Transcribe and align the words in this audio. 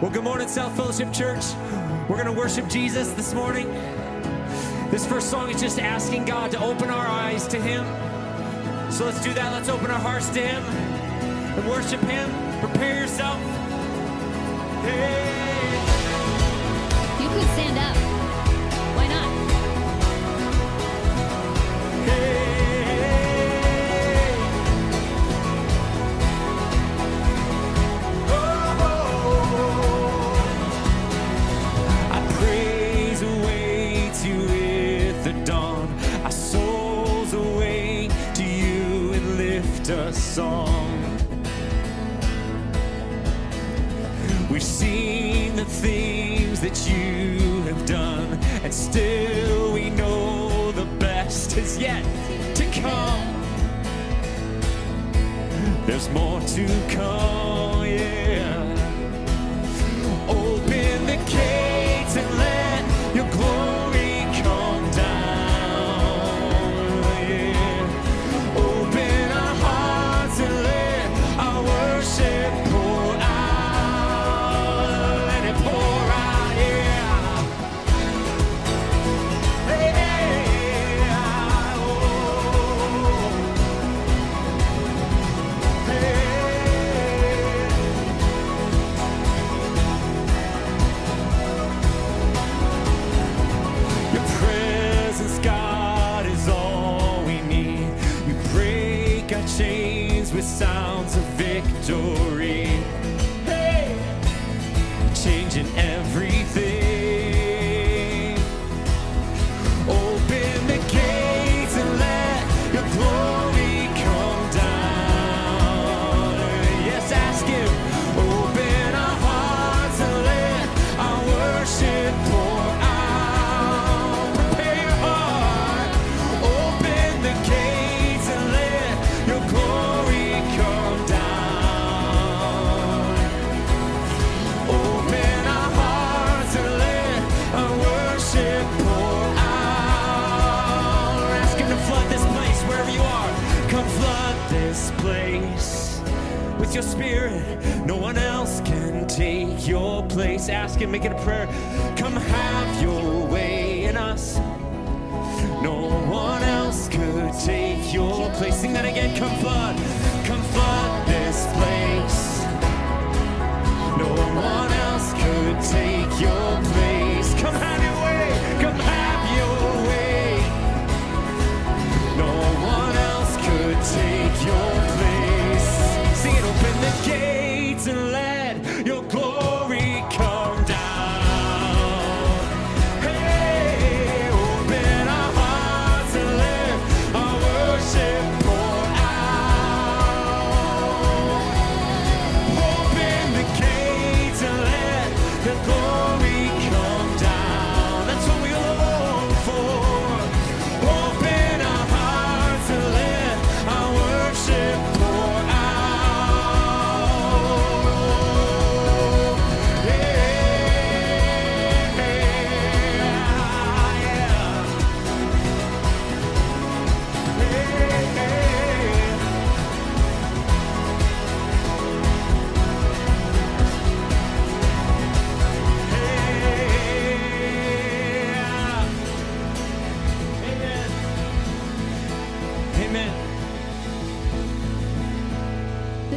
Well, 0.00 0.10
good 0.10 0.24
morning, 0.24 0.48
South 0.48 0.74
Fellowship 0.76 1.12
Church. 1.12 1.44
We're 2.08 2.16
going 2.16 2.24
to 2.24 2.32
worship 2.32 2.66
Jesus 2.68 3.10
this 3.12 3.34
morning. 3.34 3.70
This 4.90 5.06
first 5.06 5.28
song 5.28 5.50
is 5.50 5.60
just 5.60 5.78
asking 5.78 6.24
God 6.24 6.50
to 6.52 6.64
open 6.64 6.88
our 6.88 7.06
eyes 7.06 7.46
to 7.48 7.60
Him. 7.60 7.84
So 8.90 9.04
let's 9.04 9.22
do 9.22 9.34
that. 9.34 9.52
Let's 9.52 9.68
open 9.68 9.90
our 9.90 9.98
hearts 9.98 10.30
to 10.30 10.40
Him 10.40 10.64
and 10.64 11.68
worship 11.68 12.00
Him. 12.00 12.30
Prepare 12.60 13.02
yourself. 13.02 13.38
Hey. 14.84 15.20
You 17.22 17.28
could 17.28 17.48
stand 17.52 17.78
up. 17.78 17.94
Why 18.96 19.06
not? 19.06 19.28
I 22.08 22.39
still 48.90 49.72
we 49.72 49.88
know 49.90 50.72
the 50.72 50.84
best 50.98 51.56
is 51.56 51.78
yet 51.78 52.04
to 52.56 52.64
come. 52.82 53.28
There's 55.86 56.08
more 56.10 56.40
to 56.40 56.66
come, 56.88 57.49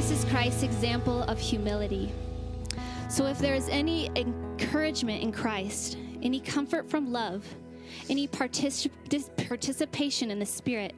This 0.04 0.26
is 0.26 0.32
Christ's 0.32 0.64
example 0.64 1.24
of 1.24 1.40
humility. 1.40 2.12
So, 3.08 3.26
if 3.26 3.40
there 3.40 3.56
is 3.56 3.70
any 3.70 4.12
encouragement 4.18 5.24
in 5.24 5.32
Christ, 5.32 5.98
any 6.22 6.42
comfort 6.42 6.90
from 6.90 7.14
love, 7.14 7.46
any 8.10 8.28
particip- 8.28 8.92
participation 9.48 10.30
in 10.30 10.40
the 10.40 10.46
Spirit, 10.46 10.94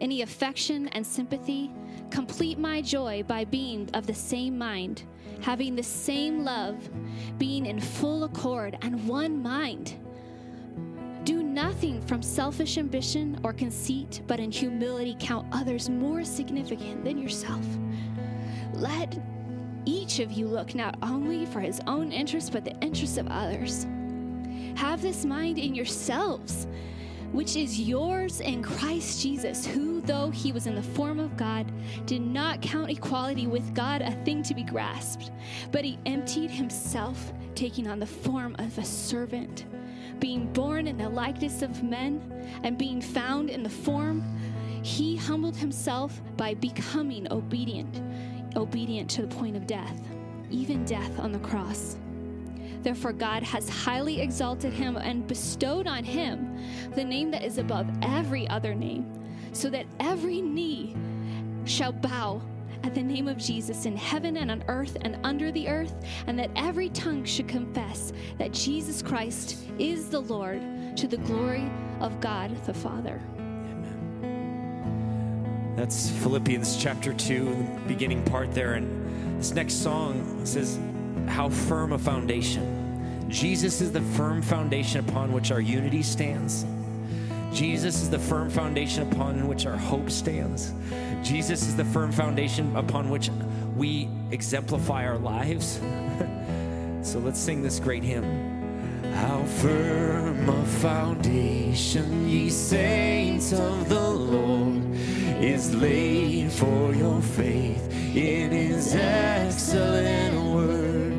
any 0.00 0.22
affection 0.22 0.88
and 0.88 1.06
sympathy, 1.06 1.70
complete 2.10 2.58
my 2.58 2.82
joy 2.82 3.22
by 3.28 3.44
being 3.44 3.88
of 3.94 4.08
the 4.08 4.14
same 4.14 4.58
mind, 4.58 5.04
having 5.40 5.76
the 5.76 5.82
same 5.84 6.42
love, 6.42 6.76
being 7.38 7.64
in 7.64 7.78
full 7.78 8.24
accord 8.24 8.76
and 8.82 9.06
one 9.06 9.40
mind. 9.40 9.94
Do 11.22 11.44
nothing 11.44 12.02
from 12.02 12.22
selfish 12.22 12.76
ambition 12.76 13.38
or 13.44 13.52
conceit, 13.52 14.22
but 14.26 14.40
in 14.40 14.50
humility 14.50 15.16
count 15.20 15.46
others 15.52 15.88
more 15.88 16.24
significant 16.24 17.04
than 17.04 17.18
yourself. 17.18 17.64
Let 18.74 19.18
each 19.84 20.18
of 20.18 20.32
you 20.32 20.46
look 20.46 20.74
not 20.74 20.98
only 21.02 21.46
for 21.46 21.60
his 21.60 21.80
own 21.86 22.12
interest, 22.12 22.52
but 22.52 22.64
the 22.64 22.78
interests 22.80 23.16
of 23.16 23.26
others. 23.28 23.86
Have 24.76 25.02
this 25.02 25.24
mind 25.24 25.58
in 25.58 25.74
yourselves, 25.74 26.66
which 27.32 27.56
is 27.56 27.80
yours 27.80 28.40
in 28.40 28.62
Christ 28.62 29.22
Jesus, 29.22 29.66
who, 29.66 30.00
though 30.00 30.30
he 30.30 30.52
was 30.52 30.66
in 30.66 30.74
the 30.74 30.82
form 30.82 31.18
of 31.18 31.36
God, 31.36 31.70
did 32.06 32.22
not 32.22 32.62
count 32.62 32.90
equality 32.90 33.46
with 33.46 33.74
God 33.74 34.02
a 34.02 34.12
thing 34.24 34.42
to 34.44 34.54
be 34.54 34.62
grasped, 34.62 35.30
but 35.70 35.84
he 35.84 35.98
emptied 36.06 36.50
himself, 36.50 37.32
taking 37.54 37.86
on 37.88 37.98
the 37.98 38.06
form 38.06 38.54
of 38.58 38.76
a 38.78 38.84
servant, 38.84 39.66
being 40.20 40.52
born 40.52 40.86
in 40.86 40.96
the 40.96 41.08
likeness 41.08 41.62
of 41.62 41.82
men, 41.82 42.20
and 42.62 42.78
being 42.78 43.00
found 43.00 43.50
in 43.50 43.62
the 43.62 43.68
form, 43.68 44.22
he 44.82 45.16
humbled 45.16 45.56
himself 45.56 46.22
by 46.36 46.54
becoming 46.54 47.30
obedient, 47.30 48.00
obedient 48.56 49.10
to 49.10 49.22
the 49.22 49.34
point 49.34 49.56
of 49.56 49.66
death, 49.66 50.00
even 50.50 50.84
death 50.84 51.18
on 51.18 51.32
the 51.32 51.38
cross. 51.38 51.96
Therefore, 52.82 53.12
God 53.12 53.42
has 53.42 53.68
highly 53.68 54.20
exalted 54.20 54.72
him 54.72 54.96
and 54.96 55.26
bestowed 55.26 55.86
on 55.86 56.04
him 56.04 56.58
the 56.94 57.04
name 57.04 57.30
that 57.32 57.44
is 57.44 57.58
above 57.58 57.88
every 58.02 58.48
other 58.48 58.74
name, 58.74 59.12
so 59.52 59.68
that 59.70 59.86
every 60.00 60.40
knee 60.40 60.94
shall 61.64 61.92
bow 61.92 62.40
at 62.84 62.94
the 62.94 63.02
name 63.02 63.26
of 63.26 63.36
Jesus 63.36 63.86
in 63.86 63.96
heaven 63.96 64.36
and 64.36 64.50
on 64.50 64.62
earth 64.68 64.96
and 65.02 65.18
under 65.24 65.50
the 65.50 65.68
earth, 65.68 65.94
and 66.26 66.38
that 66.38 66.50
every 66.54 66.88
tongue 66.90 67.24
should 67.24 67.48
confess 67.48 68.12
that 68.38 68.52
Jesus 68.52 69.02
Christ 69.02 69.66
is 69.78 70.08
the 70.08 70.20
Lord 70.20 70.62
to 70.96 71.08
the 71.08 71.18
glory 71.18 71.68
of 72.00 72.20
God 72.20 72.56
the 72.64 72.74
Father. 72.74 73.20
That's 75.78 76.10
Philippians 76.10 76.76
chapter 76.76 77.12
2, 77.12 77.44
the 77.44 77.80
beginning 77.86 78.24
part 78.24 78.52
there. 78.52 78.74
And 78.74 79.40
this 79.40 79.52
next 79.52 79.74
song 79.74 80.44
says, 80.44 80.76
How 81.28 81.50
firm 81.50 81.92
a 81.92 81.98
foundation. 81.98 83.28
Jesus 83.28 83.80
is 83.80 83.92
the 83.92 84.00
firm 84.00 84.42
foundation 84.42 85.08
upon 85.08 85.30
which 85.30 85.52
our 85.52 85.60
unity 85.60 86.02
stands. 86.02 86.66
Jesus 87.52 88.02
is 88.02 88.10
the 88.10 88.18
firm 88.18 88.50
foundation 88.50 89.08
upon 89.12 89.46
which 89.46 89.66
our 89.66 89.76
hope 89.76 90.10
stands. 90.10 90.74
Jesus 91.22 91.62
is 91.62 91.76
the 91.76 91.84
firm 91.84 92.10
foundation 92.10 92.74
upon 92.74 93.08
which 93.08 93.30
we 93.76 94.08
exemplify 94.32 95.06
our 95.06 95.18
lives. 95.18 95.74
so 97.08 97.20
let's 97.20 97.38
sing 97.38 97.62
this 97.62 97.78
great 97.78 98.02
hymn. 98.02 98.24
How 99.14 99.44
firm 99.44 100.27
foundation, 100.78 102.28
ye 102.28 102.48
saints 102.48 103.52
of 103.52 103.88
the 103.88 104.10
Lord, 104.10 104.84
is 105.42 105.74
laid 105.74 106.52
for 106.52 106.94
your 106.94 107.20
faith 107.20 107.92
in 108.14 108.52
his 108.52 108.94
excellent 108.94 110.36
word. 110.54 111.14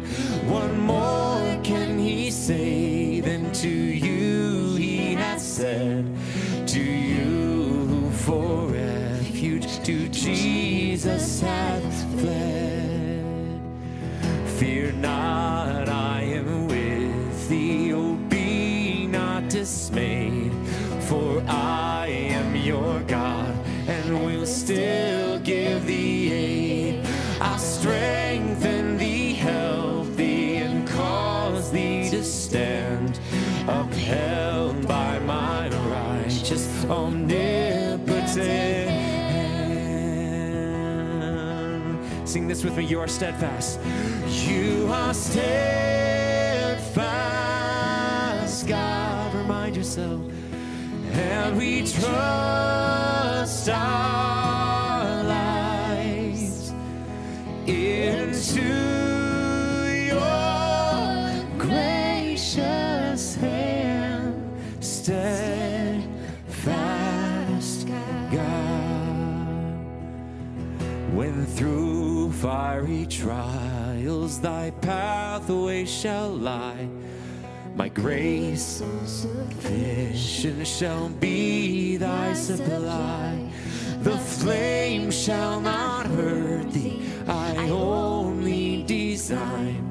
What 0.47 0.71
more 0.75 1.59
can 1.61 1.99
he 1.99 2.31
say 2.31 3.19
than 3.19 3.51
to 3.53 3.67
you 3.67 4.75
he 4.75 5.15
has 5.15 5.41
said? 5.45 6.05
To 6.67 6.81
you 6.81 7.85
who 7.89 8.11
for 8.11 8.67
refuge 8.67 9.83
to 9.83 10.07
Jesus 10.07 11.41
hath 11.41 12.21
fled. 12.21 13.59
Fear 14.57 14.93
not, 14.93 15.38
this 42.59 42.69
with 42.69 42.77
me. 42.77 42.85
You 42.85 42.99
are 42.99 43.07
steadfast. 43.07 43.79
You 44.27 44.87
are 44.91 45.13
steadfast, 45.13 45.47
God. 48.67 49.35
Remind 49.35 49.77
yourself. 49.77 50.19
And 51.11 51.57
we 51.57 51.81
trust 51.85 53.69
our 53.69 54.38
fiery 72.79 73.05
trials 73.07 74.39
thy 74.39 74.71
pathway 74.81 75.83
shall 75.85 76.29
lie, 76.29 76.87
my 77.75 77.89
grace 77.89 78.81
sufficient 79.05 80.65
shall 80.65 81.09
be 81.09 81.97
thy 81.97 82.33
supply. 82.33 83.51
The 84.01 84.17
flame 84.17 85.11
shall 85.11 85.59
not 85.59 86.05
hurt 86.07 86.71
thee, 86.71 87.01
I 87.27 87.69
only 87.69 88.83
design 88.83 89.85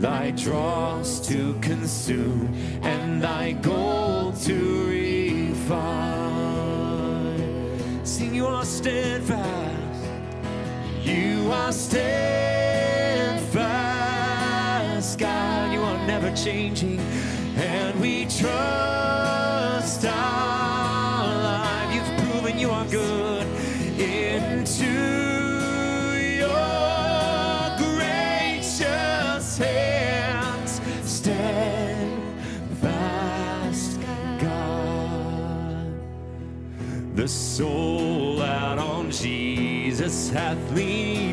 thy 0.00 0.30
dross 0.30 1.20
to 1.28 1.54
consume 1.60 2.48
and 2.82 3.22
thy 3.22 3.52
gold 3.52 4.36
to 4.42 4.86
refine. 4.86 5.76
Sing, 8.04 8.34
you 8.34 8.46
are 8.46 8.64
steadfast. 8.64 9.71
You 11.04 11.50
are 11.50 11.72
steadfast, 11.72 11.98
God. 15.18 15.72
You 15.72 15.82
are 15.82 16.06
never 16.06 16.30
changing, 16.36 17.00
and 17.56 18.00
we 18.00 18.26
trust 18.26 20.04
our 20.04 21.26
life. 21.42 21.94
You've 21.94 22.16
proven 22.30 22.58
you 22.58 22.70
are 22.70 22.84
good 22.86 23.46
into 23.98 24.86
your 26.38 27.76
gracious 27.78 29.58
hands. 29.58 30.80
Steadfast, 31.04 32.20
God. 34.40 35.92
The 37.16 37.26
soul 37.28 37.91
hath 40.12 40.70
leaned 40.72 41.31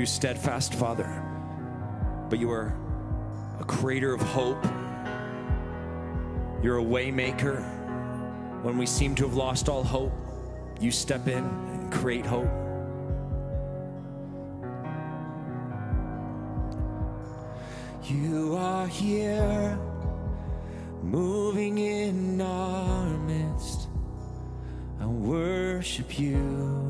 you 0.00 0.06
steadfast, 0.06 0.72
Father, 0.72 1.22
but 2.30 2.38
you 2.38 2.50
are 2.50 2.74
a 3.60 3.64
creator 3.64 4.14
of 4.14 4.22
hope. 4.22 4.64
You're 6.62 6.78
a 6.78 6.82
waymaker. 6.82 7.62
When 8.62 8.78
we 8.78 8.86
seem 8.86 9.14
to 9.16 9.24
have 9.24 9.34
lost 9.34 9.68
all 9.68 9.84
hope, 9.84 10.12
you 10.80 10.90
step 10.90 11.28
in 11.28 11.44
and 11.44 11.92
create 11.92 12.24
hope. 12.24 12.48
You 18.04 18.56
are 18.56 18.86
here, 18.86 19.78
moving 21.02 21.76
in 21.76 22.40
our 22.40 23.06
midst. 23.18 23.88
I 24.98 25.04
worship 25.04 26.18
you. 26.18 26.89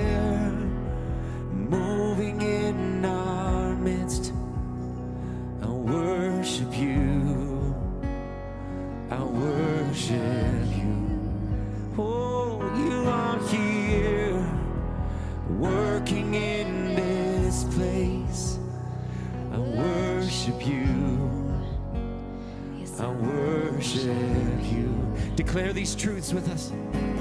these 25.81 25.95
truths 25.95 26.31
with 26.31 26.47
us. 26.49 27.20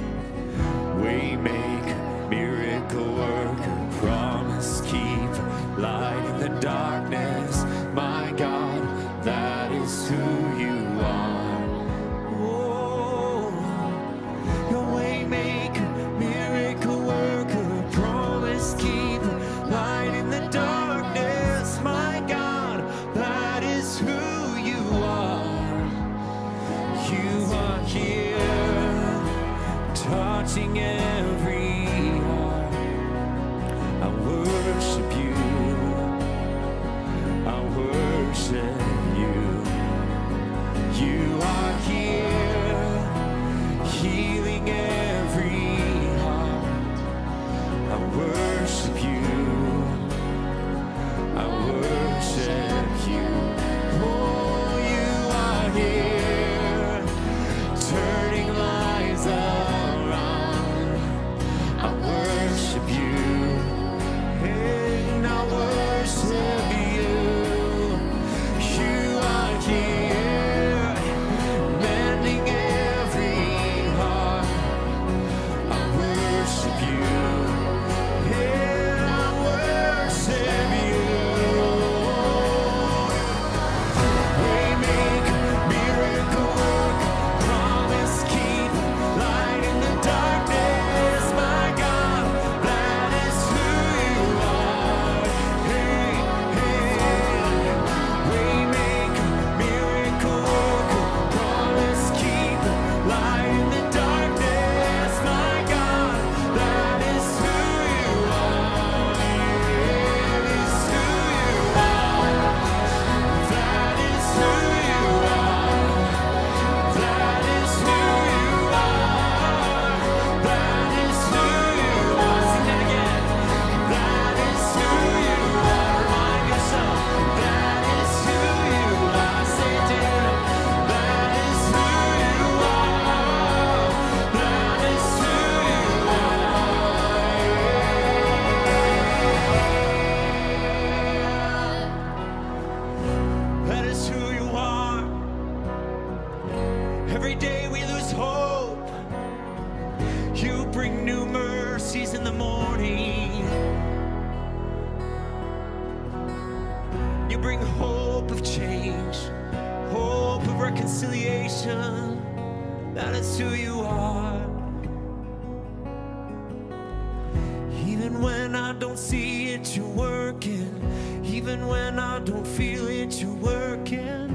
even 171.40 171.66
when 171.68 171.98
I 171.98 172.18
don't 172.18 172.46
feel 172.46 172.86
it, 172.86 173.18
you're 173.18 173.40
working. 173.52 174.28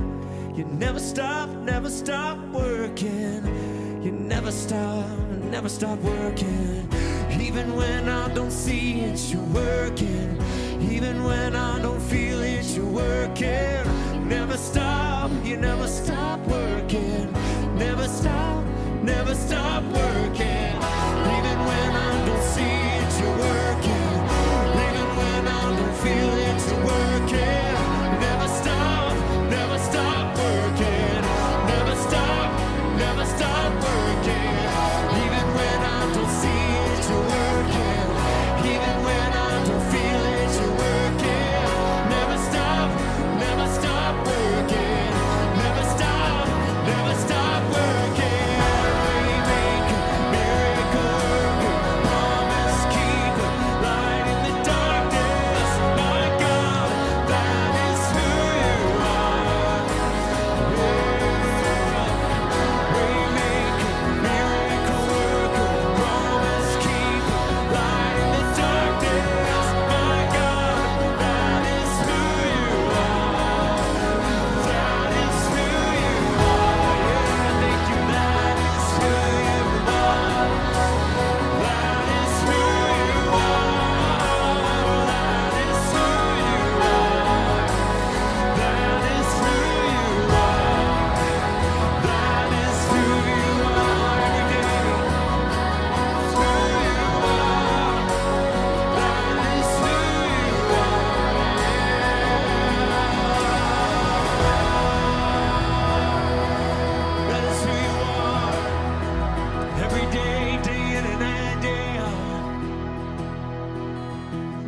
You 0.56 0.66
never 0.66 0.98
stop, 0.98 1.48
never 1.50 1.88
stop 1.88 2.40
working. 2.48 3.44
You 4.02 4.12
never 4.12 4.52
stop, 4.52 5.08
never 5.52 5.70
stop 5.70 6.00
working. 6.00 6.90
Even 7.40 7.76
when 7.76 8.10
I 8.10 8.34
don't 8.34 8.50
see 8.50 9.02
it, 9.02 9.20
you're 9.32 9.52
working. 9.54 10.32
Even 10.82 11.24
when 11.24 11.56
I 11.56 11.80
don't 11.80 12.02
feel 12.02 12.42
it, 12.42 12.66
you're 12.76 12.94
working. 13.06 13.84
Never 14.28 14.58
stop, 14.58 15.30
you 15.44 15.58
never 15.58 15.88
stop 15.88 16.40
working. 16.48 17.32
Never 17.78 18.08
stop, 18.08 18.64
never 19.04 19.36
stop 19.36 19.84
working. 19.94 20.85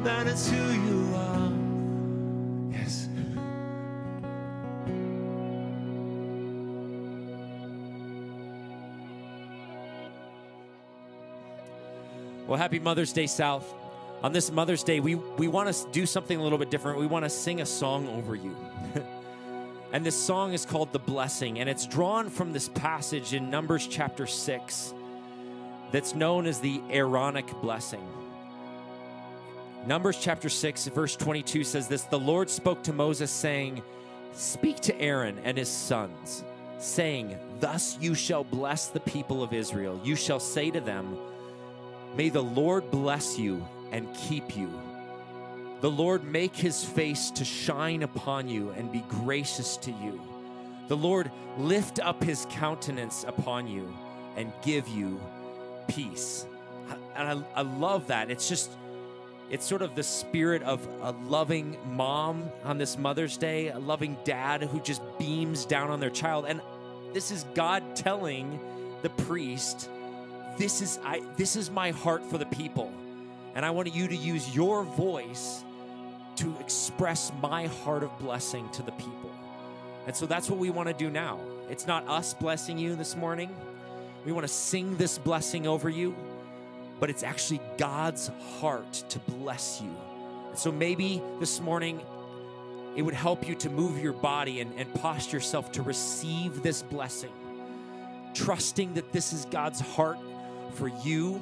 Lord, 0.07 0.27
it's 0.27 0.49
who 0.49 0.55
you 0.55 1.15
are. 1.15 1.51
Yes. 2.71 3.09
Well, 12.47 12.57
happy 12.57 12.79
Mother's 12.79 13.11
Day, 13.11 13.27
South. 13.27 13.73
On 14.23 14.31
this 14.31 14.49
Mother's 14.49 14.81
Day, 14.81 15.01
we, 15.01 15.15
we 15.15 15.49
want 15.49 15.73
to 15.73 15.91
do 15.91 16.05
something 16.05 16.39
a 16.39 16.41
little 16.41 16.57
bit 16.57 16.71
different. 16.71 16.99
We 16.99 17.07
want 17.07 17.25
to 17.25 17.29
sing 17.29 17.59
a 17.59 17.65
song 17.65 18.07
over 18.07 18.33
you. 18.33 18.55
and 19.91 20.05
this 20.05 20.15
song 20.15 20.53
is 20.53 20.65
called 20.65 20.93
The 20.93 20.99
Blessing, 20.99 21.59
and 21.59 21.69
it's 21.69 21.85
drawn 21.85 22.29
from 22.29 22.53
this 22.53 22.69
passage 22.69 23.33
in 23.33 23.49
Numbers 23.49 23.85
chapter 23.85 24.25
6 24.25 24.93
that's 25.91 26.15
known 26.15 26.47
as 26.47 26.61
the 26.61 26.81
Aaronic 26.89 27.51
blessing. 27.61 28.07
Numbers 29.87 30.17
chapter 30.19 30.49
6, 30.49 30.87
verse 30.87 31.15
22 31.15 31.63
says 31.63 31.87
this 31.87 32.03
The 32.03 32.19
Lord 32.19 32.49
spoke 32.49 32.83
to 32.83 32.91
Moses, 32.91 33.31
saying, 33.31 33.81
Speak 34.33 34.81
to 34.81 34.99
Aaron 34.99 35.39
and 35.45 35.57
his 35.57 35.69
sons, 35.69 36.43
saying, 36.77 37.37
Thus 37.61 37.97
you 38.01 38.13
shall 38.13 38.43
bless 38.43 38.87
the 38.87 38.99
people 38.99 39.41
of 39.41 39.53
Israel. 39.53 39.97
You 40.03 40.17
shall 40.17 40.41
say 40.41 40.71
to 40.71 40.81
them, 40.81 41.17
May 42.17 42.27
the 42.27 42.43
Lord 42.43 42.91
bless 42.91 43.39
you 43.39 43.65
and 43.93 44.13
keep 44.13 44.57
you. 44.57 44.69
The 45.79 45.89
Lord 45.89 46.25
make 46.25 46.53
his 46.53 46.83
face 46.83 47.31
to 47.31 47.45
shine 47.45 48.03
upon 48.03 48.49
you 48.49 48.71
and 48.71 48.91
be 48.91 49.05
gracious 49.07 49.77
to 49.77 49.91
you. 49.91 50.19
The 50.89 50.97
Lord 50.97 51.31
lift 51.57 52.01
up 52.01 52.21
his 52.21 52.45
countenance 52.49 53.23
upon 53.25 53.69
you 53.69 53.95
and 54.35 54.51
give 54.61 54.85
you 54.89 55.17
peace. 55.87 56.45
And 57.15 57.45
I, 57.55 57.59
I 57.59 57.61
love 57.61 58.07
that. 58.07 58.29
It's 58.29 58.49
just, 58.49 58.69
it's 59.49 59.65
sort 59.65 59.81
of 59.81 59.95
the 59.95 60.03
spirit 60.03 60.61
of 60.63 60.85
a 61.01 61.11
loving 61.27 61.77
mom 61.85 62.49
on 62.63 62.77
this 62.77 62.97
Mother's 62.97 63.37
Day, 63.37 63.69
a 63.69 63.79
loving 63.79 64.17
dad 64.25 64.63
who 64.63 64.81
just 64.81 65.01
beams 65.17 65.65
down 65.65 65.89
on 65.89 65.99
their 65.99 66.09
child. 66.09 66.45
And 66.47 66.61
this 67.13 67.31
is 67.31 67.45
God 67.55 67.95
telling 67.95 68.59
the 69.01 69.09
priest, 69.09 69.89
this 70.57 70.81
is 70.81 70.99
I 71.03 71.21
this 71.37 71.55
is 71.55 71.71
my 71.71 71.91
heart 71.91 72.25
for 72.25 72.37
the 72.37 72.45
people. 72.47 72.91
And 73.55 73.65
I 73.65 73.71
want 73.71 73.93
you 73.93 74.07
to 74.07 74.15
use 74.15 74.53
your 74.55 74.83
voice 74.83 75.63
to 76.37 76.55
express 76.59 77.31
my 77.41 77.67
heart 77.67 78.03
of 78.03 78.17
blessing 78.19 78.69
to 78.69 78.83
the 78.83 78.91
people. 78.91 79.31
And 80.05 80.15
so 80.15 80.25
that's 80.25 80.49
what 80.49 80.59
we 80.59 80.69
want 80.69 80.87
to 80.87 80.93
do 80.93 81.09
now. 81.09 81.39
It's 81.69 81.87
not 81.87 82.07
us 82.07 82.33
blessing 82.33 82.77
you 82.77 82.95
this 82.95 83.15
morning. 83.15 83.55
We 84.25 84.31
want 84.31 84.45
to 84.45 84.53
sing 84.53 84.97
this 84.97 85.17
blessing 85.17 85.67
over 85.67 85.89
you, 85.89 86.15
but 86.99 87.09
it's 87.09 87.23
actually 87.23 87.61
God's 87.77 88.31
heart 88.59 88.91
to 89.09 89.19
bless 89.19 89.81
you. 89.81 89.95
So 90.55 90.71
maybe 90.71 91.21
this 91.39 91.59
morning 91.59 92.01
it 92.95 93.03
would 93.03 93.13
help 93.13 93.47
you 93.47 93.53
to 93.55 93.69
move 93.69 94.01
your 94.01 94.13
body 94.13 94.59
and, 94.61 94.73
and 94.75 94.91
posture 94.95 95.37
yourself 95.37 95.71
to 95.73 95.83
receive 95.83 96.63
this 96.63 96.81
blessing, 96.81 97.31
trusting 98.33 98.95
that 98.95 99.11
this 99.11 99.33
is 99.33 99.45
God's 99.45 99.79
heart 99.79 100.17
for 100.73 100.87
you, 101.03 101.39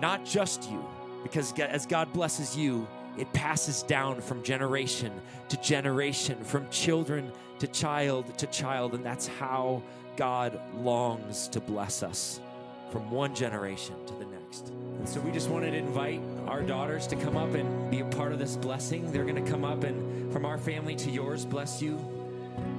not 0.00 0.24
just 0.24 0.70
you, 0.70 0.82
because 1.22 1.52
as 1.58 1.84
God 1.84 2.10
blesses 2.14 2.56
you, 2.56 2.88
it 3.18 3.30
passes 3.34 3.82
down 3.82 4.22
from 4.22 4.42
generation 4.42 5.12
to 5.50 5.60
generation, 5.60 6.42
from 6.42 6.68
children 6.70 7.30
to 7.58 7.66
child 7.66 8.38
to 8.38 8.46
child, 8.46 8.94
and 8.94 9.04
that's 9.04 9.26
how 9.26 9.82
God 10.16 10.58
longs 10.74 11.48
to 11.48 11.60
bless 11.60 12.02
us 12.02 12.40
from 12.90 13.10
one 13.10 13.34
generation 13.34 13.94
to 14.06 14.14
the 14.14 14.26
next. 14.26 14.68
And 14.68 15.08
so 15.08 15.20
we 15.20 15.30
just 15.30 15.48
wanted 15.48 15.72
to 15.72 15.78
invite 15.78 16.20
our 16.46 16.62
daughters 16.62 17.06
to 17.08 17.16
come 17.16 17.36
up 17.36 17.54
and 17.54 17.90
be 17.90 18.00
a 18.00 18.04
part 18.04 18.32
of 18.32 18.38
this 18.38 18.56
blessing. 18.56 19.10
They're 19.12 19.24
going 19.24 19.42
to 19.42 19.50
come 19.50 19.64
up 19.64 19.84
and 19.84 20.32
from 20.32 20.44
our 20.44 20.58
family 20.58 20.96
to 20.96 21.10
yours, 21.10 21.44
bless 21.44 21.80
you. 21.80 21.98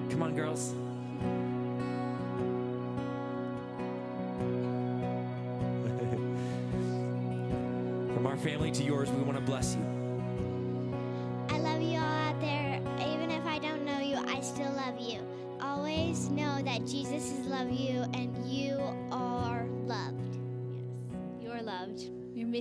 Come 0.10 0.24
on, 0.24 0.36
girls. 0.36 0.70
from 8.14 8.28
our 8.28 8.38
family 8.38 8.72
to 8.72 8.84
yours, 8.84 9.10
we 9.10 9.24
want 9.24 9.38
to 9.38 9.44
bless 9.44 9.76
you. 9.76 10.01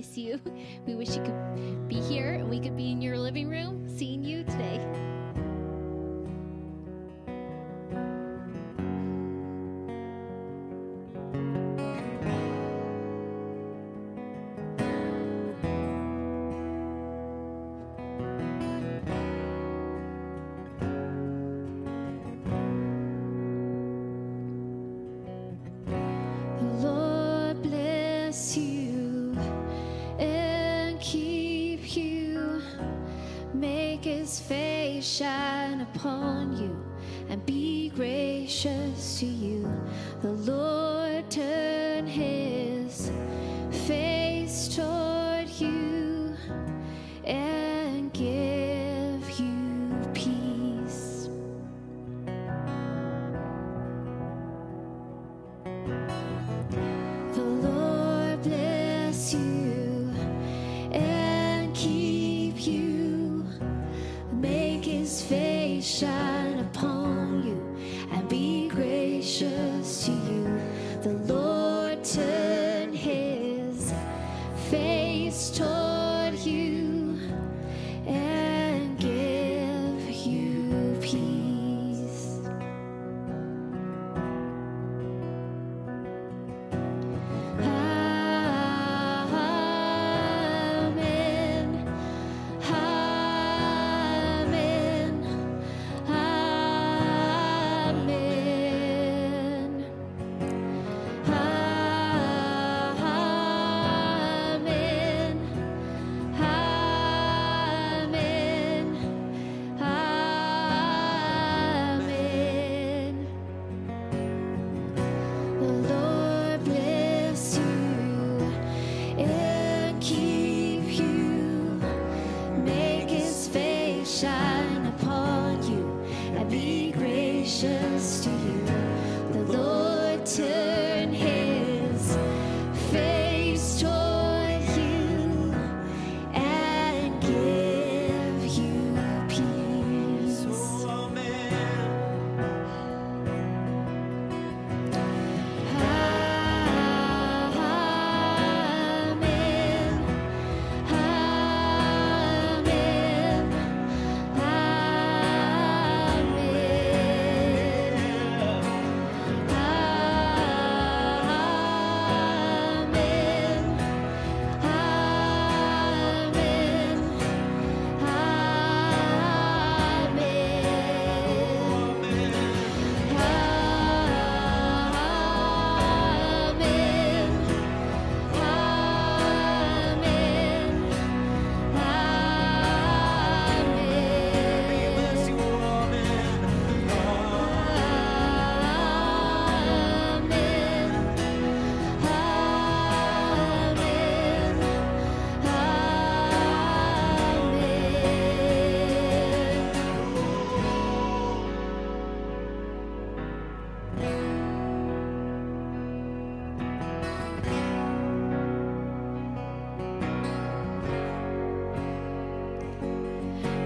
Miss 0.01 0.17
you. 0.17 0.41
We 0.87 0.95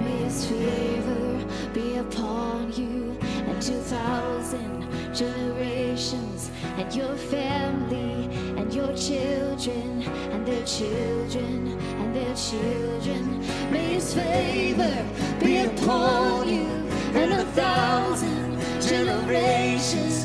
May 0.01 0.17
His 0.23 0.45
favor 0.45 1.45
be 1.73 1.97
upon 1.97 2.73
you 2.73 3.17
and 3.21 3.61
2,000 3.61 5.15
generations 5.15 6.51
and 6.77 6.93
your 6.93 7.15
family 7.15 8.29
and 8.57 8.73
your 8.73 8.93
children 8.95 10.03
and 10.03 10.45
their 10.45 10.65
children 10.65 11.79
and 11.99 12.15
their 12.15 12.35
children. 12.35 13.39
May 13.71 13.93
His 13.95 14.13
favor 14.13 15.05
be 15.39 15.57
upon 15.59 16.49
you 16.49 16.67
and 17.13 17.31
a 17.33 17.45
thousand 17.53 18.59
generations 18.81 20.24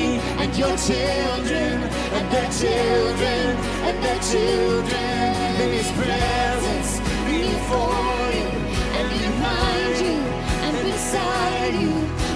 your 0.61 0.77
children, 0.77 1.81
and 2.17 2.25
their 2.31 2.51
children, 2.61 3.45
and 3.87 3.97
their 4.05 4.21
children. 4.31 5.17
May 5.57 5.71
his 5.81 5.91
presence 5.97 6.91
before 7.25 8.29
you, 8.37 8.49
and 8.97 9.07
behind 9.09 9.95
you, 10.05 10.17
and 10.65 10.73
beside 10.85 11.73
you, 11.83 11.93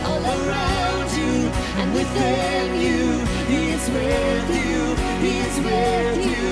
all 0.10 0.26
around 0.38 1.08
you, 1.22 1.36
and 1.80 1.94
within 1.94 2.68
you. 2.86 3.04
He 3.52 3.62
is 3.78 3.86
with 3.96 4.50
you, 4.66 4.80
He 5.26 5.34
is 5.48 5.58
with 5.68 6.18
you 6.32 6.48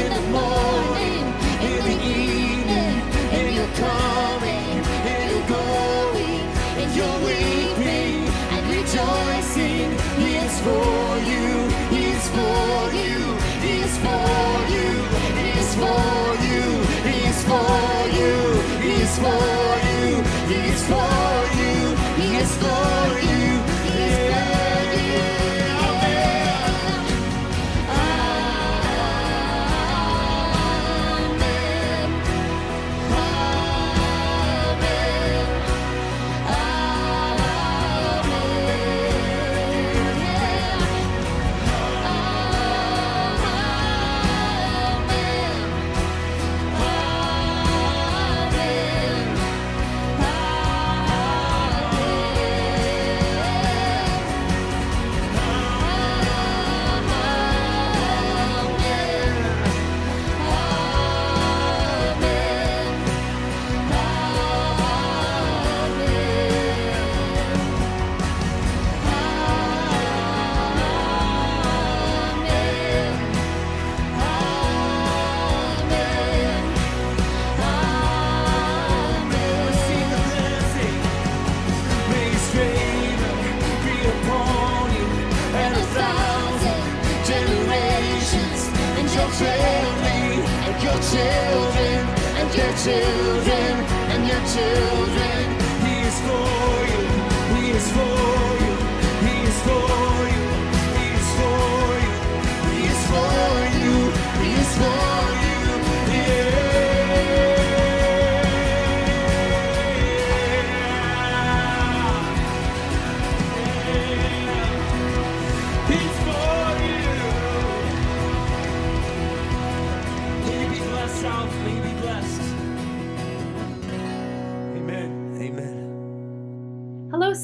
in 0.00 0.08
the 0.16 0.24
morning, 0.38 1.24
in 1.68 1.80
the 1.88 1.96
evening, 2.16 2.96
in 3.38 3.54
your 3.54 3.70
coming, 3.76 4.07
for 10.60 11.18
you, 11.30 11.68
He 11.94 12.04
is 12.16 12.28
for 12.28 12.92
you, 12.92 13.38
He 13.62 13.80
is 13.80 13.98
for 13.98 14.68
you, 14.74 14.98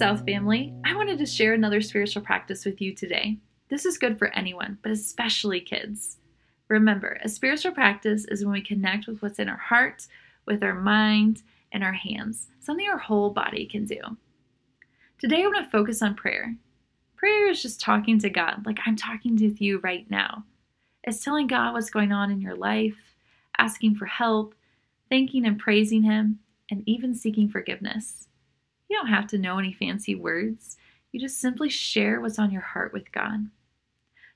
South 0.05 0.27
family. 0.27 0.75
I 0.85 0.95
wanted 0.95 1.17
to 1.17 1.25
share 1.25 1.55
another 1.55 1.81
spiritual 1.81 2.21
practice 2.21 2.67
with 2.67 2.79
you 2.79 2.95
today. 2.95 3.38
This 3.71 3.87
is 3.87 3.97
good 3.97 4.19
for 4.19 4.29
anyone, 4.35 4.77
but 4.83 4.93
especially 4.93 5.62
kids. 5.62 6.19
Remember, 6.69 7.19
a 7.25 7.29
spiritual 7.31 7.73
practice 7.73 8.27
is 8.27 8.45
when 8.45 8.53
we 8.53 8.61
connect 8.61 9.07
with 9.07 9.23
what's 9.23 9.38
in 9.38 9.49
our 9.49 9.57
heart, 9.57 10.07
with 10.45 10.62
our 10.62 10.75
mind, 10.75 11.43
and 11.73 11.83
our 11.83 11.95
hands, 11.95 12.49
something 12.61 12.87
our 12.87 12.99
whole 12.99 13.31
body 13.31 13.64
can 13.64 13.87
do. 13.87 13.99
Today, 15.19 15.43
I 15.43 15.47
want 15.47 15.64
to 15.64 15.71
focus 15.71 16.03
on 16.03 16.14
prayer. 16.14 16.55
Prayer 17.17 17.49
is 17.49 17.62
just 17.62 17.81
talking 17.81 18.19
to 18.19 18.29
God, 18.29 18.67
like 18.67 18.81
I'm 18.85 18.97
talking 18.97 19.37
with 19.37 19.59
you 19.62 19.79
right 19.79 20.05
now. 20.11 20.45
It's 21.05 21.25
telling 21.25 21.47
God 21.47 21.73
what's 21.73 21.88
going 21.88 22.12
on 22.12 22.31
in 22.31 22.43
your 22.43 22.57
life, 22.57 22.99
asking 23.57 23.95
for 23.95 24.05
help, 24.05 24.55
thanking 25.09 25.47
and 25.47 25.59
praising 25.59 26.03
Him, 26.03 26.40
and 26.71 26.83
even 26.85 27.14
seeking 27.14 27.49
forgiveness. 27.49 28.29
You 28.95 29.01
don't 29.01 29.09
have 29.09 29.27
to 29.31 29.39
know 29.39 29.59
any 29.59 29.73
fancy 29.73 30.15
words. 30.15 30.77
You 31.11 31.19
just 31.19 31.41
simply 31.41 31.69
share 31.69 32.21
what's 32.21 32.39
on 32.39 32.53
your 32.53 32.63
heart 32.63 32.93
with 32.93 33.11
God. 33.11 33.51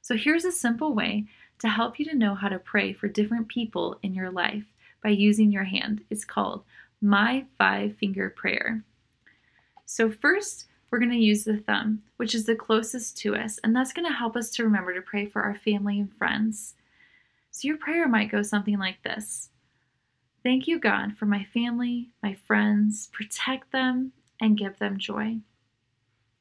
So 0.01 0.17
here's 0.17 0.45
a 0.45 0.51
simple 0.51 0.95
way 0.95 1.27
to 1.61 1.69
help 1.69 2.01
you 2.01 2.05
to 2.07 2.17
know 2.17 2.35
how 2.35 2.49
to 2.49 2.59
pray 2.59 2.93
for 2.93 3.07
different 3.07 3.47
people 3.47 4.01
in 4.03 4.17
your 4.17 4.33
life 4.33 4.65
by 5.01 5.11
using 5.11 5.53
your 5.53 5.63
hand. 5.63 6.01
It's 6.11 6.25
called 6.25 6.65
My 7.01 7.45
Five 7.57 7.99
Finger 7.99 8.31
Prayer. 8.31 8.83
So, 9.87 10.11
first, 10.11 10.67
we're 10.91 10.99
going 10.99 11.13
to 11.13 11.17
use 11.17 11.45
the 11.45 11.59
thumb, 11.59 12.03
which 12.17 12.35
is 12.35 12.45
the 12.45 12.57
closest 12.57 13.17
to 13.19 13.37
us, 13.37 13.61
and 13.63 13.77
that's 13.77 13.93
going 13.93 14.09
to 14.09 14.13
help 14.13 14.35
us 14.35 14.51
to 14.51 14.65
remember 14.65 14.93
to 14.93 15.03
pray 15.03 15.27
for 15.27 15.43
our 15.43 15.55
family 15.55 16.01
and 16.01 16.13
friends. 16.19 16.75
So, 17.53 17.69
your 17.69 17.77
prayer 17.77 18.09
might 18.09 18.33
go 18.33 18.43
something 18.43 18.77
like 18.77 19.05
this 19.05 19.51
Thank 20.43 20.67
you, 20.67 20.81
God, 20.81 21.17
for 21.17 21.27
my 21.27 21.47
family, 21.55 22.11
my 22.25 22.35
friends. 22.35 23.09
Protect 23.13 23.71
them 23.71 24.15
and 24.41 24.59
give 24.59 24.79
them 24.79 24.99
joy. 24.99 25.39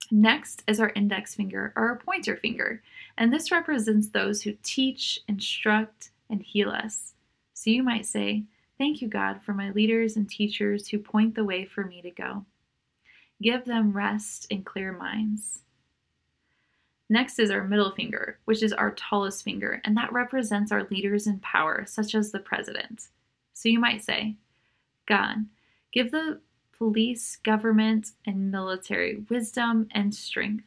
Next 0.09 0.63
is 0.67 0.79
our 0.79 0.91
index 0.95 1.35
finger 1.35 1.73
or 1.75 1.87
our 1.87 1.97
pointer 1.97 2.37
finger, 2.37 2.81
and 3.17 3.31
this 3.31 3.51
represents 3.51 4.09
those 4.09 4.41
who 4.41 4.53
teach, 4.63 5.19
instruct, 5.27 6.11
and 6.29 6.41
heal 6.41 6.69
us. 6.69 7.13
So 7.53 7.69
you 7.69 7.83
might 7.83 8.05
say, 8.05 8.43
Thank 8.77 9.01
you, 9.01 9.07
God, 9.07 9.41
for 9.41 9.53
my 9.53 9.71
leaders 9.71 10.15
and 10.15 10.29
teachers 10.29 10.87
who 10.87 10.99
point 10.99 11.33
the 11.33 11.43
way 11.43 11.65
for 11.65 11.83
me 11.83 12.01
to 12.03 12.11
go. 12.11 12.45
Give 13.41 13.65
them 13.65 13.91
rest 13.91 14.45
and 14.51 14.63
clear 14.63 14.91
minds. 14.91 15.63
Next 17.09 17.39
is 17.39 17.49
our 17.49 17.63
middle 17.63 17.91
finger, 17.91 18.37
which 18.45 18.61
is 18.61 18.73
our 18.73 18.91
tallest 18.91 19.43
finger, 19.43 19.81
and 19.83 19.95
that 19.97 20.13
represents 20.13 20.71
our 20.71 20.83
leaders 20.91 21.25
in 21.25 21.39
power, 21.39 21.85
such 21.87 22.13
as 22.13 22.31
the 22.31 22.39
president. 22.39 23.07
So 23.53 23.69
you 23.69 23.79
might 23.79 24.03
say, 24.03 24.35
God, 25.07 25.47
give 25.93 26.11
the 26.11 26.41
police, 26.77 27.37
government, 27.37 28.11
and 28.25 28.51
military 28.51 29.25
wisdom 29.29 29.87
and 29.91 30.13
strength. 30.13 30.65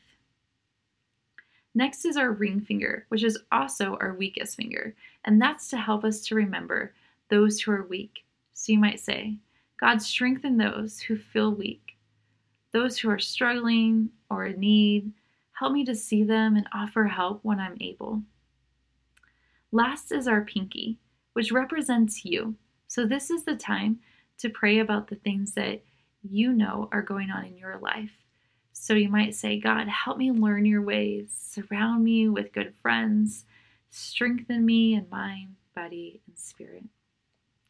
Next 1.75 2.05
is 2.05 2.17
our 2.17 2.33
ring 2.33 2.61
finger, 2.61 3.07
which 3.09 3.23
is 3.23 3.39
also 3.53 3.97
our 4.01 4.15
weakest 4.15 4.57
finger, 4.57 4.95
and 5.25 5.41
that's 5.41 5.69
to 5.71 5.77
help 5.77 6.05
us 6.05 6.21
to 6.27 6.35
remember 6.35 6.93
those 7.29 7.61
who 7.61 7.71
are 7.71 7.87
weak. 7.87 8.25
So 8.55 8.73
you 8.73 8.79
might 8.79 8.99
say, 8.99 9.37
God, 9.79 10.03
strengthen 10.03 10.59
those 10.59 11.01
who 11.01 11.17
feel 11.17 11.55
weak, 11.55 11.97
those 12.73 12.99
who 12.99 13.09
are 13.09 13.19
struggling 13.19 14.11
or 14.29 14.47
in 14.47 14.61
need. 14.61 15.13
Help 15.53 15.73
me 15.73 15.85
to 15.85 15.95
see 15.95 16.25
them 16.25 16.57
and 16.57 16.67
offer 16.75 17.05
help 17.05 17.41
when 17.43 17.61
I'm 17.61 17.77
able. 17.81 18.23
Last 19.73 20.11
is 20.11 20.27
our 20.27 20.41
pinky, 20.41 20.99
which 21.35 21.53
represents 21.53 22.25
you. 22.25 22.57
So 22.89 23.07
this 23.07 23.31
is 23.31 23.45
the 23.45 23.55
time 23.55 24.01
to 24.39 24.49
pray 24.49 24.81
about 24.81 25.07
the 25.09 25.17
things 25.17 25.53
that 25.53 25.83
you 26.23 26.53
know 26.53 26.89
are 26.93 27.03
going 27.03 27.31
on 27.31 27.45
in 27.45 27.57
your 27.57 27.79
life. 27.79 28.13
So 28.73 28.95
you 28.95 29.09
might 29.09 29.35
say, 29.35 29.61
God, 29.61 29.89
help 29.89 30.19
me 30.19 30.31
learn 30.31 30.65
your 30.65 30.83
ways, 30.83 31.31
surround 31.33 32.05
me 32.05 32.29
with 32.29 32.53
good 32.53 32.75
friends, 32.81 33.45
strengthen 33.91 34.65
me 34.65 34.95
in 34.95 35.07
mind, 35.11 35.57
body, 35.75 36.21
and 36.27 36.39
spirit. 36.39 36.85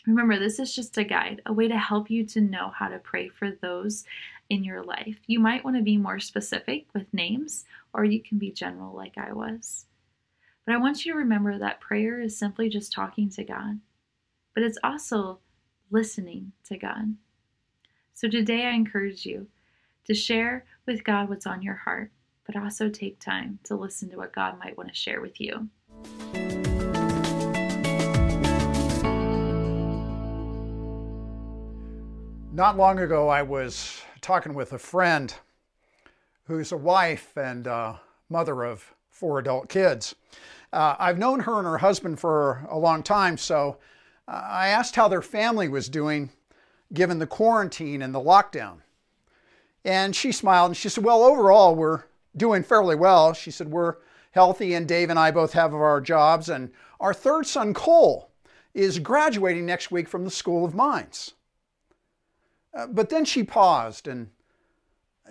Remember, 0.06 0.38
this 0.38 0.58
is 0.58 0.74
just 0.74 0.96
a 0.96 1.04
guide, 1.04 1.42
a 1.46 1.52
way 1.52 1.68
to 1.68 1.78
help 1.78 2.10
you 2.10 2.24
to 2.26 2.40
know 2.40 2.72
how 2.74 2.88
to 2.88 2.98
pray 2.98 3.28
for 3.28 3.50
those 3.50 4.04
in 4.48 4.64
your 4.64 4.82
life. 4.82 5.18
You 5.26 5.40
might 5.40 5.64
want 5.64 5.76
to 5.76 5.82
be 5.82 5.96
more 5.96 6.18
specific 6.18 6.86
with 6.94 7.12
names, 7.12 7.64
or 7.92 8.04
you 8.04 8.22
can 8.22 8.38
be 8.38 8.50
general 8.50 8.94
like 8.94 9.18
I 9.18 9.32
was. 9.32 9.86
But 10.64 10.74
I 10.74 10.78
want 10.78 11.04
you 11.04 11.12
to 11.12 11.18
remember 11.18 11.58
that 11.58 11.80
prayer 11.80 12.20
is 12.20 12.36
simply 12.36 12.68
just 12.68 12.92
talking 12.92 13.28
to 13.30 13.44
God, 13.44 13.80
but 14.54 14.62
it's 14.62 14.78
also 14.82 15.40
listening 15.90 16.52
to 16.64 16.78
God. 16.78 17.16
So 18.20 18.28
today 18.28 18.66
I 18.66 18.72
encourage 18.72 19.24
you 19.24 19.46
to 20.04 20.12
share 20.12 20.66
with 20.84 21.04
God 21.04 21.30
what's 21.30 21.46
on 21.46 21.62
your 21.62 21.76
heart, 21.76 22.10
but 22.44 22.54
also 22.54 22.90
take 22.90 23.18
time 23.18 23.58
to 23.64 23.74
listen 23.74 24.10
to 24.10 24.18
what 24.18 24.34
God 24.34 24.58
might 24.58 24.76
want 24.76 24.90
to 24.90 24.94
share 24.94 25.22
with 25.22 25.40
you. 25.40 25.70
Not 32.52 32.76
long 32.76 32.98
ago, 32.98 33.30
I 33.30 33.40
was 33.40 34.02
talking 34.20 34.52
with 34.52 34.74
a 34.74 34.78
friend 34.78 35.32
who's 36.44 36.72
a 36.72 36.76
wife 36.76 37.34
and 37.38 37.66
mother 38.28 38.64
of 38.64 38.92
four 39.08 39.38
adult 39.38 39.70
kids. 39.70 40.14
Uh, 40.74 40.94
I've 40.98 41.16
known 41.16 41.40
her 41.40 41.56
and 41.56 41.66
her 41.66 41.78
husband 41.78 42.20
for 42.20 42.66
a 42.68 42.78
long 42.78 43.02
time, 43.02 43.38
so 43.38 43.78
uh, 44.28 44.42
I 44.44 44.68
asked 44.68 44.94
how 44.94 45.08
their 45.08 45.22
family 45.22 45.68
was 45.68 45.88
doing 45.88 46.28
given 46.92 47.18
the 47.18 47.26
quarantine 47.26 48.02
and 48.02 48.14
the 48.14 48.20
lockdown. 48.20 48.78
And 49.84 50.14
she 50.14 50.32
smiled 50.32 50.70
and 50.70 50.76
she 50.76 50.88
said, 50.88 51.04
Well, 51.04 51.22
overall, 51.22 51.74
we're 51.74 52.04
doing 52.36 52.62
fairly 52.62 52.96
well. 52.96 53.32
She 53.32 53.50
said, 53.50 53.68
We're 53.68 53.96
healthy, 54.32 54.74
and 54.74 54.86
Dave 54.86 55.10
and 55.10 55.18
I 55.18 55.30
both 55.30 55.52
have 55.54 55.74
our 55.74 56.00
jobs. 56.00 56.48
And 56.48 56.70
our 57.00 57.14
third 57.14 57.46
son, 57.46 57.74
Cole, 57.74 58.30
is 58.74 58.98
graduating 58.98 59.66
next 59.66 59.90
week 59.90 60.08
from 60.08 60.24
the 60.24 60.30
School 60.30 60.64
of 60.64 60.74
Mines. 60.74 61.34
Uh, 62.74 62.86
but 62.86 63.08
then 63.08 63.24
she 63.24 63.42
paused 63.42 64.06
and 64.06 64.28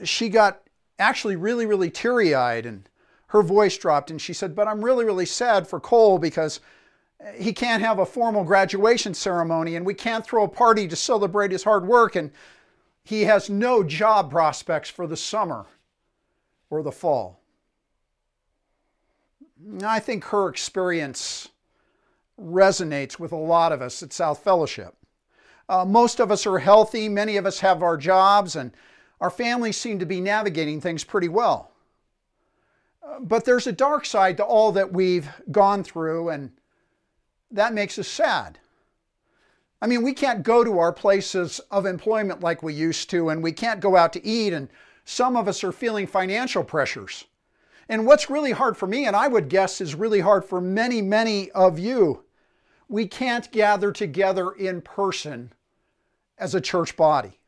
she 0.03 0.27
got 0.29 0.61
actually 0.97 1.35
really, 1.35 1.65
really 1.65 1.89
teary 1.89 2.35
eyed 2.35 2.65
and 2.65 2.89
her 3.27 3.41
voice 3.41 3.77
dropped 3.77 4.11
and 4.11 4.21
she 4.21 4.33
said, 4.33 4.55
But 4.55 4.67
I'm 4.67 4.83
really, 4.83 5.05
really 5.05 5.25
sad 5.25 5.67
for 5.67 5.79
Cole 5.79 6.19
because 6.19 6.59
he 7.35 7.53
can't 7.53 7.83
have 7.83 7.99
a 7.99 8.05
formal 8.05 8.43
graduation 8.43 9.13
ceremony 9.13 9.75
and 9.75 9.85
we 9.85 9.93
can't 9.93 10.25
throw 10.25 10.43
a 10.43 10.47
party 10.47 10.87
to 10.87 10.95
celebrate 10.95 11.51
his 11.51 11.63
hard 11.63 11.85
work 11.85 12.15
and 12.15 12.31
he 13.03 13.23
has 13.23 13.49
no 13.49 13.83
job 13.83 14.29
prospects 14.29 14.89
for 14.89 15.07
the 15.07 15.17
summer 15.17 15.65
or 16.69 16.83
the 16.83 16.91
fall. 16.91 17.39
I 19.83 19.99
think 19.99 20.23
her 20.25 20.47
experience 20.47 21.49
resonates 22.39 23.19
with 23.19 23.31
a 23.31 23.37
lot 23.37 23.71
of 23.71 23.81
us 23.81 24.01
at 24.01 24.13
South 24.13 24.43
Fellowship. 24.43 24.95
Uh, 25.67 25.85
most 25.85 26.19
of 26.19 26.31
us 26.31 26.47
are 26.47 26.59
healthy, 26.59 27.09
many 27.09 27.37
of 27.37 27.45
us 27.45 27.59
have 27.59 27.83
our 27.83 27.97
jobs, 27.97 28.55
and 28.55 28.71
our 29.19 29.29
families 29.29 29.77
seem 29.77 29.99
to 29.99 30.05
be 30.05 30.21
navigating 30.21 30.79
things 30.79 31.03
pretty 31.03 31.29
well. 31.29 31.71
Uh, 33.03 33.19
but 33.19 33.43
there's 33.43 33.67
a 33.67 33.71
dark 33.71 34.05
side 34.05 34.37
to 34.37 34.43
all 34.43 34.71
that 34.71 34.93
we've 34.93 35.29
gone 35.51 35.83
through, 35.83 36.29
and 36.29 36.51
that 37.51 37.73
makes 37.73 37.97
us 37.97 38.07
sad. 38.07 38.59
I 39.81 39.87
mean, 39.87 40.03
we 40.03 40.13
can't 40.13 40.43
go 40.43 40.63
to 40.63 40.79
our 40.79 40.91
places 40.91 41.59
of 41.71 41.85
employment 41.85 42.41
like 42.41 42.61
we 42.61 42.73
used 42.73 43.09
to, 43.11 43.29
and 43.29 43.41
we 43.41 43.51
can't 43.51 43.79
go 43.79 43.95
out 43.95 44.13
to 44.13 44.25
eat, 44.25 44.51
and 44.53 44.69
some 45.05 45.37
of 45.37 45.47
us 45.47 45.63
are 45.63 45.71
feeling 45.71 46.05
financial 46.05 46.63
pressures. 46.63 47.25
And 47.87 48.05
what's 48.05 48.29
really 48.29 48.51
hard 48.51 48.77
for 48.77 48.87
me, 48.87 49.05
and 49.05 49.15
I 49.15 49.27
would 49.27 49.49
guess 49.49 49.81
is 49.81 49.95
really 49.95 50.19
hard 50.19 50.45
for 50.45 50.61
many, 50.61 51.01
many 51.01 51.49
of 51.51 51.79
you, 51.79 52.23
we 52.87 53.07
can't 53.07 53.51
gather 53.51 53.91
together 53.91 54.51
in 54.51 54.81
person 54.81 55.53
as 56.37 56.53
a 56.53 56.61
church 56.61 56.95
body. 56.95 57.39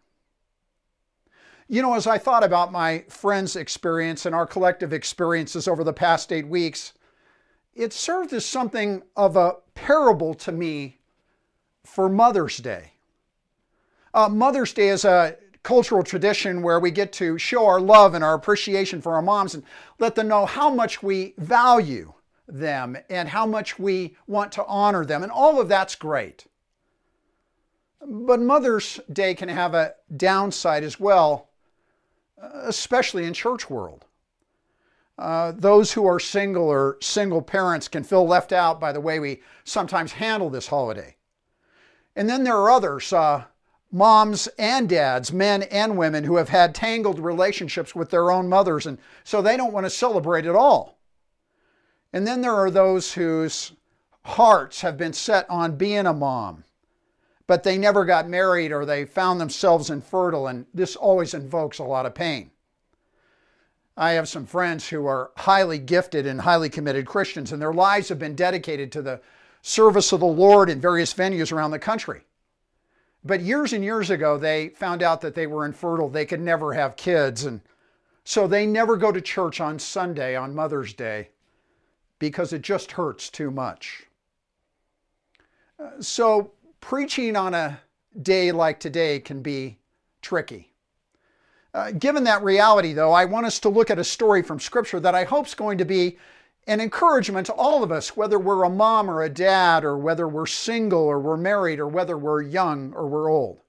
You 1.68 1.82
know, 1.82 1.94
as 1.94 2.08
I 2.08 2.18
thought 2.18 2.44
about 2.44 2.72
my 2.72 3.06
friend's 3.08 3.56
experience 3.56 4.26
and 4.26 4.36
our 4.36 4.46
collective 4.46 4.94
experiences 4.94 5.68
over 5.68 5.84
the 5.84 5.94
past 5.94 6.32
eight 6.32 6.48
weeks, 6.48 6.94
it 7.73 7.93
served 7.93 8.34
as 8.34 8.45
something 8.45 9.03
of 9.15 9.36
a 9.36 9.55
parable 9.75 10.34
to 10.36 10.51
me 10.51 10.99
for 11.84 12.10
Mother's 12.10 12.57
Day. 12.57 12.93
Uh, 14.13 14.29
Mother's 14.29 14.73
Day 14.73 14.89
is 14.89 15.05
a 15.05 15.38
cultural 15.63 16.03
tradition 16.03 16.62
where 16.62 16.79
we 16.79 16.91
get 16.91 17.13
to 17.13 17.38
show 17.38 17.65
our 17.65 17.79
love 17.79 18.13
and 18.13 18.23
our 18.23 18.34
appreciation 18.34 19.01
for 19.01 19.13
our 19.13 19.21
moms 19.21 19.53
and 19.53 19.63
let 19.99 20.15
them 20.15 20.27
know 20.27 20.45
how 20.45 20.69
much 20.69 21.03
we 21.03 21.34
value 21.38 22.13
them 22.47 22.97
and 23.10 23.29
how 23.29 23.45
much 23.45 23.79
we 23.79 24.15
want 24.27 24.51
to 24.51 24.65
honor 24.65 25.05
them. 25.05 25.23
And 25.23 25.31
all 25.31 25.62
of 25.62 25.69
that's 25.69 25.95
great. 25.95 26.45
But 28.05 28.41
Mother's 28.41 28.99
Day 29.12 29.36
can 29.36 29.49
have 29.49 29.73
a 29.73 29.93
downside 30.17 30.84
as 30.84 30.99
well, 30.99 31.49
especially 32.41 33.25
in 33.25 33.34
church 33.34 33.69
world. 33.69 34.05
Uh, 35.21 35.53
those 35.55 35.91
who 35.91 36.07
are 36.07 36.19
single 36.19 36.67
or 36.67 36.97
single 36.99 37.43
parents 37.43 37.88
can 37.88 38.03
feel 38.03 38.25
left 38.25 38.51
out 38.51 38.79
by 38.79 38.91
the 38.91 38.99
way 38.99 39.19
we 39.19 39.39
sometimes 39.63 40.13
handle 40.13 40.49
this 40.49 40.65
holiday. 40.65 41.15
And 42.15 42.27
then 42.27 42.43
there 42.43 42.57
are 42.57 42.71
others, 42.71 43.13
uh, 43.13 43.43
moms 43.91 44.47
and 44.57 44.89
dads, 44.89 45.31
men 45.31 45.62
and 45.63 45.95
women, 45.95 46.23
who 46.23 46.38
have 46.38 46.49
had 46.49 46.73
tangled 46.73 47.19
relationships 47.19 47.93
with 47.93 48.10
their 48.10 48.31
own 48.31 48.49
mothers, 48.49 48.88
and 48.88 48.97
so 49.23 49.43
they 49.43 49.55
don't 49.55 49.73
want 49.73 49.86
to 49.86 49.91
celebrate 49.91 50.47
at 50.47 50.55
all. 50.55 50.97
And 52.12 52.25
then 52.25 52.41
there 52.41 52.55
are 52.55 52.71
those 52.71 53.13
whose 53.13 53.73
hearts 54.23 54.81
have 54.81 54.97
been 54.97 55.13
set 55.13 55.47
on 55.51 55.77
being 55.77 56.07
a 56.07 56.13
mom, 56.13 56.63
but 57.45 57.62
they 57.62 57.77
never 57.77 58.05
got 58.05 58.27
married 58.27 58.71
or 58.71 58.86
they 58.86 59.05
found 59.05 59.39
themselves 59.39 59.91
infertile, 59.91 60.47
and 60.47 60.65
this 60.73 60.95
always 60.95 61.36
invokes 61.36 61.77
a 61.77 61.84
lot 61.84 62.07
of 62.07 62.15
pain. 62.15 62.49
I 63.97 64.12
have 64.12 64.30
some 64.30 64.45
friends 64.45 64.88
who 64.88 65.06
are 65.06 65.32
highly 65.38 65.77
gifted 65.77 66.25
and 66.25 66.41
highly 66.41 66.69
committed 66.69 67.06
Christians, 67.06 67.51
and 67.51 67.62
their 67.62 67.73
lives 67.73 68.10
have 68.10 68.19
been 68.19 68.36
dedicated 68.36 68.91
to 68.93 69.01
the 69.01 69.21
service 69.62 70.12
of 70.12 70.21
the 70.21 70.25
Lord 70.25 70.69
in 70.69 70.82
various 70.82 71.13
venues 71.13 71.51
around 71.51 71.71
the 71.71 71.80
country. 71.80 72.23
But 73.23 73.41
years 73.41 73.73
and 73.73 73.84
years 73.84 74.10
ago, 74.10 74.38
they 74.38 74.69
found 74.69 75.04
out 75.04 75.21
that 75.21 75.36
they 75.36 75.45
were 75.45 75.65
infertile. 75.65 76.10
They 76.10 76.25
could 76.25 76.41
never 76.41 76.73
have 76.73 76.95
kids. 76.95 77.45
And 77.45 77.62
so 78.23 78.47
they 78.47 78.65
never 78.65 78.97
go 78.97 79.12
to 79.12 79.21
church 79.21 79.62
on 79.62 79.77
Sunday, 79.77 80.36
on 80.36 80.56
Mother's 80.56 80.93
Day, 80.93 81.30
because 82.17 82.54
it 82.54 82.63
just 82.63 82.93
hurts 82.93 83.30
too 83.30 83.51
much. 83.51 84.08
Uh, 85.80 85.89
so 85.99 86.51
preaching 86.80 87.36
on 87.36 87.54
a 87.54 87.80
day 88.21 88.51
like 88.51 88.80
today 88.80 89.19
can 89.19 89.41
be 89.41 89.77
tricky. 90.21 90.70
Uh, 91.73 91.91
given 91.91 92.25
that 92.25 92.43
reality, 92.43 92.91
though, 92.91 93.13
I 93.13 93.25
want 93.25 93.45
us 93.45 93.60
to 93.60 93.69
look 93.69 93.89
at 93.89 93.99
a 93.99 94.03
story 94.03 94.41
from 94.41 94.60
Scripture 94.60 94.99
that 94.99 95.15
I 95.15 95.23
hope 95.23 95.47
is 95.47 95.53
going 95.53 95.77
to 95.77 95.86
be 95.86 96.17
an 96.67 96.81
encouragement 96.81 97.47
to 97.47 97.53
all 97.53 97.81
of 97.81 97.91
us, 97.91 98.15
whether 98.17 98.38
we're 98.38 98.63
a 98.63 98.69
mom 98.69 99.10
or 99.10 99.23
a 99.23 99.29
dad, 99.29 99.86
or 99.86 99.97
whether 99.97 100.27
we're 100.27 100.45
single 100.45 101.01
or 101.01 101.19
we're 101.19 101.38
married, 101.38 101.79
or 101.79 101.88
whether 101.88 102.17
we're 102.17 102.41
young 102.41 102.93
or 102.93 103.07
we're 103.07 103.31
old. 103.31 103.62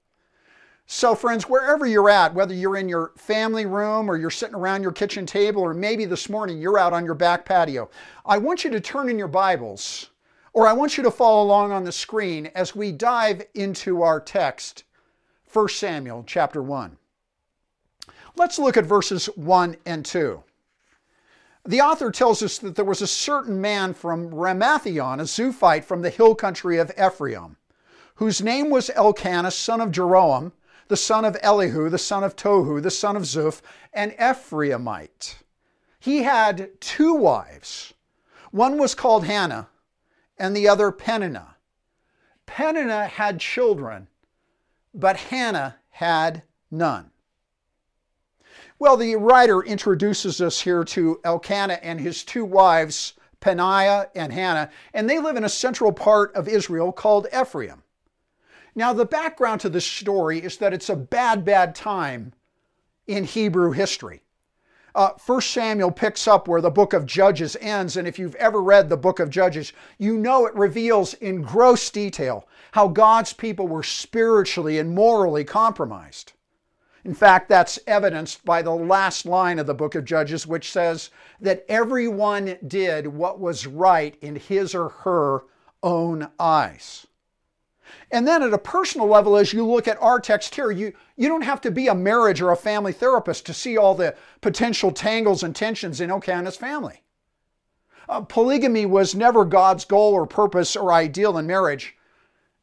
So, 0.85 1.15
friends, 1.15 1.47
wherever 1.47 1.85
you're 1.85 2.09
at, 2.09 2.33
whether 2.33 2.53
you're 2.53 2.75
in 2.75 2.89
your 2.89 3.13
family 3.15 3.65
room 3.65 4.11
or 4.11 4.17
you're 4.17 4.29
sitting 4.29 4.55
around 4.55 4.83
your 4.83 4.91
kitchen 4.91 5.25
table, 5.25 5.61
or 5.61 5.73
maybe 5.73 6.03
this 6.03 6.29
morning 6.29 6.61
you're 6.61 6.77
out 6.77 6.91
on 6.91 7.05
your 7.05 7.15
back 7.15 7.45
patio, 7.45 7.89
I 8.25 8.37
want 8.37 8.65
you 8.65 8.69
to 8.71 8.81
turn 8.81 9.07
in 9.07 9.17
your 9.17 9.29
Bibles, 9.29 10.09
or 10.51 10.67
I 10.67 10.73
want 10.73 10.97
you 10.97 11.03
to 11.03 11.11
follow 11.11 11.41
along 11.41 11.71
on 11.71 11.85
the 11.85 11.91
screen 11.93 12.51
as 12.53 12.75
we 12.75 12.91
dive 12.91 13.43
into 13.53 14.01
our 14.01 14.19
text, 14.19 14.83
1 15.51 15.69
Samuel 15.69 16.25
chapter 16.27 16.61
1. 16.61 16.97
Let's 18.35 18.57
look 18.57 18.77
at 18.77 18.85
verses 18.85 19.27
1 19.35 19.77
and 19.85 20.03
2. 20.03 20.43
The 21.65 21.81
author 21.81 22.11
tells 22.11 22.41
us 22.41 22.57
that 22.57 22.75
there 22.75 22.83
was 22.83 23.01
a 23.01 23.07
certain 23.07 23.61
man 23.61 23.93
from 23.93 24.31
Ramathaim, 24.31 25.19
a 25.19 25.23
Zuphite 25.23 25.85
from 25.85 26.01
the 26.01 26.09
hill 26.09 26.35
country 26.35 26.77
of 26.77 26.91
Ephraim, 26.97 27.57
whose 28.15 28.41
name 28.41 28.69
was 28.69 28.89
Elkanah, 28.89 29.51
son 29.51 29.79
of 29.79 29.91
Jeroham, 29.91 30.51
the 30.87 30.97
son 30.97 31.23
of 31.23 31.37
Elihu, 31.41 31.89
the 31.89 31.97
son 31.97 32.23
of 32.23 32.35
Tohu, 32.35 32.81
the 32.81 32.91
son 32.91 33.15
of 33.15 33.23
Zuph, 33.23 33.61
an 33.93 34.11
Ephraimite. 34.19 35.35
He 35.99 36.23
had 36.23 36.81
two 36.81 37.13
wives. 37.13 37.93
One 38.51 38.77
was 38.77 38.93
called 38.93 39.25
Hannah, 39.25 39.69
and 40.37 40.55
the 40.55 40.67
other 40.67 40.91
Peninnah. 40.91 41.55
Peninnah 42.45 43.07
had 43.07 43.39
children, 43.39 44.09
but 44.93 45.15
Hannah 45.15 45.77
had 45.91 46.43
none. 46.69 47.12
Well, 48.79 48.97
the 48.97 49.15
writer 49.15 49.61
introduces 49.61 50.41
us 50.41 50.61
here 50.61 50.83
to 50.85 51.19
Elkanah 51.23 51.79
and 51.81 51.99
his 51.99 52.23
two 52.23 52.43
wives, 52.43 53.13
Peninnah 53.39 54.09
and 54.15 54.33
Hannah, 54.33 54.69
and 54.93 55.09
they 55.09 55.19
live 55.19 55.35
in 55.35 55.43
a 55.43 55.49
central 55.49 55.91
part 55.91 56.33
of 56.35 56.47
Israel 56.47 56.91
called 56.91 57.27
Ephraim. 57.33 57.83
Now, 58.75 58.91
the 58.91 59.05
background 59.05 59.61
to 59.61 59.69
this 59.69 59.85
story 59.85 60.39
is 60.39 60.57
that 60.57 60.73
it's 60.73 60.89
a 60.89 60.95
bad, 60.95 61.45
bad 61.45 61.75
time 61.75 62.33
in 63.05 63.23
Hebrew 63.23 63.71
history. 63.71 64.23
Uh, 64.95 65.11
1 65.25 65.41
Samuel 65.41 65.91
picks 65.91 66.27
up 66.27 66.47
where 66.47 66.61
the 66.61 66.69
book 66.69 66.93
of 66.93 67.05
Judges 67.05 67.57
ends, 67.59 67.97
and 67.97 68.07
if 68.07 68.19
you've 68.19 68.35
ever 68.35 68.61
read 68.61 68.89
the 68.89 68.97
book 68.97 69.19
of 69.19 69.29
Judges, 69.29 69.73
you 69.97 70.17
know 70.17 70.45
it 70.45 70.55
reveals 70.55 71.15
in 71.15 71.41
gross 71.41 71.89
detail 71.89 72.47
how 72.71 72.87
God's 72.87 73.33
people 73.33 73.67
were 73.67 73.83
spiritually 73.83 74.77
and 74.77 74.93
morally 74.93 75.43
compromised. 75.43 76.33
In 77.05 77.13
fact, 77.13 77.49
that's 77.49 77.79
evidenced 77.85 78.45
by 78.45 78.61
the 78.61 78.75
last 78.75 79.25
line 79.25 79.59
of 79.59 79.67
the 79.67 79.73
book 79.73 79.93
of 79.95 80.05
Judges, 80.05 80.47
which 80.47 80.71
says 80.71 81.09
that 81.41 81.65
everyone 81.67 82.57
did 82.65 83.07
what 83.07 83.39
was 83.39 83.67
right 83.67 84.15
in 84.21 84.37
his 84.37 84.73
or 84.73 84.89
her 84.89 85.43
own 85.81 86.29
eyes. 86.39 87.05
And 88.09 88.25
then 88.25 88.41
at 88.41 88.53
a 88.53 88.57
personal 88.57 89.07
level, 89.07 89.35
as 89.35 89.51
you 89.51 89.65
look 89.65 89.87
at 89.87 90.01
our 90.01 90.19
text 90.19 90.55
here, 90.55 90.71
you, 90.71 90.93
you 91.17 91.27
don't 91.27 91.41
have 91.41 91.59
to 91.61 91.71
be 91.71 91.87
a 91.87 91.95
marriage 91.95 92.41
or 92.41 92.51
a 92.51 92.55
family 92.55 92.93
therapist 92.93 93.45
to 93.47 93.53
see 93.53 93.77
all 93.77 93.95
the 93.95 94.15
potential 94.39 94.91
tangles 94.91 95.43
and 95.43 95.53
tensions 95.53 95.99
in 95.99 96.09
Elkanah's 96.09 96.55
family. 96.55 97.01
Uh, 98.07 98.21
polygamy 98.21 98.85
was 98.85 99.13
never 99.13 99.43
God's 99.43 99.83
goal 99.83 100.13
or 100.13 100.25
purpose 100.25 100.75
or 100.75 100.93
ideal 100.93 101.37
in 101.37 101.47
marriage, 101.47 101.95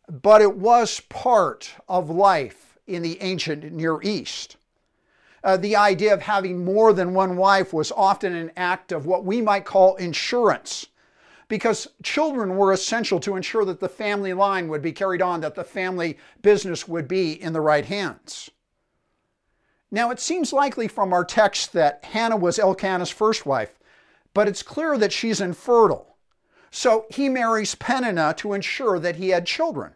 but 0.09 0.41
it 0.41 0.57
was 0.57 1.01
part 1.01 1.75
of 1.89 2.09
life 2.09 2.70
in 2.87 3.03
the 3.03 3.21
ancient 3.23 3.73
Near 3.73 4.01
East. 4.03 4.57
Uh, 5.43 5.57
the 5.57 5.77
idea 5.77 6.13
of 6.13 6.23
having 6.23 6.65
more 6.65 6.93
than 6.93 7.15
one 7.15 7.37
wife 7.37 7.73
was 7.73 7.93
often 7.93 8.35
an 8.35 8.51
act 8.57 8.93
of 8.93 9.07
what 9.07 9.25
we 9.25 9.41
might 9.41 9.65
call 9.65 9.97
insurance 9.97 10.87
because 11.49 11.89
children 12.03 12.57
were 12.57 12.73
essential 12.73 13.19
to 13.19 13.37
ensure 13.37 13.65
that 13.65 13.81
the 13.81 13.89
family 13.89 14.33
line 14.33 14.69
would 14.69 14.81
be 14.81 14.93
carried 14.93 15.21
on, 15.21 15.41
that 15.41 15.57
the 15.57 15.65
family 15.65 16.17
business 16.43 16.87
would 16.87 17.09
be 17.09 17.33
in 17.33 17.53
the 17.53 17.61
right 17.61 17.87
hands. 17.87 18.51
Now, 19.91 20.11
it 20.13 20.21
seems 20.21 20.53
likely 20.53 20.87
from 20.87 21.13
our 21.13 21.25
text 21.25 21.73
that 21.73 22.05
Hannah 22.05 22.37
was 22.37 22.61
Elkanah's 22.61 23.11
first 23.11 23.45
wife, 23.45 23.81
but 24.33 24.47
it's 24.47 24.63
clear 24.63 24.97
that 24.99 25.13
she's 25.13 25.41
infertile. 25.41 26.17
So 26.71 27.07
he 27.11 27.29
marries 27.29 27.75
Peninnah 27.75 28.35
to 28.35 28.53
ensure 28.53 29.01
that 29.01 29.17
he 29.17 29.31
had 29.31 29.45
children. 29.45 29.95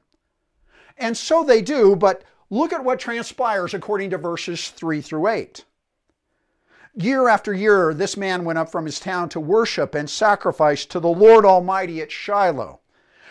And 0.98 1.16
so 1.16 1.44
they 1.44 1.62
do, 1.62 1.94
but 1.94 2.24
look 2.54 2.72
at 2.72 2.84
what 2.84 2.98
transpires 2.98 3.74
according 3.74 4.10
to 4.10 4.18
verses 4.18 4.70
3 4.70 5.00
through 5.00 5.28
8. 5.28 5.64
Year 6.94 7.28
after 7.28 7.52
year, 7.52 7.92
this 7.92 8.16
man 8.16 8.44
went 8.44 8.58
up 8.58 8.70
from 8.70 8.86
his 8.86 9.00
town 9.00 9.28
to 9.30 9.40
worship 9.40 9.94
and 9.94 10.08
sacrifice 10.08 10.86
to 10.86 11.00
the 11.00 11.08
Lord 11.08 11.44
Almighty 11.44 12.00
at 12.00 12.12
Shiloh, 12.12 12.80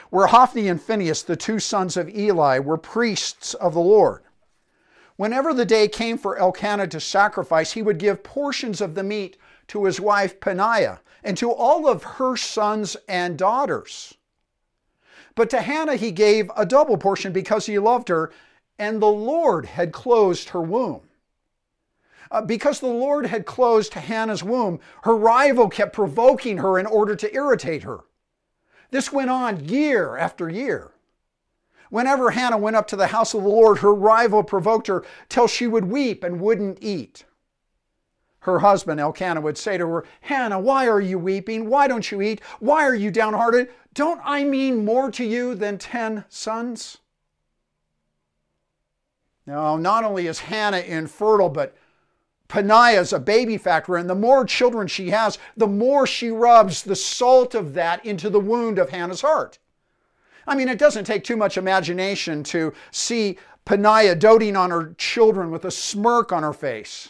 where 0.10 0.28
Hophni 0.28 0.68
and 0.68 0.82
Phinehas, 0.82 1.24
the 1.24 1.38
two 1.38 1.60
sons 1.60 1.96
of 1.96 2.10
Eli, 2.10 2.60
were 2.60 2.78
priests 2.78 3.54
of 3.54 3.74
the 3.74 3.80
Lord. 3.80 4.24
Whenever 5.16 5.54
the 5.54 5.66
day 5.66 5.88
came 5.88 6.18
for 6.18 6.38
Elkanah 6.38 6.88
to 6.88 7.00
sacrifice, 7.00 7.72
he 7.72 7.82
would 7.82 8.00
give 8.00 8.24
portions 8.24 8.82
of 8.82 8.96
the 8.96 9.04
meat 9.04 9.38
to 9.68 9.86
his 9.86 10.02
wife 10.02 10.42
Peninnah 10.42 11.00
and 11.24 11.38
to 11.38 11.50
all 11.50 11.88
of 11.88 12.04
her 12.04 12.36
sons 12.36 12.98
and 13.08 13.38
daughters. 13.38 14.16
But 15.36 15.50
to 15.52 15.62
Hannah 15.62 15.96
he 15.96 16.12
gave 16.12 16.52
a 16.58 16.66
double 16.66 16.98
portion 16.98 17.32
because 17.32 17.68
he 17.68 17.80
loved 17.80 18.10
her, 18.10 18.32
and 18.80 19.02
the 19.02 19.06
Lord 19.08 19.66
had 19.66 19.92
closed 19.92 20.50
her 20.50 20.62
womb. 20.62 21.02
Uh, 22.32 22.42
because 22.42 22.80
the 22.80 22.88
Lord 22.88 23.28
had 23.28 23.46
closed 23.46 23.94
Hannah's 23.94 24.44
womb, 24.44 24.80
her 25.04 25.16
rival 25.16 25.70
kept 25.70 25.94
provoking 25.94 26.58
her 26.58 26.80
in 26.80 26.86
order 26.86 27.16
to 27.16 27.34
irritate 27.34 27.84
her. 27.84 28.02
This 28.90 29.12
went 29.12 29.30
on 29.30 29.68
year 29.68 30.18
after 30.18 30.50
year. 30.50 30.92
Whenever 31.90 32.32
Hannah 32.32 32.58
went 32.58 32.76
up 32.76 32.88
to 32.88 32.96
the 32.96 33.08
house 33.08 33.36
of 33.36 33.44
the 33.44 33.50
Lord, 33.50 33.80
her 33.80 33.94
rival 33.94 34.44
provoked 34.44 34.88
her 34.88 35.04
till 35.30 35.48
she 35.48 35.68
would 35.68 35.86
weep 35.86 36.24
and 36.24 36.42
wouldn't 36.42 36.80
eat. 36.82 37.26
Her 38.40 38.60
husband, 38.60 39.00
Elkanah, 39.00 39.42
would 39.42 39.58
say 39.58 39.78
to 39.78 39.88
her, 39.88 40.06
Hannah, 40.22 40.60
why 40.60 40.88
are 40.88 41.00
you 41.00 41.20
weeping? 41.20 41.70
Why 41.70 41.88
don't 41.88 42.12
you 42.12 42.22
eat? 42.22 42.42
Why 42.60 42.84
are 42.84 42.96
you 42.96 43.12
downhearted? 43.12 43.70
Don't 43.94 44.20
I 44.24 44.44
mean 44.44 44.84
more 44.84 45.12
to 45.12 45.24
you 45.24 45.54
than 45.54 45.78
ten 45.78 46.26
sons? 46.30 46.98
Now, 49.46 49.76
not 49.76 50.04
only 50.04 50.28
is 50.28 50.40
Hannah 50.40 50.80
infertile, 50.80 51.50
but 51.50 51.76
Peninnah 52.48 53.00
is 53.00 53.12
a 53.12 53.20
baby 53.20 53.58
factor, 53.58 53.96
and 53.96 54.10
the 54.10 54.16
more 54.16 54.46
children 54.46 54.88
she 54.88 55.10
has, 55.10 55.38
the 55.58 55.68
more 55.68 56.06
she 56.06 56.30
rubs 56.30 56.84
the 56.84 56.96
salt 56.96 57.56
of 57.56 57.74
that 57.74 58.06
into 58.06 58.30
the 58.30 58.39
wound 58.39 58.78
of 58.78 58.89
Hannah's 58.89 59.22
heart. 59.22 59.60
I 60.46 60.56
mean, 60.56 60.70
it 60.70 60.78
doesn't 60.78 61.06
take 61.06 61.24
too 61.24 61.38
much 61.38 61.58
imagination 61.58 62.44
to 62.46 62.74
see 62.91 63.38
Peninnah 63.66 64.16
doting 64.16 64.56
on 64.56 64.72
her 64.72 64.94
children 64.98 65.52
with 65.52 65.66
a 65.66 65.72
smirk 65.72 66.32
on 66.32 66.44
her 66.44 66.54
face. 66.54 67.10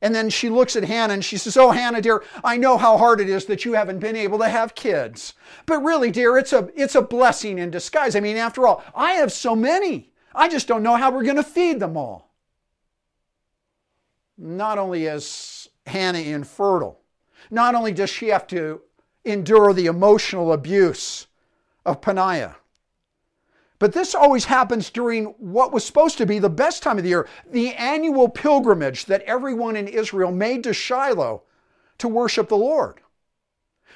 And 0.00 0.14
then 0.14 0.30
she 0.30 0.48
looks 0.48 0.76
at 0.76 0.84
Hannah 0.84 1.14
and 1.14 1.24
she 1.24 1.36
says, 1.36 1.56
Oh, 1.56 1.72
Hannah, 1.72 2.00
dear, 2.00 2.22
I 2.44 2.56
know 2.56 2.78
how 2.78 2.96
hard 2.96 3.20
it 3.20 3.28
is 3.28 3.46
that 3.46 3.64
you 3.64 3.72
haven't 3.72 3.98
been 3.98 4.14
able 4.14 4.38
to 4.38 4.48
have 4.48 4.76
kids. 4.76 5.34
But 5.66 5.82
really, 5.82 6.12
dear, 6.12 6.38
it's 6.38 6.52
a, 6.52 6.70
it's 6.76 6.94
a 6.94 7.02
blessing 7.02 7.58
in 7.58 7.72
disguise. 7.72 8.14
I 8.14 8.20
mean, 8.20 8.36
after 8.36 8.66
all, 8.66 8.84
I 8.94 9.14
have 9.14 9.32
so 9.32 9.56
many. 9.56 10.12
I 10.38 10.48
just 10.48 10.68
don't 10.68 10.82
know 10.82 10.96
how 10.96 11.10
we're 11.10 11.24
going 11.24 11.36
to 11.36 11.42
feed 11.42 11.80
them 11.80 11.96
all 11.96 12.28
not 14.38 14.78
only 14.78 15.06
is 15.06 15.68
Hannah 15.86 16.20
infertile, 16.20 17.00
not 17.50 17.74
only 17.74 17.92
does 17.92 18.08
she 18.08 18.28
have 18.28 18.46
to 18.48 18.80
endure 19.24 19.72
the 19.72 19.86
emotional 19.86 20.52
abuse 20.52 21.26
of 21.84 22.00
Peninnah, 22.00 22.56
but 23.80 23.92
this 23.92 24.14
always 24.14 24.44
happens 24.44 24.90
during 24.90 25.26
what 25.38 25.72
was 25.72 25.84
supposed 25.84 26.18
to 26.18 26.26
be 26.26 26.38
the 26.38 26.48
best 26.48 26.82
time 26.82 26.98
of 26.98 27.04
the 27.04 27.10
year, 27.10 27.28
the 27.48 27.74
annual 27.74 28.28
pilgrimage 28.28 29.04
that 29.04 29.22
everyone 29.22 29.76
in 29.76 29.86
Israel 29.86 30.32
made 30.32 30.64
to 30.64 30.72
Shiloh 30.72 31.42
to 31.98 32.08
worship 32.08 32.48
the 32.48 32.56
Lord. 32.56 33.00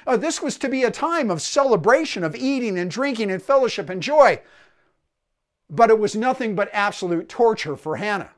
Uh, 0.05 0.17
this 0.17 0.41
was 0.41 0.57
to 0.57 0.69
be 0.69 0.83
a 0.83 0.91
time 0.91 1.29
of 1.29 1.41
celebration, 1.41 2.23
of 2.23 2.35
eating 2.35 2.77
and 2.77 2.91
drinking 2.91 3.31
and 3.31 3.41
fellowship 3.41 3.89
and 3.89 4.01
joy. 4.01 4.41
But 5.69 5.89
it 5.89 5.99
was 5.99 6.15
nothing 6.15 6.55
but 6.55 6.69
absolute 6.71 7.29
torture 7.29 7.75
for 7.75 7.97
Hannah 7.97 8.31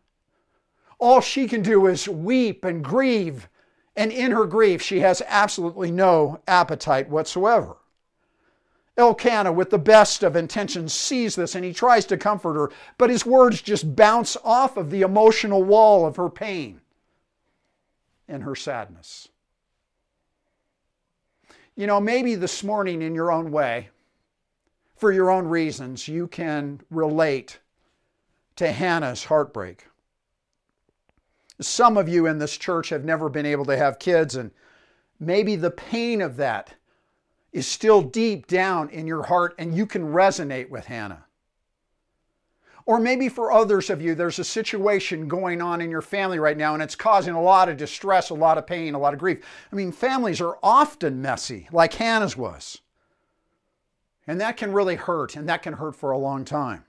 all 0.99 1.21
she 1.21 1.47
can 1.47 1.61
do 1.61 1.87
is 1.87 2.07
weep 2.07 2.63
and 2.63 2.83
grieve. 2.83 3.49
And 3.95 4.11
in 4.11 4.31
her 4.31 4.45
grief, 4.45 4.81
she 4.81 4.99
has 4.99 5.21
absolutely 5.27 5.91
no 5.91 6.41
appetite 6.47 7.09
whatsoever. 7.09 7.77
Elkanah, 8.97 9.51
with 9.51 9.71
the 9.71 9.77
best 9.77 10.23
of 10.23 10.35
intentions, 10.35 10.93
sees 10.93 11.35
this 11.35 11.55
and 11.55 11.65
he 11.65 11.73
tries 11.73 12.05
to 12.05 12.17
comfort 12.17 12.53
her, 12.53 12.71
but 12.97 13.09
his 13.09 13.25
words 13.25 13.61
just 13.61 13.95
bounce 13.95 14.37
off 14.43 14.77
of 14.77 14.89
the 14.89 15.01
emotional 15.01 15.63
wall 15.63 16.05
of 16.05 16.15
her 16.15 16.29
pain 16.29 16.79
and 18.27 18.43
her 18.43 18.55
sadness. 18.55 19.27
You 21.75 21.87
know, 21.87 21.99
maybe 21.99 22.35
this 22.35 22.63
morning, 22.63 23.01
in 23.01 23.13
your 23.13 23.33
own 23.33 23.51
way, 23.51 23.89
for 24.95 25.11
your 25.11 25.29
own 25.29 25.47
reasons, 25.47 26.07
you 26.07 26.27
can 26.27 26.81
relate 26.89 27.59
to 28.55 28.71
Hannah's 28.71 29.25
heartbreak. 29.25 29.87
Some 31.59 31.97
of 31.97 32.09
you 32.09 32.25
in 32.25 32.37
this 32.37 32.57
church 32.57 32.89
have 32.89 33.05
never 33.05 33.29
been 33.29 33.45
able 33.45 33.65
to 33.65 33.77
have 33.77 33.99
kids, 33.99 34.35
and 34.35 34.51
maybe 35.19 35.55
the 35.55 35.71
pain 35.71 36.21
of 36.21 36.37
that 36.37 36.73
is 37.51 37.67
still 37.67 38.01
deep 38.01 38.47
down 38.47 38.89
in 38.89 39.07
your 39.07 39.23
heart, 39.23 39.55
and 39.57 39.75
you 39.75 39.85
can 39.85 40.03
resonate 40.03 40.69
with 40.69 40.85
Hannah. 40.85 41.25
Or 42.85 42.99
maybe 42.99 43.29
for 43.29 43.51
others 43.51 43.89
of 43.89 44.01
you, 44.01 44.13
there's 44.13 44.37
a 44.37 44.43
situation 44.43 45.27
going 45.27 45.61
on 45.61 45.81
in 45.81 45.89
your 45.89 46.03
family 46.03 46.37
right 46.37 46.57
now 46.57 46.75
and 46.75 46.83
it's 46.83 46.95
causing 46.95 47.33
a 47.33 47.41
lot 47.41 47.67
of 47.67 47.77
distress, 47.77 48.29
a 48.29 48.35
lot 48.35 48.59
of 48.59 48.67
pain, 48.67 48.93
a 48.93 48.99
lot 48.99 49.13
of 49.13 49.19
grief. 49.19 49.41
I 49.71 49.75
mean, 49.75 49.91
families 49.91 50.39
are 50.39 50.59
often 50.61 51.19
messy, 51.19 51.67
like 51.71 51.93
Hannah's 51.93 52.37
was. 52.37 52.81
And 54.27 54.41
that 54.41 54.57
can 54.57 54.73
really 54.73 54.95
hurt, 54.95 55.35
and 55.35 55.47
that 55.47 55.61
can 55.61 55.73
hurt 55.73 55.95
for 55.95 56.11
a 56.11 56.17
long 56.17 56.45
time. 56.45 56.85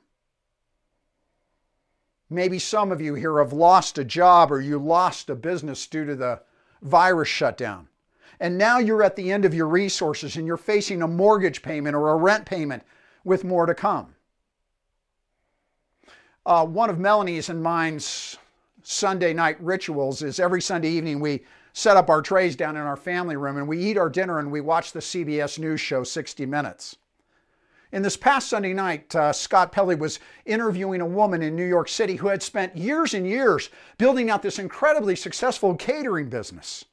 Maybe 2.29 2.59
some 2.59 2.91
of 2.91 3.01
you 3.01 3.15
here 3.15 3.39
have 3.39 3.53
lost 3.53 3.99
a 3.99 4.05
job 4.05 4.51
or 4.51 4.61
you 4.61 4.79
lost 4.79 5.31
a 5.31 5.35
business 5.35 5.87
due 5.87 6.05
to 6.05 6.17
the 6.17 6.41
virus 6.83 7.29
shutdown. 7.29 7.89
And 8.41 8.59
now 8.59 8.79
you're 8.79 9.03
at 9.03 9.17
the 9.17 9.33
end 9.33 9.45
of 9.45 9.55
your 9.55 9.69
resources 9.69 10.37
and 10.37 10.47
you're 10.47 10.57
facing 10.57 11.03
a 11.03 11.09
mortgage 11.09 11.63
payment 11.63 11.95
or 11.95 12.11
a 12.11 12.17
rent 12.17 12.45
payment 12.45 12.83
with 13.25 13.45
more 13.45 13.67
to 13.67 13.75
come. 13.75 14.15
Uh, 16.45 16.67
one 16.67 16.91
of 16.91 16.99
Melanie's 16.99 17.49
and 17.49 17.63
mine's 17.63 18.37
Sunday 18.83 19.33
night 19.33 19.61
rituals 19.61 20.23
is 20.23 20.39
every 20.39 20.63
Sunday 20.63 20.91
evening 20.91 21.21
we 21.21 21.45
set 21.73 21.97
up 21.97 22.09
our 22.09 22.23
trays 22.23 22.57
down 22.57 22.77
in 22.77 22.83
our 22.83 22.97
family 22.97 23.37
room 23.37 23.57
and 23.57 23.69
we 23.69 23.83
eat 23.83 23.99
our 23.99 24.09
dinner 24.09 24.39
and 24.39 24.51
we 24.51 24.61
watch 24.61 24.93
the 24.93 25.01
CBS 25.01 25.59
News 25.59 25.81
show 25.81 26.05
60 26.05 26.47
Minutes. 26.47 26.97
In 27.93 28.03
this 28.03 28.17
past 28.17 28.49
Sunday 28.49 28.73
night, 28.73 29.15
uh, 29.15 29.33
Scott 29.33 29.71
Pelley 29.71 29.95
was 29.95 30.19
interviewing 30.45 31.01
a 31.01 31.07
woman 31.07 31.43
in 31.43 31.55
New 31.55 31.65
York 31.67 31.89
City 31.89 32.17
who 32.17 32.29
had 32.29 32.43
spent 32.43 32.77
years 32.77 33.15
and 33.15 33.27
years 33.27 33.71
building 33.97 34.29
out 34.29 34.43
this 34.43 34.59
incredibly 34.59 35.15
successful 35.15 35.75
catering 35.77 36.29
business. 36.29 36.85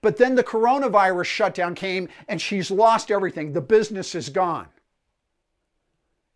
But 0.00 0.16
then 0.16 0.34
the 0.34 0.44
coronavirus 0.44 1.26
shutdown 1.26 1.74
came 1.74 2.08
and 2.28 2.40
she's 2.40 2.70
lost 2.70 3.10
everything. 3.10 3.52
The 3.52 3.60
business 3.60 4.14
is 4.14 4.28
gone. 4.28 4.68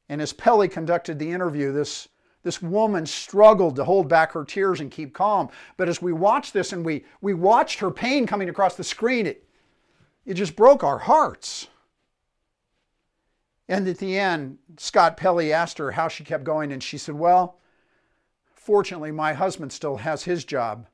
And 0.09 0.23
as 0.23 0.33
Pelley 0.33 0.69
conducted 0.69 1.19
the 1.19 1.31
interview, 1.31 1.73
this, 1.73 2.09
this 2.43 2.63
woman 2.63 3.05
struggled 3.07 3.77
to 3.77 3.85
hold 3.85 4.09
back 4.09 4.33
her 4.33 4.45
tears 4.45 4.81
and 4.81 4.91
keep 4.91 5.13
calm. 5.13 5.49
But 5.77 5.89
as 5.89 6.01
we 6.01 6.13
watched 6.13 6.53
this 6.53 6.73
and 6.73 6.85
we, 6.85 7.05
we 7.21 7.35
watched 7.35 7.81
her 7.81 7.91
pain 7.91 8.27
coming 8.27 8.49
across 8.49 8.75
the 8.75 8.85
screen, 8.85 9.27
it, 9.27 9.47
it 10.25 10.35
just 10.35 10.57
broke 10.57 10.83
our 10.83 10.99
hearts. 10.99 11.68
And 13.69 13.87
at 13.87 13.99
the 13.99 14.19
end, 14.19 14.59
Scott 14.79 15.17
Pelley 15.19 15.53
asked 15.53 15.79
her 15.79 15.93
how 15.93 16.09
she 16.09 16.25
kept 16.25 16.45
going, 16.45 16.73
and 16.73 16.83
she 16.83 16.97
said, 16.97 17.17
Well, 17.17 17.59
fortunately, 18.55 19.13
my 19.13 19.35
husband 19.35 19.73
still 19.73 19.99
has 19.99 20.25
his 20.25 20.45
job, 20.45 20.87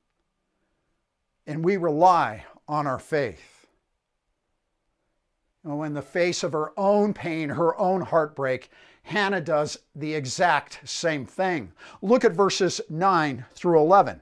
and 1.47 1.65
we 1.65 1.77
rely 1.77 2.45
on 2.67 2.87
our 2.87 2.99
faith. 2.99 3.69
Well, 5.63 5.85
in 5.85 5.95
the 5.95 6.03
face 6.03 6.43
of 6.43 6.53
her 6.53 6.79
own 6.79 7.15
pain, 7.15 7.51
her 7.51 7.79
own 7.79 8.03
heartbreak, 8.03 8.71
Hannah 9.05 9.41
does 9.41 9.79
the 9.95 10.15
exact 10.15 10.81
same 10.85 11.27
thing. 11.27 11.73
Look 12.03 12.25
at 12.25 12.33
verses 12.33 12.81
9 12.91 13.47
through 13.55 13.79
11. 13.79 14.21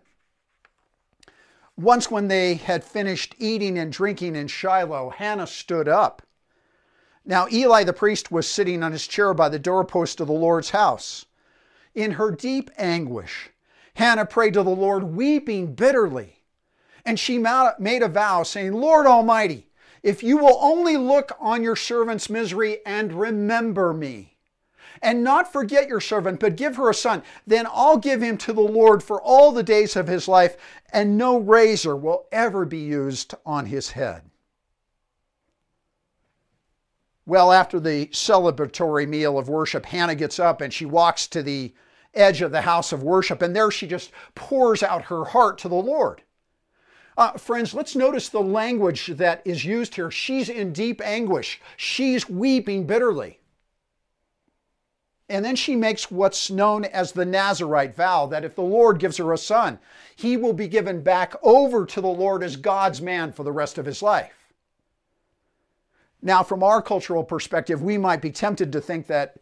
Once, 1.76 2.10
when 2.10 2.28
they 2.28 2.54
had 2.54 2.84
finished 2.84 3.34
eating 3.38 3.78
and 3.78 3.90
drinking 3.90 4.36
in 4.36 4.46
Shiloh, 4.46 5.10
Hannah 5.10 5.46
stood 5.46 5.88
up 5.88 6.22
now 7.24 7.46
Eli 7.50 7.84
the 7.84 7.92
priest 7.92 8.30
was 8.30 8.48
sitting 8.48 8.82
on 8.82 8.92
his 8.92 9.06
chair 9.06 9.32
by 9.34 9.48
the 9.48 9.58
doorpost 9.58 10.20
of 10.20 10.26
the 10.26 10.32
Lord's 10.32 10.70
house. 10.70 11.26
In 11.94 12.12
her 12.12 12.30
deep 12.30 12.70
anguish, 12.78 13.50
Hannah 13.94 14.26
prayed 14.26 14.54
to 14.54 14.62
the 14.62 14.70
Lord, 14.70 15.04
weeping 15.04 15.74
bitterly. 15.74 16.42
And 17.04 17.18
she 17.18 17.38
made 17.38 18.02
a 18.02 18.08
vow, 18.08 18.42
saying, 18.42 18.72
Lord 18.72 19.06
Almighty, 19.06 19.68
if 20.02 20.22
you 20.22 20.36
will 20.36 20.58
only 20.60 20.96
look 20.96 21.32
on 21.38 21.62
your 21.62 21.76
servant's 21.76 22.30
misery 22.30 22.78
and 22.86 23.12
remember 23.12 23.92
me, 23.92 24.36
and 25.00 25.24
not 25.24 25.52
forget 25.52 25.88
your 25.88 26.00
servant, 26.00 26.40
but 26.40 26.56
give 26.56 26.76
her 26.76 26.88
a 26.88 26.94
son, 26.94 27.22
then 27.46 27.66
I'll 27.70 27.98
give 27.98 28.22
him 28.22 28.38
to 28.38 28.52
the 28.52 28.60
Lord 28.60 29.02
for 29.02 29.20
all 29.20 29.52
the 29.52 29.62
days 29.62 29.96
of 29.96 30.06
his 30.06 30.28
life, 30.28 30.56
and 30.92 31.18
no 31.18 31.38
razor 31.38 31.96
will 31.96 32.26
ever 32.30 32.64
be 32.64 32.78
used 32.78 33.34
on 33.44 33.66
his 33.66 33.90
head. 33.92 34.22
Well, 37.24 37.52
after 37.52 37.78
the 37.78 38.06
celebratory 38.06 39.08
meal 39.08 39.38
of 39.38 39.48
worship, 39.48 39.86
Hannah 39.86 40.16
gets 40.16 40.38
up 40.38 40.60
and 40.60 40.72
she 40.72 40.84
walks 40.84 41.26
to 41.28 41.42
the 41.42 41.72
edge 42.14 42.42
of 42.42 42.50
the 42.50 42.62
house 42.62 42.92
of 42.92 43.02
worship, 43.02 43.40
and 43.40 43.54
there 43.54 43.70
she 43.70 43.86
just 43.86 44.10
pours 44.34 44.82
out 44.82 45.04
her 45.04 45.24
heart 45.26 45.58
to 45.58 45.68
the 45.68 45.74
Lord. 45.74 46.22
Uh, 47.16 47.32
friends, 47.32 47.74
let's 47.74 47.94
notice 47.94 48.28
the 48.28 48.40
language 48.40 49.06
that 49.06 49.42
is 49.44 49.64
used 49.64 49.94
here. 49.94 50.10
She's 50.10 50.48
in 50.48 50.72
deep 50.72 51.00
anguish, 51.00 51.60
she's 51.76 52.28
weeping 52.28 52.86
bitterly. 52.86 53.38
And 55.28 55.44
then 55.44 55.56
she 55.56 55.76
makes 55.76 56.10
what's 56.10 56.50
known 56.50 56.84
as 56.84 57.12
the 57.12 57.24
Nazarite 57.24 57.96
vow 57.96 58.26
that 58.26 58.44
if 58.44 58.54
the 58.54 58.62
Lord 58.62 58.98
gives 58.98 59.16
her 59.16 59.32
a 59.32 59.38
son, 59.38 59.78
he 60.14 60.36
will 60.36 60.52
be 60.52 60.68
given 60.68 61.00
back 61.00 61.34
over 61.42 61.86
to 61.86 62.00
the 62.02 62.08
Lord 62.08 62.42
as 62.42 62.56
God's 62.56 63.00
man 63.00 63.32
for 63.32 63.42
the 63.42 63.52
rest 63.52 63.78
of 63.78 63.86
his 63.86 64.02
life. 64.02 64.41
Now, 66.22 66.44
from 66.44 66.62
our 66.62 66.80
cultural 66.80 67.24
perspective, 67.24 67.82
we 67.82 67.98
might 67.98 68.22
be 68.22 68.30
tempted 68.30 68.72
to 68.72 68.80
think 68.80 69.08
that 69.08 69.36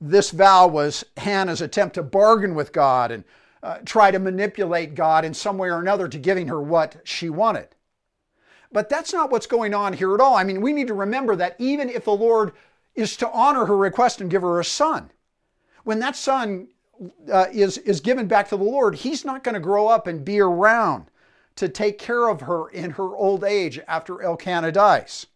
this 0.00 0.30
vow 0.30 0.66
was 0.66 1.04
Hannah's 1.18 1.60
attempt 1.60 1.94
to 1.94 2.02
bargain 2.02 2.54
with 2.54 2.72
God 2.72 3.10
and 3.10 3.24
uh, 3.62 3.78
try 3.84 4.10
to 4.10 4.18
manipulate 4.18 4.94
God 4.94 5.24
in 5.24 5.34
some 5.34 5.58
way 5.58 5.68
or 5.68 5.78
another 5.78 6.08
to 6.08 6.18
giving 6.18 6.48
her 6.48 6.60
what 6.60 6.96
she 7.04 7.28
wanted. 7.28 7.68
But 8.72 8.88
that's 8.88 9.12
not 9.12 9.30
what's 9.30 9.46
going 9.46 9.74
on 9.74 9.92
here 9.92 10.14
at 10.14 10.20
all. 10.20 10.34
I 10.34 10.44
mean, 10.44 10.62
we 10.62 10.72
need 10.72 10.88
to 10.88 10.94
remember 10.94 11.36
that 11.36 11.54
even 11.58 11.88
if 11.90 12.04
the 12.04 12.16
Lord 12.16 12.52
is 12.94 13.16
to 13.18 13.30
honor 13.30 13.66
her 13.66 13.76
request 13.76 14.20
and 14.20 14.30
give 14.30 14.42
her 14.42 14.58
a 14.58 14.64
son, 14.64 15.10
when 15.84 15.98
that 15.98 16.16
son 16.16 16.68
uh, 17.30 17.46
is, 17.52 17.78
is 17.78 18.00
given 18.00 18.26
back 18.26 18.48
to 18.48 18.56
the 18.56 18.64
Lord, 18.64 18.96
he's 18.96 19.24
not 19.24 19.44
going 19.44 19.54
to 19.54 19.60
grow 19.60 19.88
up 19.88 20.06
and 20.06 20.24
be 20.24 20.40
around 20.40 21.06
to 21.56 21.68
take 21.68 21.98
care 21.98 22.28
of 22.28 22.40
her 22.40 22.68
in 22.70 22.92
her 22.92 23.14
old 23.14 23.44
age 23.44 23.78
after 23.86 24.22
Elkanah 24.22 24.72
dies. 24.72 25.26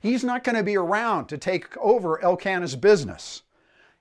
He's 0.00 0.24
not 0.24 0.44
going 0.44 0.56
to 0.56 0.62
be 0.62 0.76
around 0.76 1.26
to 1.26 1.38
take 1.38 1.76
over 1.78 2.22
Elkanah's 2.22 2.76
business. 2.76 3.42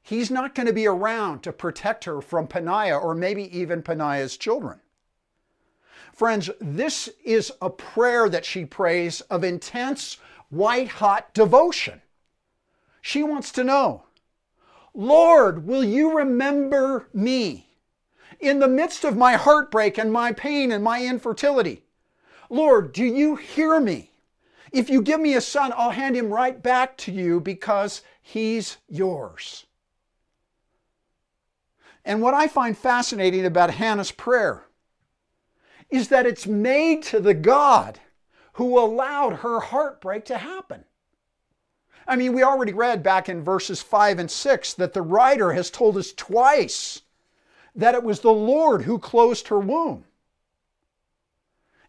He's 0.01 0.29
not 0.29 0.53
going 0.53 0.67
to 0.67 0.73
be 0.73 0.85
around 0.85 1.41
to 1.43 1.51
protect 1.51 2.03
her 2.03 2.21
from 2.21 2.47
Peninnah 2.47 2.97
or 2.97 3.15
maybe 3.15 3.57
even 3.57 3.81
Peninnah's 3.81 4.37
children. 4.37 4.79
Friends, 6.13 6.49
this 6.61 7.09
is 7.23 7.51
a 7.61 7.69
prayer 7.69 8.29
that 8.29 8.45
she 8.45 8.65
prays 8.65 9.21
of 9.21 9.43
intense, 9.43 10.17
white 10.49 10.87
hot 10.87 11.33
devotion. 11.33 12.01
She 13.01 13.23
wants 13.23 13.51
to 13.53 13.63
know 13.63 14.03
Lord, 14.93 15.67
will 15.67 15.83
you 15.83 16.17
remember 16.17 17.09
me 17.13 17.67
in 18.39 18.59
the 18.59 18.67
midst 18.67 19.03
of 19.03 19.17
my 19.17 19.33
heartbreak 19.33 19.97
and 19.97 20.11
my 20.11 20.31
pain 20.31 20.71
and 20.71 20.83
my 20.83 21.03
infertility? 21.03 21.83
Lord, 22.49 22.93
do 22.93 23.03
you 23.03 23.35
hear 23.35 23.79
me? 23.81 24.11
If 24.76 24.89
you 24.89 25.01
give 25.01 25.21
me 25.21 25.36
a 25.36 25.41
son, 25.41 25.71
I'll 25.78 25.91
hand 25.91 26.17
him 26.17 26.30
right 26.30 26.61
back 26.61 26.97
to 26.97 27.11
you 27.13 27.39
because 27.39 28.01
he's 28.21 28.76
yours. 28.89 29.67
And 32.03 32.21
what 32.21 32.34
I 32.34 32.49
find 32.49 32.78
fascinating 32.78 33.45
about 33.45 33.71
Hannah's 33.71 34.11
prayer 34.11 34.65
is 35.89 36.09
that 36.09 36.26
it's 36.26 36.45
made 36.45 37.03
to 37.03 37.21
the 37.21 37.34
God 37.34 38.01
who 38.55 38.78
allowed 38.78 39.38
her 39.38 39.61
heartbreak 39.61 40.26
to 40.26 40.39
happen. 40.39 40.84
I 42.05 42.17
mean, 42.17 42.34
we 42.34 42.43
already 42.43 42.73
read 42.73 43.01
back 43.01 43.30
in 43.30 43.45
verses 43.45 43.82
5 43.82 44.19
and 44.19 44.30
6 44.30 44.73
that 44.73 44.91
the 44.91 45.01
writer 45.01 45.53
has 45.53 45.71
told 45.71 45.95
us 45.95 46.11
twice 46.11 47.01
that 47.73 47.95
it 47.95 48.03
was 48.03 48.19
the 48.19 48.30
Lord 48.34 48.82
who 48.82 48.99
closed 48.99 49.47
her 49.47 49.59
womb. 49.59 50.03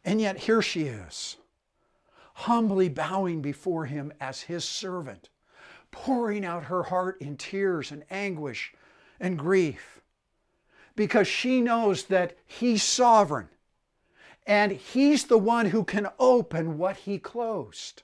And 0.04 0.20
yet 0.20 0.38
here 0.38 0.62
she 0.62 0.82
is 0.82 1.36
humbly 2.40 2.86
bowing 2.86 3.40
before 3.40 3.86
him 3.86 4.12
as 4.20 4.42
his 4.42 4.62
servant, 4.62 5.30
pouring 5.90 6.44
out 6.44 6.64
her 6.64 6.82
heart 6.82 7.18
in 7.18 7.34
tears 7.34 7.90
and 7.90 8.04
anguish 8.10 8.74
and 9.18 9.38
grief, 9.38 10.02
because 10.94 11.26
she 11.26 11.62
knows 11.62 12.04
that 12.04 12.36
he's 12.44 12.82
sovereign 12.82 13.48
and 14.46 14.70
he's 14.70 15.24
the 15.24 15.38
one 15.38 15.66
who 15.66 15.82
can 15.82 16.06
open 16.18 16.76
what 16.76 16.98
he 16.98 17.18
closed. 17.18 18.02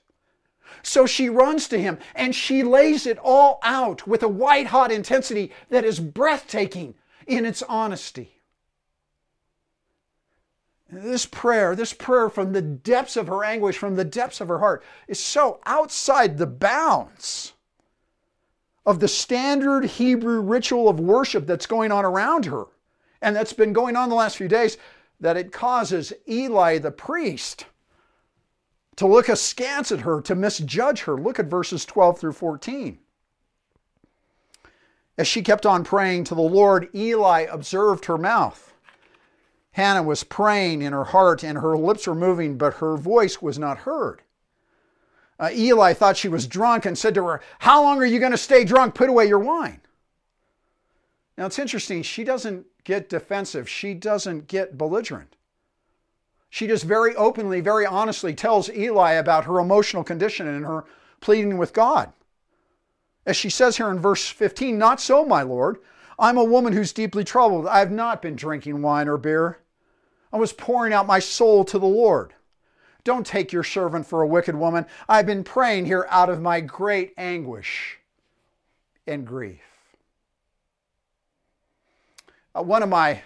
So 0.81 1.05
she 1.05 1.29
runs 1.29 1.67
to 1.67 1.79
him 1.79 1.99
and 2.15 2.33
she 2.33 2.63
lays 2.63 3.05
it 3.05 3.19
all 3.19 3.59
out 3.61 4.07
with 4.07 4.23
a 4.23 4.27
white 4.27 4.67
hot 4.67 4.91
intensity 4.91 5.51
that 5.69 5.85
is 5.85 5.99
breathtaking 5.99 6.95
in 7.27 7.45
its 7.45 7.61
honesty. 7.61 8.32
This 10.93 11.25
prayer, 11.25 11.75
this 11.75 11.93
prayer 11.93 12.29
from 12.29 12.53
the 12.53 12.61
depths 12.61 13.17
of 13.17 13.27
her 13.27 13.43
anguish, 13.43 13.77
from 13.77 13.95
the 13.95 14.03
depths 14.03 14.41
of 14.41 14.47
her 14.47 14.59
heart, 14.59 14.83
is 15.07 15.19
so 15.19 15.59
outside 15.65 16.37
the 16.37 16.47
bounds 16.47 17.53
of 18.85 18.99
the 18.99 19.07
standard 19.07 19.85
Hebrew 19.85 20.41
ritual 20.41 20.89
of 20.89 20.99
worship 20.99 21.47
that's 21.47 21.65
going 21.65 21.91
on 21.91 22.05
around 22.05 22.45
her 22.45 22.65
and 23.21 23.35
that's 23.35 23.53
been 23.53 23.73
going 23.73 23.95
on 23.95 24.09
the 24.09 24.15
last 24.15 24.37
few 24.37 24.47
days 24.47 24.77
that 25.19 25.37
it 25.37 25.51
causes 25.51 26.13
Eli 26.27 26.77
the 26.77 26.91
priest 26.91 27.65
to 28.97 29.07
look 29.07 29.29
askance 29.29 29.91
at 29.91 30.01
her, 30.01 30.21
to 30.21 30.35
misjudge 30.35 31.01
her. 31.01 31.15
Look 31.15 31.39
at 31.39 31.45
verses 31.47 31.85
12 31.85 32.19
through 32.19 32.33
14. 32.33 32.99
As 35.17 35.27
she 35.27 35.41
kept 35.41 35.65
on 35.65 35.83
praying 35.83 36.25
to 36.25 36.35
the 36.35 36.41
Lord, 36.41 36.89
Eli 36.93 37.41
observed 37.41 38.05
her 38.05 38.17
mouth. 38.17 38.72
Hannah 39.73 40.03
was 40.03 40.23
praying 40.23 40.81
in 40.81 40.93
her 40.93 41.03
heart 41.03 41.43
and 41.43 41.57
her 41.57 41.75
lips 41.77 42.07
were 42.07 42.15
moving, 42.15 42.57
but 42.57 42.75
her 42.75 42.95
voice 42.95 43.41
was 43.41 43.59
not 43.59 43.79
heard. 43.79 44.21
Uh, 45.39 45.49
Eli 45.51 45.93
thought 45.93 46.15
she 46.15 46.29
was 46.29 46.47
drunk 46.47 46.85
and 46.85 46.97
said 46.97 47.15
to 47.15 47.25
her, 47.25 47.41
How 47.59 47.81
long 47.81 47.99
are 47.99 48.05
you 48.05 48.19
going 48.19 48.31
to 48.31 48.37
stay 48.37 48.63
drunk? 48.63 48.93
Put 48.93 49.09
away 49.09 49.27
your 49.27 49.39
wine. 49.39 49.81
Now 51.37 51.47
it's 51.47 51.57
interesting, 51.57 52.03
she 52.03 52.23
doesn't 52.23 52.67
get 52.83 53.09
defensive, 53.09 53.67
she 53.67 53.95
doesn't 53.95 54.47
get 54.47 54.77
belligerent. 54.77 55.35
She 56.51 56.67
just 56.67 56.83
very 56.83 57.15
openly, 57.15 57.61
very 57.61 57.83
honestly 57.83 58.35
tells 58.35 58.69
Eli 58.69 59.13
about 59.13 59.45
her 59.45 59.59
emotional 59.59 60.03
condition 60.03 60.47
and 60.47 60.65
her 60.65 60.85
pleading 61.19 61.57
with 61.57 61.73
God. 61.73 62.13
As 63.25 63.35
she 63.35 63.49
says 63.49 63.77
here 63.77 63.89
in 63.89 63.99
verse 63.99 64.27
15, 64.29 64.77
Not 64.77 65.01
so, 65.01 65.25
my 65.25 65.41
Lord. 65.41 65.79
I'm 66.19 66.37
a 66.37 66.43
woman 66.43 66.73
who's 66.73 66.93
deeply 66.93 67.23
troubled. 67.23 67.65
I 67.65 67.79
have 67.79 67.91
not 67.91 68.21
been 68.21 68.35
drinking 68.35 68.83
wine 68.83 69.07
or 69.07 69.17
beer. 69.17 69.57
I 70.33 70.37
was 70.37 70.51
pouring 70.51 70.93
out 70.93 71.05
my 71.05 71.19
soul 71.19 71.63
to 71.65 71.77
the 71.77 71.85
Lord. 71.85 72.33
Don't 73.03 73.25
take 73.25 73.53
your 73.53 73.63
servant 73.63 74.07
for 74.07 74.21
a 74.21 74.27
wicked 74.27 74.55
woman. 74.55 74.87
I've 75.07 75.27
been 75.27 75.43
praying 75.43 75.85
here 75.85 76.07
out 76.09 76.29
of 76.29 76.41
my 76.41 76.59
great 76.59 77.13
anguish. 77.17 77.99
and 79.05 79.27
grief. 79.27 79.59
Uh, 82.55 82.63
one 82.63 82.81
of 82.81 82.87
my 82.89 83.21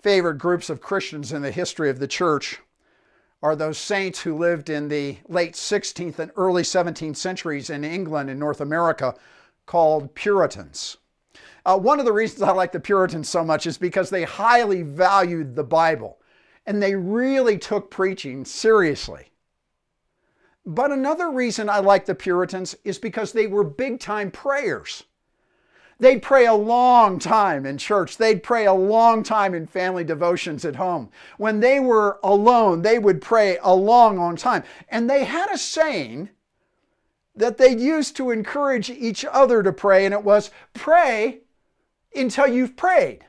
favorite 0.00 0.38
groups 0.38 0.70
of 0.70 0.80
Christians 0.80 1.30
in 1.30 1.42
the 1.42 1.50
history 1.50 1.90
of 1.90 1.98
the 1.98 2.08
church 2.08 2.58
are 3.42 3.54
those 3.54 3.76
saints 3.76 4.22
who 4.22 4.38
lived 4.38 4.70
in 4.70 4.88
the 4.88 5.18
late 5.28 5.52
16th 5.52 6.18
and 6.18 6.32
early 6.36 6.62
17th 6.62 7.16
centuries 7.16 7.68
in 7.68 7.84
England 7.84 8.30
and 8.30 8.40
North 8.40 8.62
America 8.62 9.14
called 9.66 10.14
Puritans. 10.14 10.96
Uh, 11.66 11.78
one 11.78 11.98
of 11.98 12.06
the 12.06 12.12
reasons 12.12 12.40
I 12.40 12.52
like 12.52 12.72
the 12.72 12.80
Puritans 12.80 13.28
so 13.28 13.44
much 13.44 13.66
is 13.66 13.76
because 13.76 14.08
they 14.08 14.22
highly 14.22 14.80
valued 14.80 15.54
the 15.54 15.64
Bible 15.64 16.18
and 16.66 16.82
they 16.82 16.94
really 16.94 17.58
took 17.58 17.90
preaching 17.90 18.44
seriously. 18.44 19.30
But 20.66 20.90
another 20.90 21.30
reason 21.30 21.68
I 21.68 21.80
like 21.80 22.06
the 22.06 22.14
Puritans 22.14 22.74
is 22.84 22.98
because 22.98 23.32
they 23.32 23.46
were 23.46 23.64
big 23.64 24.00
time 24.00 24.30
prayers. 24.30 25.04
They'd 26.00 26.22
pray 26.22 26.46
a 26.46 26.54
long 26.54 27.18
time 27.18 27.66
in 27.66 27.78
church. 27.78 28.16
They'd 28.16 28.42
pray 28.42 28.66
a 28.66 28.72
long 28.72 29.22
time 29.22 29.54
in 29.54 29.66
family 29.66 30.04
devotions 30.04 30.64
at 30.64 30.76
home. 30.76 31.10
When 31.38 31.60
they 31.60 31.78
were 31.80 32.18
alone, 32.22 32.82
they 32.82 32.98
would 32.98 33.20
pray 33.20 33.58
a 33.62 33.74
long, 33.74 34.16
long 34.16 34.36
time. 34.36 34.64
And 34.88 35.08
they 35.08 35.24
had 35.24 35.50
a 35.50 35.58
saying 35.58 36.30
that 37.36 37.58
they 37.58 37.76
used 37.76 38.16
to 38.16 38.30
encourage 38.30 38.90
each 38.90 39.24
other 39.24 39.62
to 39.62 39.72
pray, 39.72 40.04
and 40.04 40.14
it 40.14 40.24
was 40.24 40.50
pray 40.72 41.40
until 42.14 42.46
you've 42.46 42.76
prayed. 42.76 43.24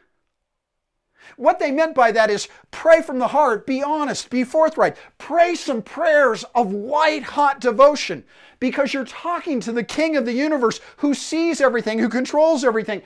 What 1.38 1.60
they 1.60 1.72
meant 1.72 1.96
by 1.96 2.12
that 2.14 2.30
is 2.30 2.48
pray 2.72 3.02
from 3.02 3.20
the 3.20 3.28
heart, 3.28 3.68
be 3.68 3.84
honest, 3.84 4.30
be 4.30 4.44
forthright. 4.44 4.96
Pray 5.18 5.56
some 5.56 5.82
prayers 5.82 6.46
of 6.56 6.72
white 6.72 7.24
hot 7.24 7.60
devotion 7.60 8.24
because 8.60 8.94
you're 8.94 9.06
talking 9.06 9.60
to 9.62 9.72
the 9.72 9.84
King 9.84 10.16
of 10.16 10.26
the 10.26 10.34
universe 10.34 10.80
who 10.98 11.14
sees 11.14 11.60
everything, 11.60 12.00
who 12.00 12.10
controls 12.10 12.64
everything, 12.64 13.02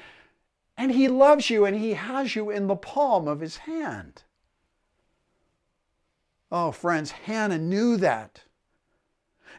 and 0.77 0.91
He 0.91 1.07
loves 1.07 1.49
you 1.49 1.65
and 1.65 1.75
He 1.75 1.93
has 1.93 2.35
you 2.35 2.49
in 2.51 2.67
the 2.67 2.75
palm 2.75 3.27
of 3.27 3.39
His 3.39 3.57
hand. 3.57 4.23
Oh, 6.51 6.71
friends, 6.71 7.11
Hannah 7.11 7.57
knew 7.57 7.97
that. 7.97 8.43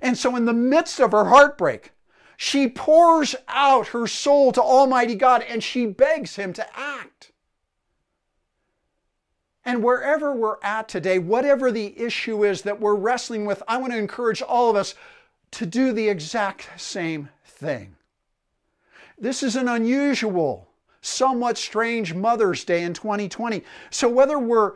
And 0.00 0.16
so, 0.16 0.34
in 0.36 0.44
the 0.44 0.52
midst 0.52 1.00
of 1.00 1.12
her 1.12 1.26
heartbreak, 1.26 1.92
she 2.36 2.68
pours 2.68 3.36
out 3.48 3.88
her 3.88 4.06
soul 4.06 4.50
to 4.52 4.62
Almighty 4.62 5.14
God 5.14 5.42
and 5.42 5.62
she 5.62 5.86
begs 5.86 6.36
Him 6.36 6.52
to 6.54 6.66
act. 6.78 7.32
And 9.64 9.82
wherever 9.82 10.34
we're 10.34 10.56
at 10.62 10.88
today, 10.88 11.18
whatever 11.18 11.70
the 11.70 11.98
issue 11.98 12.44
is 12.44 12.62
that 12.62 12.80
we're 12.80 12.94
wrestling 12.94 13.44
with, 13.44 13.62
I 13.68 13.76
want 13.76 13.92
to 13.92 13.98
encourage 13.98 14.40
all 14.40 14.70
of 14.70 14.76
us 14.76 14.94
to 15.52 15.66
do 15.66 15.92
the 15.92 16.08
exact 16.08 16.80
same 16.80 17.28
thing. 17.44 17.96
This 19.18 19.42
is 19.42 19.56
an 19.56 19.68
unusual, 19.68 20.68
somewhat 21.02 21.58
strange 21.58 22.14
Mother's 22.14 22.64
Day 22.64 22.82
in 22.82 22.94
2020. 22.94 23.62
So, 23.90 24.08
whether 24.08 24.38
we're 24.38 24.74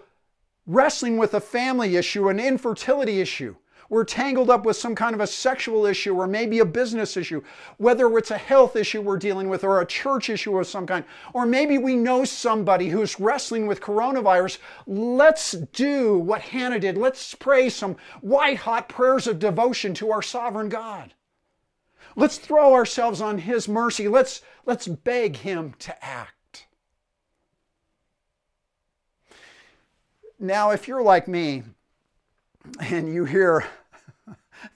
wrestling 0.67 1.17
with 1.17 1.33
a 1.33 1.41
family 1.41 1.97
issue, 1.97 2.29
an 2.29 2.39
infertility 2.39 3.21
issue, 3.21 3.57
we're 3.95 4.05
tangled 4.05 4.51
up 4.51 4.67
with 4.67 4.77
some 4.77 4.97
kind 4.97 5.15
of 5.15 5.21
a 5.21 5.27
sexual 5.27 5.87
issue 5.87 6.17
or 6.17 6.27
maybe 6.27 6.59
a 6.59 6.65
business 6.65 7.17
issue, 7.17 7.41
whether 7.77 8.19
it's 8.19 8.33
a 8.33 8.37
health 8.37 8.75
issue 8.75 9.01
we're 9.01 9.17
dealing 9.17 9.49
with 9.49 9.63
or 9.63 9.81
a 9.81 9.87
church 9.87 10.29
issue 10.29 10.59
of 10.59 10.67
some 10.67 10.85
kind, 10.85 11.05
or 11.33 11.47
maybe 11.47 11.79
we 11.79 11.95
know 11.95 12.25
somebody 12.25 12.89
who's 12.89 13.21
wrestling 13.21 13.69
with 13.69 13.81
coronavirus. 13.81 14.59
Let's 14.89 15.53
do 15.53 16.19
what 16.19 16.41
Hannah 16.41 16.81
did. 16.81 16.99
Let's 16.99 17.37
pray 17.37 17.69
some 17.69 17.97
white 18.21 18.59
hot 18.59 18.89
prayers 18.89 19.29
of 19.29 19.39
devotion 19.39 19.95
to 19.95 20.11
our 20.11 20.23
sovereign 20.23 20.69
God. 20.69 21.15
Let's 22.17 22.39
throw 22.39 22.75
ourselves 22.75 23.21
on 23.21 23.39
His 23.39 23.69
mercy. 23.69 24.09
Let's, 24.09 24.43
let's 24.67 24.89
beg 24.89 25.37
Him 25.37 25.75
to 25.79 26.05
act. 26.05 26.67
Now, 30.41 30.73
if 30.73 30.89
you're 30.89 31.03
like 31.03 31.29
me 31.29 31.63
and 32.81 33.13
you 33.13 33.25
hear 33.25 33.65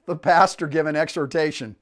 the 0.06 0.16
pastor 0.16 0.66
give 0.66 0.86
an 0.86 0.96
exhortation 0.96 1.76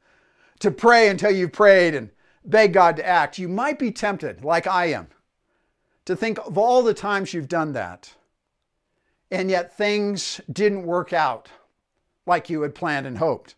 to 0.61 0.71
pray 0.71 1.09
until 1.09 1.31
you've 1.31 1.53
prayed 1.53 1.95
and 1.95 2.11
beg 2.45 2.73
God 2.73 2.97
to 2.97 3.07
act, 3.07 3.39
you 3.39 3.49
might 3.49 3.79
be 3.79 3.91
tempted, 3.91 4.45
like 4.45 4.67
I 4.67 4.87
am, 4.87 5.09
to 6.05 6.17
think 6.17 6.39
of 6.39 6.57
all 6.57 6.83
the 6.83 6.95
times 6.95 7.35
you've 7.35 7.49
done 7.49 7.73
that, 7.73 8.15
and 9.31 9.51
yet 9.51 9.77
things 9.77 10.41
didn't 10.51 10.87
work 10.87 11.13
out 11.13 11.49
like 12.27 12.49
you 12.49 12.63
had 12.63 12.75
planned 12.75 13.07
and 13.07 13.19
hoped. 13.19 13.55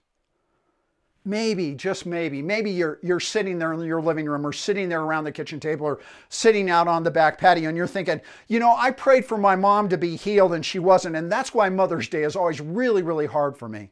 Maybe, 1.24 1.74
just 1.74 2.06
maybe, 2.06 2.40
maybe 2.40 2.70
you're, 2.70 2.98
you're 3.02 3.20
sitting 3.20 3.58
there 3.58 3.74
in 3.74 3.80
your 3.82 4.00
living 4.00 4.24
room 4.24 4.46
or 4.46 4.52
sitting 4.52 4.88
there 4.88 5.02
around 5.02 5.24
the 5.24 5.32
kitchen 5.32 5.60
table 5.60 5.84
or 5.84 6.00
sitting 6.30 6.70
out 6.70 6.88
on 6.88 7.02
the 7.02 7.10
back 7.10 7.38
patio 7.38 7.68
and 7.68 7.76
you're 7.76 7.86
thinking, 7.86 8.22
you 8.46 8.58
know, 8.58 8.74
I 8.74 8.92
prayed 8.92 9.26
for 9.26 9.36
my 9.36 9.54
mom 9.54 9.90
to 9.90 9.98
be 9.98 10.16
healed 10.16 10.54
and 10.54 10.64
she 10.64 10.78
wasn't, 10.78 11.16
and 11.16 11.30
that's 11.30 11.52
why 11.52 11.68
Mother's 11.68 12.08
Day 12.08 12.22
is 12.22 12.34
always 12.34 12.62
really, 12.62 13.02
really 13.02 13.26
hard 13.26 13.58
for 13.58 13.68
me. 13.68 13.90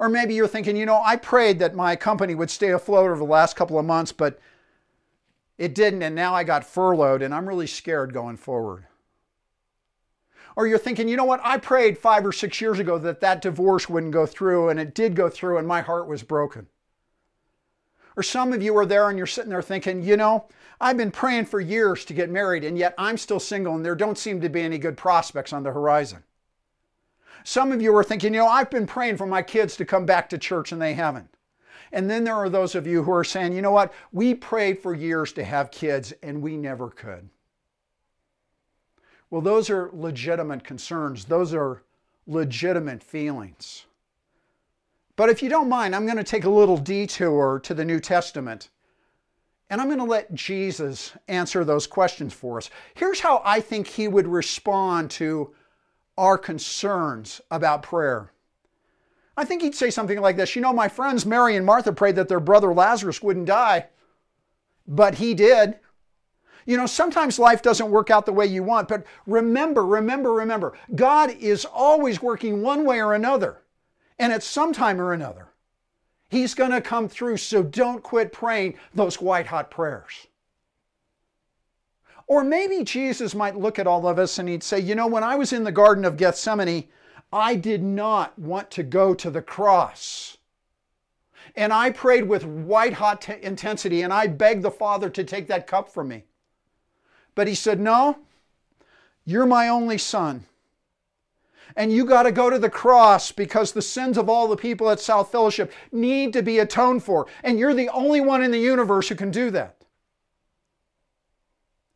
Or 0.00 0.08
maybe 0.08 0.32
you're 0.32 0.48
thinking, 0.48 0.78
you 0.78 0.86
know, 0.86 1.02
I 1.04 1.16
prayed 1.16 1.58
that 1.58 1.74
my 1.74 1.94
company 1.94 2.34
would 2.34 2.50
stay 2.50 2.70
afloat 2.70 3.10
over 3.10 3.18
the 3.18 3.24
last 3.24 3.54
couple 3.54 3.78
of 3.78 3.84
months, 3.84 4.12
but 4.12 4.40
it 5.58 5.74
didn't, 5.74 6.02
and 6.02 6.14
now 6.14 6.34
I 6.34 6.42
got 6.42 6.64
furloughed, 6.64 7.20
and 7.20 7.34
I'm 7.34 7.46
really 7.46 7.66
scared 7.66 8.14
going 8.14 8.38
forward. 8.38 8.86
Or 10.56 10.66
you're 10.66 10.78
thinking, 10.78 11.06
you 11.06 11.18
know 11.18 11.26
what, 11.26 11.42
I 11.44 11.58
prayed 11.58 11.98
five 11.98 12.24
or 12.24 12.32
six 12.32 12.62
years 12.62 12.78
ago 12.78 12.96
that 12.96 13.20
that 13.20 13.42
divorce 13.42 13.90
wouldn't 13.90 14.14
go 14.14 14.24
through, 14.24 14.70
and 14.70 14.80
it 14.80 14.94
did 14.94 15.14
go 15.14 15.28
through, 15.28 15.58
and 15.58 15.68
my 15.68 15.82
heart 15.82 16.08
was 16.08 16.22
broken. 16.22 16.68
Or 18.16 18.22
some 18.22 18.54
of 18.54 18.62
you 18.62 18.74
are 18.78 18.86
there 18.86 19.10
and 19.10 19.18
you're 19.18 19.26
sitting 19.26 19.50
there 19.50 19.60
thinking, 19.60 20.02
you 20.02 20.16
know, 20.16 20.48
I've 20.80 20.96
been 20.96 21.10
praying 21.10 21.44
for 21.44 21.60
years 21.60 22.06
to 22.06 22.14
get 22.14 22.30
married, 22.30 22.64
and 22.64 22.78
yet 22.78 22.94
I'm 22.96 23.18
still 23.18 23.38
single, 23.38 23.74
and 23.74 23.84
there 23.84 23.94
don't 23.94 24.16
seem 24.16 24.40
to 24.40 24.48
be 24.48 24.62
any 24.62 24.78
good 24.78 24.96
prospects 24.96 25.52
on 25.52 25.62
the 25.62 25.72
horizon. 25.72 26.24
Some 27.44 27.72
of 27.72 27.80
you 27.82 27.94
are 27.96 28.04
thinking, 28.04 28.34
you 28.34 28.40
know, 28.40 28.46
I've 28.46 28.70
been 28.70 28.86
praying 28.86 29.16
for 29.16 29.26
my 29.26 29.42
kids 29.42 29.76
to 29.76 29.84
come 29.84 30.06
back 30.06 30.28
to 30.30 30.38
church 30.38 30.72
and 30.72 30.80
they 30.80 30.94
haven't. 30.94 31.28
And 31.92 32.08
then 32.08 32.24
there 32.24 32.36
are 32.36 32.48
those 32.48 32.74
of 32.74 32.86
you 32.86 33.02
who 33.02 33.12
are 33.12 33.24
saying, 33.24 33.52
you 33.52 33.62
know 33.62 33.72
what, 33.72 33.92
we 34.12 34.34
prayed 34.34 34.78
for 34.78 34.94
years 34.94 35.32
to 35.32 35.44
have 35.44 35.70
kids 35.70 36.12
and 36.22 36.40
we 36.40 36.56
never 36.56 36.88
could. 36.88 37.28
Well, 39.28 39.40
those 39.40 39.70
are 39.70 39.90
legitimate 39.92 40.64
concerns, 40.64 41.24
those 41.24 41.54
are 41.54 41.82
legitimate 42.26 43.02
feelings. 43.02 43.86
But 45.16 45.28
if 45.28 45.42
you 45.42 45.48
don't 45.48 45.68
mind, 45.68 45.94
I'm 45.94 46.06
going 46.06 46.16
to 46.16 46.24
take 46.24 46.44
a 46.44 46.50
little 46.50 46.78
detour 46.78 47.60
to 47.64 47.74
the 47.74 47.84
New 47.84 48.00
Testament. 48.00 48.70
And 49.68 49.80
I'm 49.80 49.86
going 49.86 49.98
to 49.98 50.04
let 50.04 50.34
Jesus 50.34 51.12
answer 51.28 51.64
those 51.64 51.86
questions 51.86 52.32
for 52.32 52.58
us. 52.58 52.70
Here's 52.94 53.20
how 53.20 53.40
I 53.44 53.60
think 53.60 53.86
he 53.86 54.08
would 54.08 54.26
respond 54.26 55.10
to 55.12 55.54
our 56.20 56.36
concerns 56.36 57.40
about 57.50 57.82
prayer. 57.82 58.30
I 59.38 59.44
think 59.46 59.62
he'd 59.62 59.74
say 59.74 59.90
something 59.90 60.20
like 60.20 60.36
this 60.36 60.54
You 60.54 60.60
know, 60.60 60.72
my 60.72 60.88
friends 60.88 61.24
Mary 61.24 61.56
and 61.56 61.64
Martha 61.64 61.92
prayed 61.92 62.16
that 62.16 62.28
their 62.28 62.40
brother 62.40 62.74
Lazarus 62.74 63.22
wouldn't 63.22 63.46
die, 63.46 63.86
but 64.86 65.14
he 65.14 65.32
did. 65.32 65.78
You 66.66 66.76
know, 66.76 66.84
sometimes 66.84 67.38
life 67.38 67.62
doesn't 67.62 67.90
work 67.90 68.10
out 68.10 68.26
the 68.26 68.34
way 68.34 68.44
you 68.44 68.62
want, 68.62 68.86
but 68.86 69.04
remember, 69.26 69.84
remember, 69.84 70.34
remember, 70.34 70.74
God 70.94 71.30
is 71.40 71.64
always 71.64 72.20
working 72.20 72.60
one 72.60 72.84
way 72.84 73.00
or 73.00 73.14
another, 73.14 73.62
and 74.18 74.30
at 74.30 74.42
some 74.42 74.74
time 74.74 75.00
or 75.00 75.14
another, 75.14 75.48
He's 76.28 76.54
going 76.54 76.70
to 76.70 76.80
come 76.80 77.08
through, 77.08 77.38
so 77.38 77.62
don't 77.64 78.04
quit 78.04 78.30
praying 78.30 78.76
those 78.94 79.20
white 79.20 79.46
hot 79.46 79.70
prayers. 79.70 80.28
Or 82.30 82.44
maybe 82.44 82.84
Jesus 82.84 83.34
might 83.34 83.56
look 83.56 83.80
at 83.80 83.88
all 83.88 84.06
of 84.06 84.16
us 84.16 84.38
and 84.38 84.48
he'd 84.48 84.62
say, 84.62 84.78
You 84.78 84.94
know, 84.94 85.08
when 85.08 85.24
I 85.24 85.34
was 85.34 85.52
in 85.52 85.64
the 85.64 85.72
Garden 85.72 86.04
of 86.04 86.16
Gethsemane, 86.16 86.84
I 87.32 87.56
did 87.56 87.82
not 87.82 88.38
want 88.38 88.70
to 88.70 88.84
go 88.84 89.14
to 89.14 89.32
the 89.32 89.42
cross. 89.42 90.38
And 91.56 91.72
I 91.72 91.90
prayed 91.90 92.28
with 92.28 92.44
white 92.44 92.92
hot 92.92 93.22
t- 93.22 93.34
intensity 93.42 94.02
and 94.02 94.12
I 94.12 94.28
begged 94.28 94.62
the 94.62 94.70
Father 94.70 95.10
to 95.10 95.24
take 95.24 95.48
that 95.48 95.66
cup 95.66 95.88
from 95.88 96.06
me. 96.06 96.22
But 97.34 97.48
he 97.48 97.54
said, 97.56 97.80
No, 97.80 98.18
you're 99.24 99.44
my 99.44 99.66
only 99.66 99.98
son. 99.98 100.44
And 101.74 101.92
you 101.92 102.04
got 102.04 102.22
to 102.22 102.32
go 102.32 102.48
to 102.48 102.60
the 102.60 102.70
cross 102.70 103.32
because 103.32 103.72
the 103.72 103.82
sins 103.82 104.16
of 104.16 104.28
all 104.28 104.46
the 104.46 104.56
people 104.56 104.88
at 104.90 105.00
South 105.00 105.32
Fellowship 105.32 105.72
need 105.90 106.32
to 106.34 106.44
be 106.44 106.60
atoned 106.60 107.02
for. 107.02 107.26
And 107.42 107.58
you're 107.58 107.74
the 107.74 107.88
only 107.88 108.20
one 108.20 108.40
in 108.40 108.52
the 108.52 108.60
universe 108.60 109.08
who 109.08 109.16
can 109.16 109.32
do 109.32 109.50
that. 109.50 109.79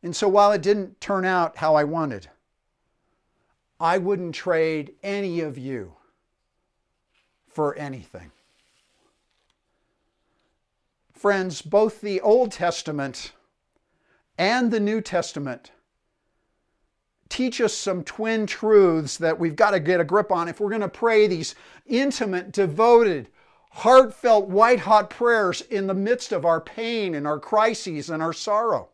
And 0.05 0.15
so 0.15 0.27
while 0.27 0.51
it 0.51 0.61
didn't 0.61 1.01
turn 1.01 1.25
out 1.25 1.57
how 1.57 1.73
I 1.73 1.83
wanted, 1.83 2.27
I 3.79 3.97
wouldn't 3.97 4.35
trade 4.35 4.93
any 5.01 5.39
of 5.39 5.57
you 5.57 5.93
for 7.47 7.73
anything. 7.73 8.29
Friends, 11.11 11.63
both 11.63 12.01
the 12.01 12.21
Old 12.21 12.51
Testament 12.51 13.31
and 14.37 14.69
the 14.69 14.79
New 14.79 15.01
Testament 15.01 15.71
teach 17.27 17.59
us 17.59 17.73
some 17.73 18.03
twin 18.03 18.45
truths 18.45 19.17
that 19.17 19.39
we've 19.39 19.55
got 19.55 19.71
to 19.71 19.79
get 19.79 19.99
a 19.99 20.03
grip 20.03 20.31
on 20.31 20.47
if 20.47 20.59
we're 20.59 20.69
going 20.69 20.81
to 20.81 20.87
pray 20.87 21.25
these 21.25 21.55
intimate, 21.87 22.51
devoted, 22.51 23.27
heartfelt, 23.71 24.49
white 24.49 24.81
hot 24.81 25.09
prayers 25.09 25.61
in 25.61 25.87
the 25.87 25.95
midst 25.95 26.31
of 26.31 26.45
our 26.45 26.61
pain 26.61 27.15
and 27.15 27.25
our 27.25 27.39
crises 27.39 28.11
and 28.11 28.21
our 28.21 28.33
sorrow. 28.33 28.89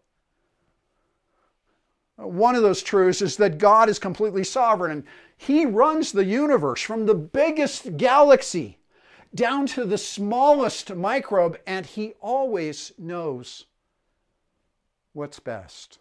One 2.17 2.55
of 2.55 2.61
those 2.61 2.83
truths 2.83 3.21
is 3.21 3.37
that 3.37 3.57
God 3.57 3.89
is 3.89 3.97
completely 3.99 4.43
sovereign 4.43 4.91
and 4.91 5.03
He 5.37 5.65
runs 5.65 6.11
the 6.11 6.25
universe 6.25 6.81
from 6.81 7.05
the 7.05 7.15
biggest 7.15 7.97
galaxy 7.97 8.77
down 9.33 9.65
to 9.65 9.85
the 9.85 9.97
smallest 9.97 10.93
microbe, 10.93 11.57
and 11.65 11.85
He 11.85 12.13
always 12.21 12.91
knows 12.97 13.65
what's 15.13 15.39
best. 15.39 15.99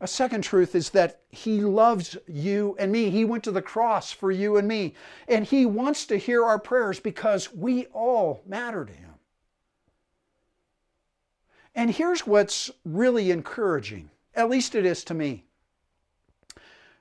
A 0.00 0.08
second 0.08 0.42
truth 0.42 0.74
is 0.74 0.90
that 0.90 1.20
He 1.30 1.60
loves 1.60 2.16
you 2.26 2.76
and 2.78 2.90
me. 2.90 3.10
He 3.10 3.24
went 3.24 3.44
to 3.44 3.52
the 3.52 3.62
cross 3.62 4.12
for 4.12 4.30
you 4.30 4.56
and 4.56 4.66
me, 4.66 4.94
and 5.28 5.44
He 5.46 5.64
wants 5.64 6.06
to 6.06 6.16
hear 6.16 6.44
our 6.44 6.58
prayers 6.58 7.00
because 7.00 7.54
we 7.54 7.86
all 7.86 8.42
matter 8.46 8.84
to 8.84 8.92
Him. 8.92 9.13
And 11.74 11.90
here's 11.90 12.26
what's 12.26 12.70
really 12.84 13.30
encouraging, 13.30 14.10
at 14.34 14.48
least 14.48 14.74
it 14.74 14.86
is 14.86 15.04
to 15.04 15.14
me. 15.14 15.44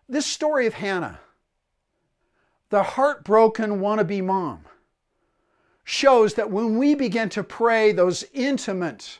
This 0.09 0.25
story 0.25 0.67
of 0.67 0.73
Hannah, 0.73 1.19
the 2.69 2.83
heartbroken 2.83 3.79
wannabe 3.79 4.23
mom, 4.23 4.65
shows 5.83 6.33
that 6.35 6.49
when 6.49 6.77
we 6.77 6.95
begin 6.95 7.29
to 7.29 7.43
pray 7.43 7.91
those 7.91 8.25
intimate, 8.33 9.19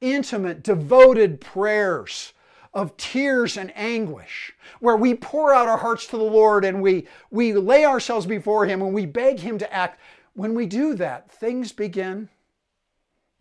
intimate, 0.00 0.62
devoted 0.62 1.40
prayers 1.40 2.34
of 2.74 2.96
tears 2.96 3.56
and 3.56 3.72
anguish, 3.76 4.52
where 4.80 4.96
we 4.96 5.14
pour 5.14 5.54
out 5.54 5.68
our 5.68 5.78
hearts 5.78 6.06
to 6.06 6.16
the 6.16 6.22
Lord 6.22 6.64
and 6.64 6.82
we, 6.82 7.06
we 7.30 7.52
lay 7.52 7.84
ourselves 7.84 8.26
before 8.26 8.66
Him 8.66 8.82
and 8.82 8.92
we 8.92 9.06
beg 9.06 9.40
Him 9.40 9.58
to 9.58 9.72
act, 9.72 10.00
when 10.34 10.54
we 10.54 10.66
do 10.66 10.94
that, 10.94 11.30
things 11.30 11.72
begin 11.72 12.28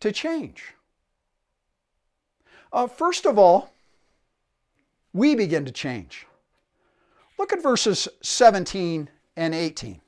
to 0.01 0.11
change. 0.11 0.73
Uh, 2.73 2.87
first 2.87 3.25
of 3.25 3.37
all, 3.37 3.71
we 5.13 5.35
begin 5.35 5.65
to 5.65 5.71
change. 5.71 6.25
Look 7.37 7.51
at 7.51 7.61
verses 7.63 8.07
17 8.21 9.09
and 9.35 9.55
18. 9.55 9.99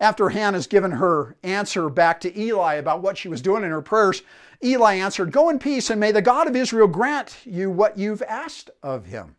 After 0.00 0.30
Hannah's 0.30 0.66
given 0.66 0.90
her 0.90 1.36
answer 1.44 1.88
back 1.88 2.20
to 2.22 2.38
Eli 2.38 2.74
about 2.74 3.02
what 3.02 3.16
she 3.16 3.28
was 3.28 3.40
doing 3.40 3.62
in 3.62 3.70
her 3.70 3.80
prayers, 3.80 4.22
Eli 4.62 4.94
answered, 4.94 5.30
Go 5.30 5.48
in 5.48 5.58
peace, 5.58 5.90
and 5.90 6.00
may 6.00 6.10
the 6.10 6.20
God 6.20 6.48
of 6.48 6.56
Israel 6.56 6.88
grant 6.88 7.36
you 7.44 7.70
what 7.70 7.96
you've 7.96 8.22
asked 8.22 8.70
of 8.82 9.06
him. 9.06 9.36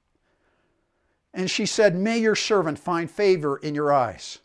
And 1.33 1.51
she 1.51 1.65
said, 1.65 1.95
May 1.95 2.19
your 2.19 2.35
servant 2.35 2.79
find 2.79 3.11
favor 3.11 3.57
in 3.57 3.75
your 3.75 3.91
eyes. 3.91 4.39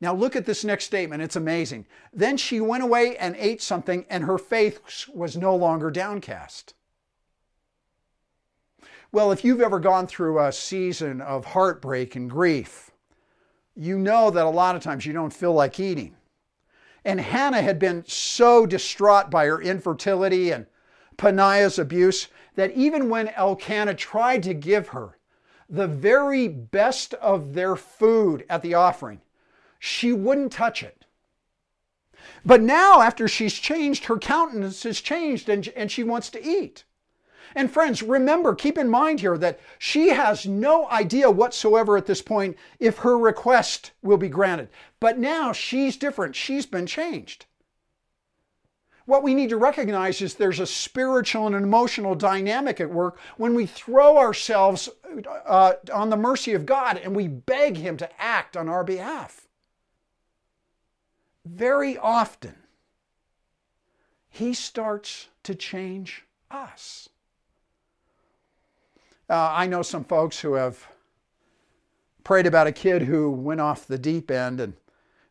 Now 0.00 0.14
look 0.14 0.34
at 0.34 0.46
this 0.46 0.64
next 0.64 0.86
statement. 0.86 1.22
It's 1.22 1.36
amazing. 1.36 1.86
Then 2.12 2.36
she 2.36 2.60
went 2.60 2.82
away 2.82 3.16
and 3.16 3.36
ate 3.36 3.60
something, 3.60 4.06
and 4.08 4.24
her 4.24 4.38
face 4.38 5.08
was 5.08 5.36
no 5.36 5.54
longer 5.54 5.90
downcast. 5.90 6.74
Well, 9.12 9.32
if 9.32 9.44
you've 9.44 9.60
ever 9.60 9.80
gone 9.80 10.06
through 10.06 10.38
a 10.38 10.52
season 10.52 11.20
of 11.20 11.46
heartbreak 11.46 12.14
and 12.14 12.30
grief, 12.30 12.92
you 13.74 13.98
know 13.98 14.30
that 14.30 14.46
a 14.46 14.50
lot 14.50 14.76
of 14.76 14.82
times 14.82 15.04
you 15.04 15.12
don't 15.12 15.32
feel 15.32 15.52
like 15.52 15.80
eating. 15.80 16.16
And 17.04 17.20
Hannah 17.20 17.62
had 17.62 17.78
been 17.78 18.04
so 18.06 18.66
distraught 18.66 19.30
by 19.30 19.46
her 19.46 19.60
infertility 19.60 20.50
and 20.50 20.66
Peninnah's 21.16 21.78
abuse 21.78 22.28
that 22.54 22.72
even 22.72 23.08
when 23.08 23.28
Elkanah 23.28 23.94
tried 23.94 24.42
to 24.44 24.54
give 24.54 24.88
her 24.88 25.18
the 25.68 25.86
very 25.86 26.46
best 26.48 27.14
of 27.14 27.54
their 27.54 27.76
food 27.76 28.44
at 28.48 28.62
the 28.62 28.74
offering, 28.74 29.20
she 29.80 30.12
wouldn't 30.12 30.52
touch 30.52 30.82
it. 30.84 31.06
But 32.44 32.60
now, 32.60 33.00
after 33.00 33.26
she's 33.26 33.54
changed, 33.54 34.04
her 34.04 34.18
countenance 34.18 34.82
has 34.84 35.00
changed 35.00 35.48
and, 35.48 35.66
and 35.74 35.90
she 35.90 36.04
wants 36.04 36.30
to 36.30 36.46
eat. 36.46 36.84
And 37.54 37.70
friends, 37.70 38.02
remember, 38.02 38.54
keep 38.54 38.78
in 38.78 38.88
mind 38.88 39.20
here 39.20 39.36
that 39.38 39.58
she 39.78 40.10
has 40.10 40.46
no 40.46 40.88
idea 40.90 41.30
whatsoever 41.30 41.96
at 41.96 42.06
this 42.06 42.22
point 42.22 42.56
if 42.78 42.98
her 42.98 43.18
request 43.18 43.90
will 44.02 44.18
be 44.18 44.28
granted. 44.28 44.68
But 45.00 45.18
now 45.18 45.52
she's 45.52 45.96
different. 45.96 46.36
She's 46.36 46.66
been 46.66 46.86
changed. 46.86 47.46
What 49.06 49.24
we 49.24 49.34
need 49.34 49.48
to 49.48 49.56
recognize 49.56 50.22
is 50.22 50.34
there's 50.34 50.60
a 50.60 50.66
spiritual 50.66 51.46
and 51.46 51.56
emotional 51.56 52.14
dynamic 52.14 52.80
at 52.80 52.90
work 52.90 53.18
when 53.38 53.54
we 53.54 53.66
throw 53.66 54.18
ourselves 54.18 54.88
uh, 55.46 55.72
on 55.92 56.10
the 56.10 56.16
mercy 56.16 56.52
of 56.52 56.66
God 56.66 56.98
and 56.98 57.16
we 57.16 57.26
beg 57.26 57.78
Him 57.78 57.96
to 57.96 58.22
act 58.22 58.56
on 58.56 58.68
our 58.68 58.84
behalf. 58.84 59.48
Very 61.44 61.96
often, 61.96 62.54
He 64.28 64.54
starts 64.54 65.28
to 65.42 65.54
change 65.54 66.24
us. 66.50 67.08
Uh, 69.28 69.50
I 69.52 69.66
know 69.66 69.82
some 69.82 70.04
folks 70.04 70.40
who 70.40 70.54
have 70.54 70.88
prayed 72.24 72.46
about 72.46 72.66
a 72.66 72.72
kid 72.72 73.02
who 73.02 73.30
went 73.30 73.60
off 73.60 73.86
the 73.86 73.98
deep 73.98 74.30
end, 74.30 74.60
and 74.60 74.74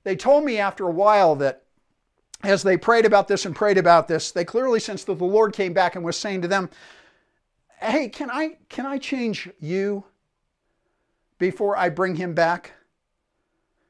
they 0.04 0.16
told 0.16 0.46
me 0.46 0.58
after 0.58 0.88
a 0.88 0.92
while 0.92 1.36
that 1.36 1.64
as 2.44 2.64
they 2.64 2.78
prayed 2.78 3.06
about 3.06 3.28
this 3.28 3.46
and 3.46 3.56
prayed 3.56 3.78
about 3.78 4.08
this, 4.08 4.32
they 4.32 4.46
clearly 4.46 4.80
sensed 4.80 5.08
that 5.08 5.20
the 5.20 5.26
Lord 5.26 5.54
came 5.54 5.74
back 5.74 5.96
and 5.96 6.06
was 6.06 6.16
saying 6.18 6.42
to 6.42 6.48
them, 6.48 6.70
"Hey, 7.80 8.08
can 8.08 8.30
I 8.32 8.58
can 8.70 8.86
I 8.86 8.98
change 8.98 9.50
you 9.60 10.06
before 11.38 11.76
I 11.76 11.90
bring 11.90 12.16
him 12.16 12.34
back?" 12.34 12.74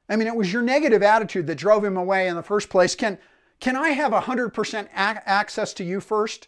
I 0.09 0.15
mean, 0.15 0.27
it 0.27 0.35
was 0.35 0.51
your 0.51 0.63
negative 0.63 1.03
attitude 1.03 1.47
that 1.47 1.55
drove 1.55 1.85
him 1.85 1.95
away 1.95 2.27
in 2.27 2.35
the 2.35 2.43
first 2.43 2.69
place. 2.69 2.95
Can 2.95 3.19
can 3.59 3.75
I 3.75 3.89
have 3.89 4.13
100% 4.13 4.87
access 4.93 5.73
to 5.73 5.83
you 5.83 5.99
first? 5.99 6.47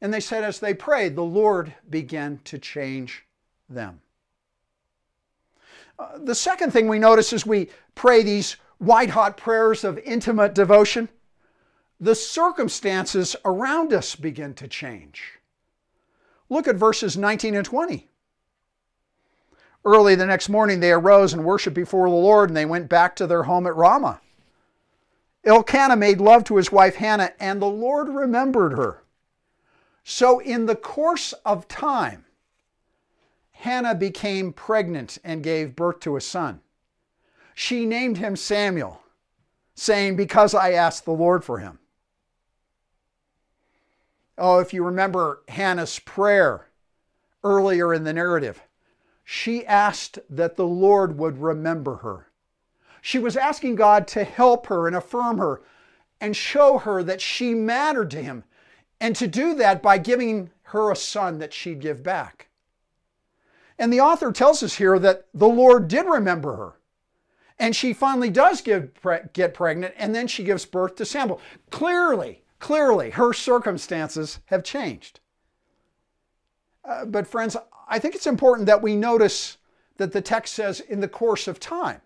And 0.00 0.12
they 0.12 0.20
said, 0.20 0.44
as 0.44 0.60
they 0.60 0.74
prayed, 0.74 1.16
the 1.16 1.22
Lord 1.22 1.74
began 1.88 2.40
to 2.44 2.58
change 2.58 3.24
them. 3.68 4.02
Uh, 5.98 6.18
the 6.18 6.34
second 6.34 6.72
thing 6.72 6.88
we 6.88 6.98
notice 6.98 7.32
as 7.32 7.46
we 7.46 7.70
pray 7.94 8.22
these 8.22 8.56
white 8.78 9.10
hot 9.10 9.36
prayers 9.36 9.84
of 9.84 9.98
intimate 9.98 10.54
devotion, 10.54 11.08
the 12.00 12.14
circumstances 12.14 13.36
around 13.44 13.92
us 13.92 14.16
begin 14.16 14.54
to 14.54 14.68
change. 14.68 15.38
Look 16.50 16.66
at 16.66 16.76
verses 16.76 17.16
19 17.16 17.54
and 17.54 17.64
20. 17.64 18.08
Early 19.84 20.14
the 20.14 20.26
next 20.26 20.48
morning, 20.48 20.80
they 20.80 20.92
arose 20.92 21.32
and 21.32 21.44
worshiped 21.44 21.74
before 21.74 22.08
the 22.08 22.14
Lord, 22.14 22.50
and 22.50 22.56
they 22.56 22.66
went 22.66 22.88
back 22.88 23.16
to 23.16 23.26
their 23.26 23.44
home 23.44 23.66
at 23.66 23.74
Ramah. 23.74 24.20
Elkanah 25.44 25.96
made 25.96 26.20
love 26.20 26.44
to 26.44 26.56
his 26.56 26.70
wife 26.70 26.96
Hannah, 26.96 27.32
and 27.40 27.60
the 27.60 27.66
Lord 27.66 28.08
remembered 28.08 28.74
her. 28.74 29.02
So, 30.04 30.38
in 30.38 30.66
the 30.66 30.76
course 30.76 31.32
of 31.44 31.66
time, 31.66 32.24
Hannah 33.50 33.94
became 33.94 34.52
pregnant 34.52 35.18
and 35.24 35.42
gave 35.42 35.76
birth 35.76 36.00
to 36.00 36.16
a 36.16 36.20
son. 36.20 36.60
She 37.54 37.86
named 37.86 38.18
him 38.18 38.36
Samuel, 38.36 39.02
saying, 39.74 40.16
Because 40.16 40.54
I 40.54 40.72
asked 40.72 41.04
the 41.04 41.12
Lord 41.12 41.44
for 41.44 41.58
him. 41.58 41.78
Oh, 44.38 44.58
if 44.58 44.72
you 44.72 44.84
remember 44.84 45.42
Hannah's 45.48 45.98
prayer 45.98 46.68
earlier 47.44 47.92
in 47.92 48.04
the 48.04 48.12
narrative, 48.12 48.62
she 49.24 49.64
asked 49.66 50.18
that 50.28 50.56
the 50.56 50.66
Lord 50.66 51.18
would 51.18 51.38
remember 51.38 51.96
her. 51.96 52.28
She 53.00 53.18
was 53.18 53.36
asking 53.36 53.74
God 53.76 54.06
to 54.08 54.24
help 54.24 54.66
her 54.66 54.86
and 54.86 54.94
affirm 54.94 55.38
her 55.38 55.62
and 56.20 56.36
show 56.36 56.78
her 56.78 57.02
that 57.02 57.20
she 57.20 57.52
mattered 57.52 58.10
to 58.12 58.22
him, 58.22 58.44
and 59.00 59.16
to 59.16 59.26
do 59.26 59.54
that 59.54 59.82
by 59.82 59.98
giving 59.98 60.50
her 60.62 60.90
a 60.90 60.96
son 60.96 61.38
that 61.38 61.52
she'd 61.52 61.80
give 61.80 62.02
back. 62.02 62.48
And 63.76 63.92
the 63.92 64.00
author 64.00 64.30
tells 64.30 64.62
us 64.62 64.76
here 64.76 64.98
that 65.00 65.26
the 65.34 65.48
Lord 65.48 65.88
did 65.88 66.06
remember 66.06 66.54
her. 66.56 66.74
And 67.58 67.74
she 67.74 67.92
finally 67.92 68.30
does 68.30 68.60
give, 68.60 68.90
get 69.32 69.54
pregnant, 69.54 69.94
and 69.96 70.14
then 70.14 70.28
she 70.28 70.44
gives 70.44 70.64
birth 70.64 70.94
to 70.96 71.04
Samuel. 71.04 71.40
Clearly, 71.70 72.42
clearly, 72.60 73.10
her 73.10 73.32
circumstances 73.32 74.38
have 74.46 74.62
changed. 74.62 75.18
Uh, 76.84 77.04
but, 77.04 77.26
friends, 77.26 77.56
I 77.92 77.98
think 77.98 78.14
it's 78.14 78.26
important 78.26 78.66
that 78.68 78.80
we 78.80 78.96
notice 78.96 79.58
that 79.98 80.12
the 80.12 80.22
text 80.22 80.54
says 80.54 80.80
in 80.80 81.00
the 81.00 81.08
course 81.08 81.46
of 81.46 81.60
time. 81.60 82.00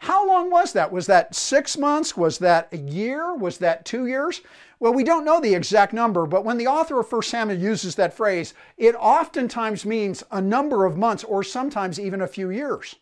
How 0.00 0.26
long 0.26 0.50
was 0.50 0.72
that? 0.72 0.90
Was 0.90 1.06
that 1.06 1.36
six 1.36 1.78
months? 1.78 2.16
Was 2.16 2.38
that 2.38 2.66
a 2.72 2.76
year? 2.76 3.36
Was 3.36 3.58
that 3.58 3.84
two 3.84 4.06
years? 4.06 4.40
Well, 4.80 4.92
we 4.92 5.04
don't 5.04 5.24
know 5.24 5.40
the 5.40 5.54
exact 5.54 5.92
number, 5.92 6.26
but 6.26 6.44
when 6.44 6.58
the 6.58 6.66
author 6.66 6.98
of 6.98 7.10
1 7.10 7.22
Samuel 7.22 7.56
uses 7.56 7.94
that 7.94 8.12
phrase, 8.12 8.52
it 8.76 8.96
oftentimes 8.96 9.86
means 9.86 10.24
a 10.32 10.40
number 10.40 10.84
of 10.86 10.96
months 10.96 11.22
or 11.22 11.44
sometimes 11.44 12.00
even 12.00 12.20
a 12.20 12.26
few 12.26 12.50
years. 12.50 12.96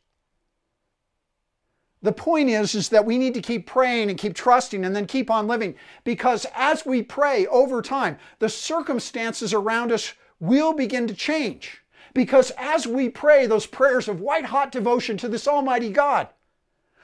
The 2.02 2.12
point 2.12 2.50
is, 2.50 2.74
is 2.74 2.90
that 2.90 3.06
we 3.06 3.16
need 3.16 3.32
to 3.32 3.40
keep 3.40 3.66
praying 3.66 4.10
and 4.10 4.18
keep 4.18 4.34
trusting 4.34 4.84
and 4.84 4.94
then 4.94 5.06
keep 5.06 5.30
on 5.30 5.46
living 5.46 5.74
because 6.04 6.46
as 6.54 6.84
we 6.84 7.02
pray 7.02 7.46
over 7.46 7.80
time, 7.80 8.18
the 8.40 8.50
circumstances 8.50 9.54
around 9.54 9.90
us 9.90 10.12
will 10.40 10.72
begin 10.72 11.06
to 11.06 11.14
change. 11.14 11.82
Because 12.14 12.50
as 12.56 12.86
we 12.86 13.08
pray 13.08 13.46
those 13.46 13.66
prayers 13.66 14.08
of 14.08 14.20
white 14.20 14.46
hot 14.46 14.72
devotion 14.72 15.16
to 15.18 15.28
this 15.28 15.46
Almighty 15.46 15.90
God, 15.90 16.28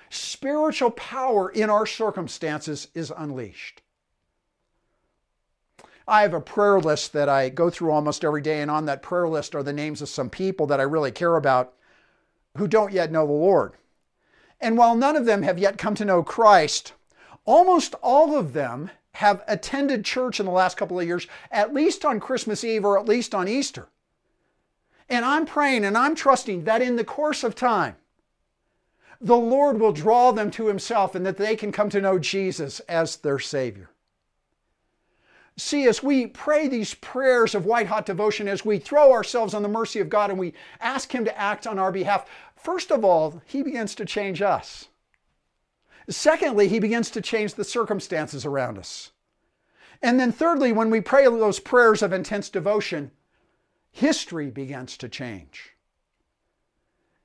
spiritual 0.09 0.91
power 0.91 1.51
in 1.51 1.71
our 1.71 1.87
circumstances 1.87 2.89
is 2.95 3.13
unleashed. 3.17 3.83
I 6.07 6.23
have 6.23 6.35
a 6.35 6.41
prayer 6.41 6.81
list 6.81 7.13
that 7.13 7.29
I 7.29 7.49
go 7.49 7.71
through 7.71 7.93
almost 7.93 8.25
every 8.25 8.43
day, 8.43 8.61
and 8.61 8.71
on 8.71 8.87
that 8.87 9.03
prayer 9.03 9.29
list 9.29 9.55
are 9.55 9.63
the 9.63 9.73
names 9.73 10.03
of 10.03 10.09
some 10.09 10.31
people 10.31 10.67
that 10.67 10.81
I 10.81 10.85
really 10.85 11.13
care 11.13 11.37
about 11.37 11.75
who 12.57 12.67
don't 12.67 12.93
yet 12.93 13.13
know 13.13 13.27
the 13.27 13.33
Lord. 13.33 13.73
And 14.61 14.77
while 14.77 14.95
none 14.95 15.17
of 15.17 15.27
them 15.27 15.43
have 15.43 15.59
yet 15.59 15.79
come 15.79 15.95
to 15.97 16.05
know 16.05 16.23
Christ, 16.23 16.93
almost 17.45 17.95
all 18.03 18.37
of 18.37 18.53
them 18.53 18.91
have 19.15 19.43
attended 19.47 20.05
church 20.05 20.41
in 20.41 20.47
the 20.47 20.53
last 20.53 20.77
couple 20.77 20.99
of 20.99 21.07
years, 21.07 21.27
at 21.51 21.75
least 21.75 22.05
on 22.05 22.21
Christmas 22.21 22.65
Eve 22.65 22.85
or 22.85 22.99
at 22.99 23.09
least 23.09 23.35
on 23.35 23.49
Easter. 23.49 23.89
And 25.09 25.25
I'm 25.25 25.45
praying 25.45 25.85
and 25.85 25.97
I'm 25.97 26.15
trusting 26.15 26.65
that 26.65 26.83
in 26.83 26.97
the 26.97 27.05
course 27.05 27.45
of 27.45 27.55
time, 27.55 27.97
the 29.21 29.37
Lord 29.37 29.79
will 29.79 29.93
draw 29.93 30.33
them 30.33 30.51
to 30.53 30.67
Himself 30.67 31.15
and 31.15 31.25
that 31.27 31.37
they 31.37 31.55
can 31.55 31.71
come 31.71 31.91
to 31.91 32.01
know 32.01 32.19
Jesus 32.19 32.81
as 32.81 33.17
their 33.17 33.39
Savior. 33.39 33.91
See, 35.57 35.87
as 35.87 36.03
we 36.03 36.27
pray 36.27 36.67
these 36.67 36.95
prayers 36.95 37.55
of 37.55 37.67
white 37.67 37.87
hot 37.87 38.07
devotion, 38.07 38.49
as 38.49 38.65
we 38.65 38.79
throw 38.79 39.13
ourselves 39.13 39.53
on 39.53 39.63
the 39.63 39.69
mercy 39.69 40.01
of 40.01 40.09
God 40.09 40.31
and 40.31 40.39
we 40.39 40.55
ask 40.81 41.15
Him 41.15 41.25
to 41.27 41.39
act 41.39 41.67
on 41.67 41.79
our 41.79 41.93
behalf, 41.93 42.27
first 42.57 42.91
of 42.91 43.05
all, 43.05 43.43
He 43.45 43.63
begins 43.63 43.95
to 43.97 44.07
change 44.07 44.41
us. 44.41 44.89
Secondly, 46.17 46.69
He 46.69 46.79
begins 46.79 47.11
to 47.11 47.21
change 47.21 47.55
the 47.55 47.65
circumstances 47.65 48.45
around 48.45 48.79
us. 48.79 49.13
And 50.03 50.19
then, 50.19 50.33
thirdly, 50.33 50.73
when 50.73 50.91
we 50.91 51.01
pray 51.01 51.25
those 51.25 51.61
prayers 51.61 52.03
of 52.03 52.13
intense 52.13 52.49
devotion, 52.49 53.13
history 53.91 54.51
begins 54.51 54.97
to 54.99 55.09
change. 55.09 55.75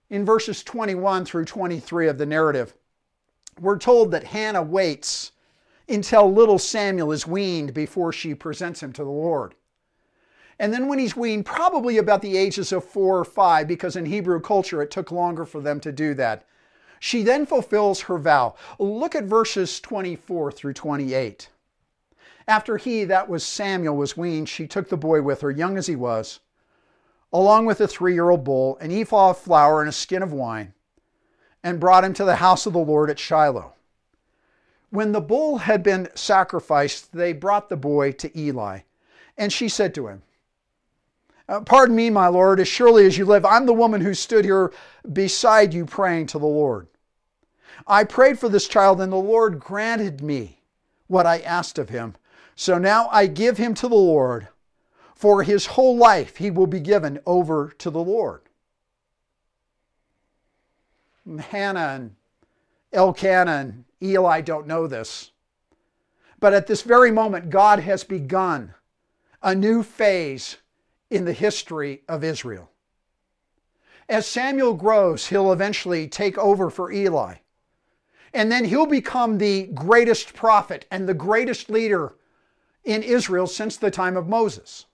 In 0.09 0.25
verses 0.25 0.63
21 0.63 1.25
through 1.25 1.45
23 1.45 2.07
of 2.07 2.17
the 2.17 2.25
narrative, 2.25 2.75
we're 3.59 3.79
told 3.79 4.11
that 4.11 4.25
Hannah 4.25 4.61
waits 4.61 5.31
until 5.89 6.31
little 6.31 6.59
Samuel 6.59 7.11
is 7.11 7.25
weaned 7.25 7.73
before 7.73 8.13
she 8.13 8.35
presents 8.35 8.83
him 8.83 8.93
to 8.93 9.03
the 9.03 9.09
Lord. 9.09 9.55
And 10.59 10.73
then, 10.73 10.87
when 10.87 10.99
he's 10.99 11.15
weaned, 11.15 11.45
probably 11.45 11.97
about 11.97 12.21
the 12.21 12.37
ages 12.37 12.71
of 12.71 12.83
four 12.83 13.19
or 13.19 13.25
five, 13.25 13.67
because 13.67 13.95
in 13.95 14.05
Hebrew 14.05 14.39
culture 14.39 14.81
it 14.81 14.91
took 14.91 15.11
longer 15.11 15.45
for 15.45 15.61
them 15.61 15.79
to 15.81 15.91
do 15.91 16.13
that, 16.15 16.45
she 16.99 17.23
then 17.23 17.45
fulfills 17.45 18.01
her 18.01 18.17
vow. 18.17 18.55
Look 18.79 19.15
at 19.15 19.25
verses 19.25 19.79
24 19.79 20.51
through 20.51 20.73
28. 20.73 21.49
After 22.47 22.77
he, 22.77 23.03
that 23.03 23.27
was 23.27 23.43
Samuel, 23.43 23.97
was 23.97 24.15
weaned, 24.15 24.47
she 24.47 24.67
took 24.67 24.89
the 24.89 24.97
boy 24.97 25.21
with 25.21 25.41
her, 25.41 25.51
young 25.51 25.77
as 25.77 25.87
he 25.87 25.95
was, 25.95 26.39
along 27.33 27.65
with 27.65 27.81
a 27.81 27.87
three 27.87 28.13
year 28.13 28.29
old 28.29 28.43
bull, 28.43 28.77
an 28.77 28.91
ephah 28.91 29.31
of 29.31 29.37
flour, 29.37 29.81
and 29.81 29.89
a 29.89 29.93
skin 29.93 30.23
of 30.23 30.31
wine, 30.31 30.73
and 31.63 31.79
brought 31.79 32.05
him 32.05 32.13
to 32.13 32.23
the 32.23 32.37
house 32.37 32.65
of 32.65 32.73
the 32.73 32.79
Lord 32.79 33.09
at 33.09 33.19
Shiloh. 33.19 33.73
When 34.89 35.11
the 35.11 35.19
bull 35.19 35.57
had 35.57 35.83
been 35.83 36.07
sacrificed, 36.15 37.11
they 37.11 37.33
brought 37.33 37.67
the 37.67 37.75
boy 37.75 38.13
to 38.13 38.39
Eli. 38.39 38.79
And 39.37 39.51
she 39.51 39.67
said 39.67 39.93
to 39.95 40.07
him, 40.07 40.23
uh, 41.47 41.61
Pardon 41.61 41.95
me, 41.95 42.09
my 42.09 42.27
Lord, 42.27 42.59
as 42.59 42.67
surely 42.67 43.05
as 43.05 43.17
you 43.17 43.25
live, 43.25 43.45
I'm 43.45 43.65
the 43.65 43.73
woman 43.73 44.01
who 44.01 44.13
stood 44.13 44.45
here 44.45 44.71
beside 45.11 45.73
you 45.73 45.85
praying 45.85 46.27
to 46.27 46.39
the 46.39 46.45
Lord. 46.45 46.87
I 47.85 48.03
prayed 48.03 48.39
for 48.39 48.49
this 48.49 48.67
child, 48.67 48.99
and 48.99 49.11
the 49.11 49.17
Lord 49.17 49.59
granted 49.59 50.21
me 50.21 50.61
what 51.07 51.25
I 51.25 51.39
asked 51.39 51.77
of 51.77 51.89
him. 51.89 52.15
So 52.55 52.77
now 52.77 53.07
I 53.11 53.27
give 53.27 53.57
him 53.57 53.73
to 53.75 53.87
the 53.87 53.95
Lord. 53.95 54.47
For 55.15 55.43
his 55.43 55.67
whole 55.67 55.97
life 55.97 56.37
he 56.37 56.51
will 56.51 56.67
be 56.67 56.79
given 56.79 57.19
over 57.25 57.73
to 57.79 57.89
the 57.89 58.03
Lord. 58.03 58.41
Hannah 61.39 61.79
and 61.79 62.15
Elkanah 62.93 63.51
and 63.51 63.85
Eli 64.01 64.41
don't 64.41 64.67
know 64.67 64.87
this. 64.87 65.31
But 66.39 66.53
at 66.53 66.67
this 66.67 66.83
very 66.83 67.11
moment, 67.11 67.49
God 67.49 67.79
has 67.79 68.03
begun 68.03 68.75
a 69.41 69.55
new 69.55 69.81
phase 69.81 70.57
in 71.09 71.25
the 71.25 71.33
history 71.33 72.03
of 72.07 72.23
Israel. 72.23 72.69
As 74.09 74.25
Samuel 74.25 74.73
grows, 74.73 75.27
he'll 75.27 75.51
eventually 75.51 76.07
take 76.07 76.37
over 76.37 76.69
for 76.69 76.91
Eli. 76.91 77.35
And 78.33 78.51
then 78.51 78.65
he'll 78.65 78.85
become 78.85 79.37
the 79.37 79.67
greatest 79.73 80.33
prophet 80.33 80.85
and 80.91 81.07
the 81.07 81.13
greatest 81.13 81.69
leader 81.69 82.15
in 82.83 83.03
Israel 83.03 83.47
since 83.47 83.77
the 83.77 83.91
time 83.91 84.15
of 84.15 84.27
Moses. 84.27 84.85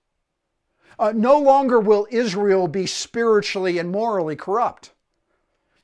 Uh, 0.98 1.12
no 1.16 1.40
longer 1.40 1.80
will 1.80 2.08
Israel 2.12 2.68
be 2.68 2.86
spiritually 2.86 3.78
and 3.80 3.92
morally 3.92 4.36
corrupt. 4.36 4.92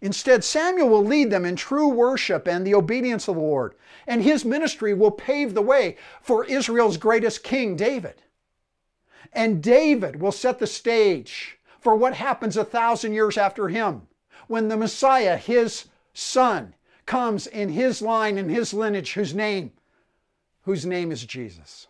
Instead, 0.02 0.44
Samuel 0.44 0.90
will 0.90 1.04
lead 1.04 1.30
them 1.30 1.44
in 1.44 1.56
true 1.56 1.90
worship 1.90 2.48
and 2.48 2.66
the 2.66 2.76
obedience 2.76 3.28
of 3.28 3.36
the 3.36 3.42
Lord, 3.42 3.76
and 4.08 4.24
his 4.24 4.46
ministry 4.46 4.94
will 4.94 5.12
pave 5.12 5.54
the 5.54 5.62
way 5.62 5.98
for 6.22 6.46
Israel's 6.46 6.98
greatest 6.98 7.44
king, 7.44 7.76
David. 7.76 8.22
And 9.34 9.62
David 9.62 10.20
will 10.20 10.32
set 10.32 10.60
the 10.60 10.68
stage 10.68 11.60
for 11.80 11.96
what 11.96 12.16
happens 12.16 12.58
a 12.58 12.66
thousand 12.66 13.14
years 13.14 13.38
after 13.38 13.70
him 13.70 14.08
when 14.48 14.68
the 14.68 14.78
Messiah, 14.78 15.38
his 15.38 15.86
son, 16.14 16.74
comes 17.06 17.48
in 17.48 17.70
his 17.70 18.02
line 18.02 18.38
and 18.38 18.52
his 18.52 18.74
lineage 18.74 19.14
whose 19.14 19.34
name 19.34 19.72
whose 20.64 20.86
name 20.86 21.12
is 21.12 21.26
Jesus. 21.26 21.88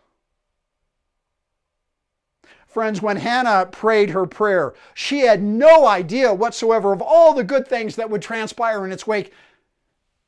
Friends, 2.66 3.02
when 3.02 3.18
Hannah 3.18 3.66
prayed 3.66 4.12
her 4.12 4.26
prayer, 4.26 4.74
she 4.94 5.22
had 5.22 5.42
no 5.42 5.88
idea 5.88 6.34
whatsoever 6.34 6.94
of 6.94 7.02
all 7.02 7.34
the 7.34 7.44
good 7.44 7.68
things 7.68 7.96
that 7.96 8.10
would 8.10 8.22
transpire 8.22 8.86
in 8.86 8.92
its 8.92 9.08
wake. 9.08 9.34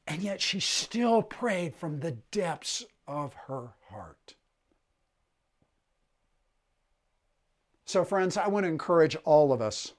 And 0.08 0.22
yet 0.22 0.42
she 0.42 0.60
still 0.60 1.22
prayed 1.22 1.76
from 1.76 2.00
the 2.00 2.18
depths 2.32 2.84
of 3.08 3.36
her 3.48 3.76
heart. 3.90 4.36
So, 7.92 8.06
friends, 8.06 8.38
I 8.38 8.48
want 8.48 8.64
to 8.64 8.70
encourage 8.70 9.18
all 9.26 9.52
of 9.52 9.62
us 9.62 9.92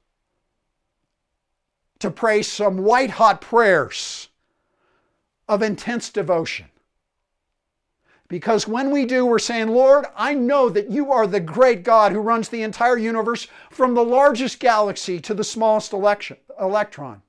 to 1.99 2.11
pray 2.11 2.41
some 2.41 2.79
white 2.79 3.11
hot 3.11 3.43
prayers 3.43 4.31
of 5.47 5.61
intense 5.61 6.09
devotion 6.09 6.71
because 8.29 8.67
when 8.67 8.93
we 8.93 9.05
do, 9.05 9.27
we're 9.27 9.39
saying, 9.39 9.69
Lord, 9.69 10.07
I 10.17 10.33
know 10.33 10.71
that 10.71 10.91
you 10.91 11.13
are 11.13 11.27
the 11.27 11.39
great 11.39 11.83
God 11.83 12.13
who 12.13 12.21
runs 12.21 12.49
the 12.49 12.63
entire 12.63 12.97
universe 12.97 13.47
from 13.71 13.93
the 13.93 14.03
largest 14.03 14.59
galaxy 14.59 15.21
to 15.21 15.35
the 15.35 15.45
smallest 15.45 15.93
election, 15.93 16.39
electron. 16.59 17.21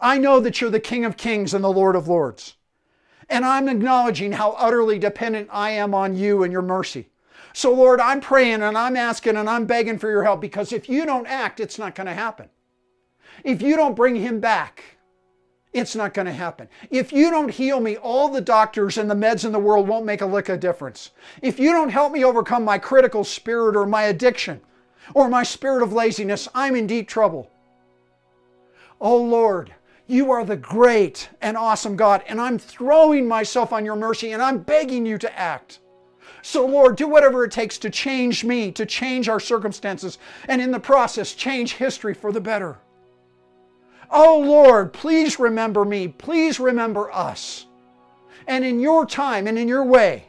I 0.00 0.16
know 0.16 0.40
that 0.40 0.62
you're 0.62 0.70
the 0.70 0.80
King 0.80 1.04
of 1.04 1.18
Kings 1.18 1.52
and 1.52 1.62
the 1.62 1.70
Lord 1.70 1.96
of 1.96 2.08
Lords. 2.08 2.54
And 3.28 3.44
I'm 3.44 3.68
acknowledging 3.68 4.32
how 4.32 4.52
utterly 4.52 4.98
dependent 4.98 5.50
I 5.52 5.72
am 5.72 5.92
on 5.92 6.16
you 6.16 6.44
and 6.44 6.50
your 6.50 6.62
mercy. 6.62 7.10
So, 7.56 7.72
Lord, 7.72 8.00
I'm 8.00 8.20
praying 8.20 8.62
and 8.62 8.76
I'm 8.76 8.96
asking 8.96 9.36
and 9.36 9.48
I'm 9.48 9.64
begging 9.64 9.96
for 9.96 10.10
your 10.10 10.24
help 10.24 10.40
because 10.40 10.72
if 10.72 10.88
you 10.88 11.06
don't 11.06 11.28
act, 11.28 11.60
it's 11.60 11.78
not 11.78 11.94
going 11.94 12.08
to 12.08 12.12
happen. 12.12 12.48
If 13.44 13.62
you 13.62 13.76
don't 13.76 13.94
bring 13.94 14.16
him 14.16 14.40
back, 14.40 14.82
it's 15.72 15.94
not 15.94 16.14
going 16.14 16.26
to 16.26 16.32
happen. 16.32 16.68
If 16.90 17.12
you 17.12 17.30
don't 17.30 17.50
heal 17.50 17.78
me, 17.78 17.96
all 17.96 18.28
the 18.28 18.40
doctors 18.40 18.98
and 18.98 19.08
the 19.08 19.14
meds 19.14 19.44
in 19.44 19.52
the 19.52 19.60
world 19.60 19.86
won't 19.86 20.04
make 20.04 20.20
a 20.20 20.26
lick 20.26 20.48
of 20.48 20.58
difference. 20.58 21.12
If 21.42 21.60
you 21.60 21.70
don't 21.70 21.90
help 21.90 22.12
me 22.12 22.24
overcome 22.24 22.64
my 22.64 22.76
critical 22.76 23.22
spirit 23.22 23.76
or 23.76 23.86
my 23.86 24.02
addiction 24.02 24.60
or 25.14 25.28
my 25.28 25.44
spirit 25.44 25.84
of 25.84 25.92
laziness, 25.92 26.48
I'm 26.56 26.74
in 26.74 26.88
deep 26.88 27.06
trouble. 27.06 27.52
Oh 29.00 29.16
Lord, 29.16 29.72
you 30.08 30.32
are 30.32 30.44
the 30.44 30.56
great 30.56 31.28
and 31.40 31.56
awesome 31.56 31.94
God, 31.94 32.24
and 32.26 32.40
I'm 32.40 32.58
throwing 32.58 33.28
myself 33.28 33.72
on 33.72 33.84
your 33.84 33.96
mercy 33.96 34.32
and 34.32 34.42
I'm 34.42 34.58
begging 34.58 35.06
you 35.06 35.18
to 35.18 35.38
act. 35.38 35.78
So, 36.46 36.66
Lord, 36.66 36.96
do 36.96 37.08
whatever 37.08 37.42
it 37.44 37.52
takes 37.52 37.78
to 37.78 37.88
change 37.88 38.44
me, 38.44 38.70
to 38.72 38.84
change 38.84 39.30
our 39.30 39.40
circumstances, 39.40 40.18
and 40.46 40.60
in 40.60 40.72
the 40.72 40.78
process, 40.78 41.32
change 41.32 41.76
history 41.76 42.12
for 42.12 42.32
the 42.32 42.40
better. 42.40 42.76
Oh 44.10 44.40
Lord, 44.40 44.92
please 44.92 45.38
remember 45.38 45.86
me. 45.86 46.06
Please 46.06 46.60
remember 46.60 47.10
us. 47.10 47.64
And 48.46 48.62
in 48.62 48.78
your 48.78 49.06
time 49.06 49.46
and 49.46 49.58
in 49.58 49.68
your 49.68 49.84
way, 49.84 50.26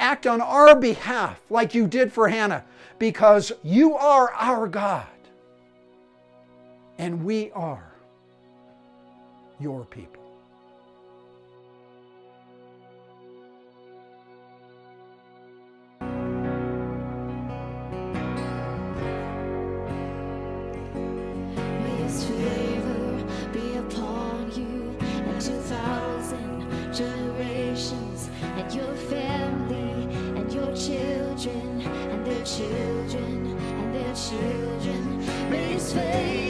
act 0.00 0.26
on 0.26 0.40
our 0.40 0.74
behalf 0.74 1.38
like 1.50 1.74
you 1.74 1.86
did 1.86 2.10
for 2.10 2.28
Hannah, 2.28 2.64
because 2.98 3.52
you 3.62 3.96
are 3.96 4.32
our 4.32 4.66
God 4.66 5.06
and 6.96 7.22
we 7.22 7.50
are 7.52 7.92
your 9.60 9.84
people. 9.84 10.17
Children, 32.56 33.58
and 33.78 33.94
their 33.94 34.14
children. 34.14 35.20
His 35.52 35.92
favor 35.92 36.47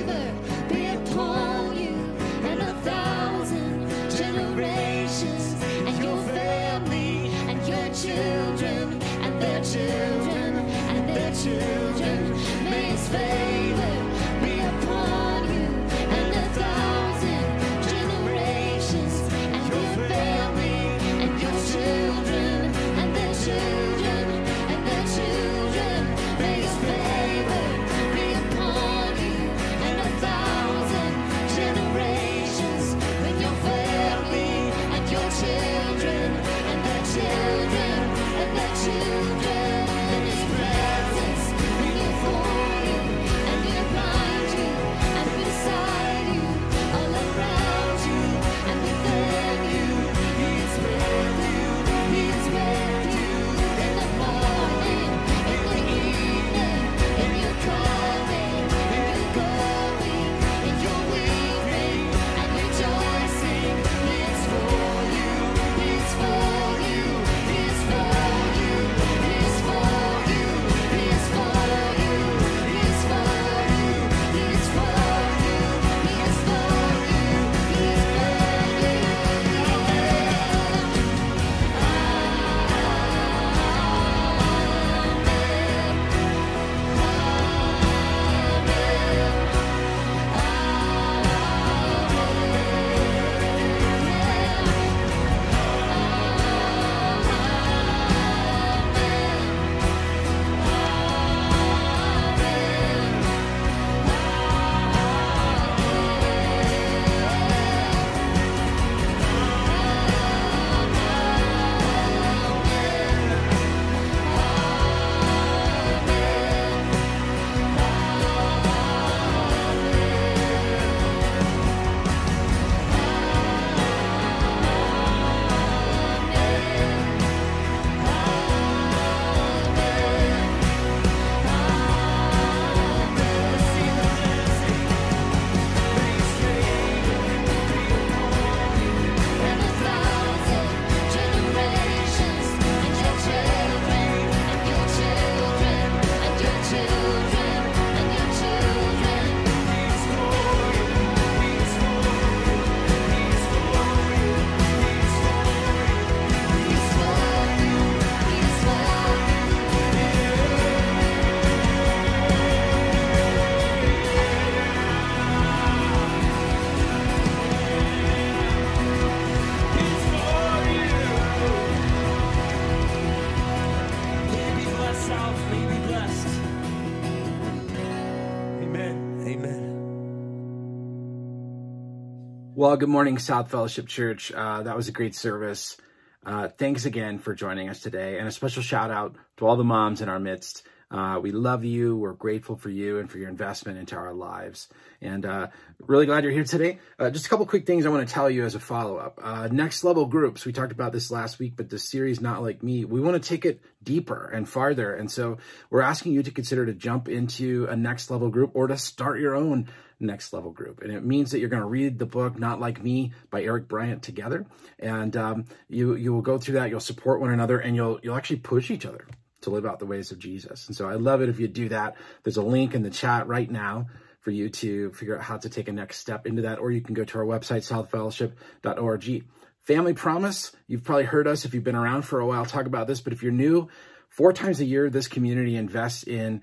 Well, 182.68 182.76
good 182.76 182.90
morning, 182.90 183.16
South 183.16 183.50
Fellowship 183.50 183.86
Church. 183.86 184.30
Uh, 184.30 184.64
that 184.64 184.76
was 184.76 184.88
a 184.88 184.92
great 184.92 185.14
service. 185.14 185.78
Uh, 186.22 186.48
thanks 186.48 186.84
again 186.84 187.18
for 187.18 187.34
joining 187.34 187.70
us 187.70 187.80
today, 187.80 188.18
and 188.18 188.28
a 188.28 188.30
special 188.30 188.62
shout 188.62 188.90
out 188.90 189.16
to 189.38 189.46
all 189.46 189.56
the 189.56 189.64
moms 189.64 190.02
in 190.02 190.10
our 190.10 190.18
midst. 190.18 190.64
Uh, 190.90 191.18
we 191.22 191.32
love 191.32 191.64
you. 191.64 191.96
We're 191.96 192.12
grateful 192.12 192.56
for 192.56 192.68
you 192.68 192.98
and 192.98 193.10
for 193.10 193.16
your 193.16 193.30
investment 193.30 193.78
into 193.78 193.96
our 193.96 194.12
lives. 194.12 194.68
And 195.00 195.24
uh, 195.24 195.48
really 195.80 196.04
glad 196.04 196.24
you're 196.24 196.32
here 196.32 196.44
today. 196.44 196.78
Uh, 196.98 197.08
just 197.08 197.24
a 197.24 197.28
couple 197.30 197.46
quick 197.46 197.66
things 197.66 197.86
I 197.86 197.88
want 197.88 198.06
to 198.06 198.12
tell 198.12 198.28
you 198.28 198.44
as 198.44 198.54
a 198.54 198.60
follow 198.60 198.98
up. 198.98 199.18
Uh, 199.22 199.48
next 199.50 199.82
level 199.82 200.04
groups, 200.04 200.44
we 200.44 200.52
talked 200.52 200.72
about 200.72 200.92
this 200.92 201.10
last 201.10 201.38
week, 201.38 201.54
but 201.56 201.70
the 201.70 201.78
series 201.78 202.20
Not 202.20 202.42
Like 202.42 202.62
Me, 202.62 202.84
we 202.84 203.00
want 203.00 203.22
to 203.22 203.26
take 203.26 203.46
it 203.46 203.60
deeper 203.82 204.30
and 204.30 204.46
farther. 204.46 204.94
And 204.94 205.10
so 205.10 205.38
we're 205.70 205.80
asking 205.80 206.12
you 206.12 206.22
to 206.22 206.30
consider 206.30 206.66
to 206.66 206.74
jump 206.74 207.08
into 207.08 207.66
a 207.70 207.76
next 207.76 208.10
level 208.10 208.28
group 208.28 208.50
or 208.52 208.66
to 208.66 208.76
start 208.76 209.20
your 209.20 209.34
own 209.34 209.68
next 210.01 210.32
level 210.32 210.51
group. 210.51 210.82
And 210.82 210.92
it 210.92 211.05
means 211.05 211.30
that 211.30 211.40
you're 211.40 211.49
going 211.49 211.62
to 211.62 211.68
read 211.68 211.99
the 211.99 212.07
book 212.07 212.38
Not 212.38 212.61
Like 212.61 212.82
Me 212.82 213.12
by 213.30 213.42
Eric 213.42 213.68
Bryant 213.68 214.03
together. 214.03 214.46
And 214.78 215.16
um, 215.16 215.44
you, 215.68 215.94
you 215.94 216.12
will 216.12 216.22
go 216.22 216.38
through 216.38 216.55
that, 216.55 216.70
you'll 216.70 216.80
support 216.80 217.20
one 217.20 217.30
another, 217.30 217.59
and 217.59 217.74
you'll, 217.74 217.99
you'll 218.03 218.16
actually 218.16 218.38
push 218.38 218.70
each 218.70 218.86
other 218.86 219.07
to 219.40 219.51
live 219.51 219.66
out 219.66 219.78
the 219.78 219.86
ways 219.86 220.11
of 220.11 220.18
Jesus. 220.18 220.66
And 220.66 220.76
so 220.76 220.88
I 220.88 220.94
love 220.94 221.22
it 221.22 221.28
if 221.28 221.38
you 221.38 221.49
do 221.49 221.68
that. 221.68 221.96
There's 222.22 222.36
a 222.36 222.42
link 222.42 222.74
in 222.74 222.82
the 222.82 222.90
chat 222.90 223.28
right 223.28 223.51
now 223.51 223.86
for 224.20 224.30
you 224.30 224.49
to 224.51 224.90
figure 224.92 225.16
out 225.16 225.24
how 225.24 225.38
to 225.38 225.49
take 225.49 225.68
a 225.68 225.72
next 225.72 225.99
step 225.99 226.26
into 226.26 226.42
that, 226.42 226.59
or 226.59 226.70
you 226.70 226.80
can 226.80 226.94
go 226.94 227.05
to 227.05 227.18
our 227.18 227.24
website, 227.24 227.62
southfellowship.org. 227.62 229.24
Family 229.62 229.94
Promise, 229.94 230.53
you've 230.66 230.84
probably 230.84 231.05
heard 231.05 231.28
us 231.28 231.44
if 231.44 231.55
you've 231.55 231.64
been 231.64 231.76
around 231.76 232.03
for 232.03 232.20
a 232.20 232.26
while 232.26 232.44
talk 232.44 232.66
about 232.66 232.86
this, 232.86 233.01
but 233.01 233.12
if 233.12 233.22
you're 233.22 233.32
new, 233.32 233.68
four 234.09 234.32
times 234.32 234.61
a 234.61 234.64
year, 234.64 234.90
this 234.90 235.09
community 235.09 235.57
invests 235.57 236.05
in 236.05 236.42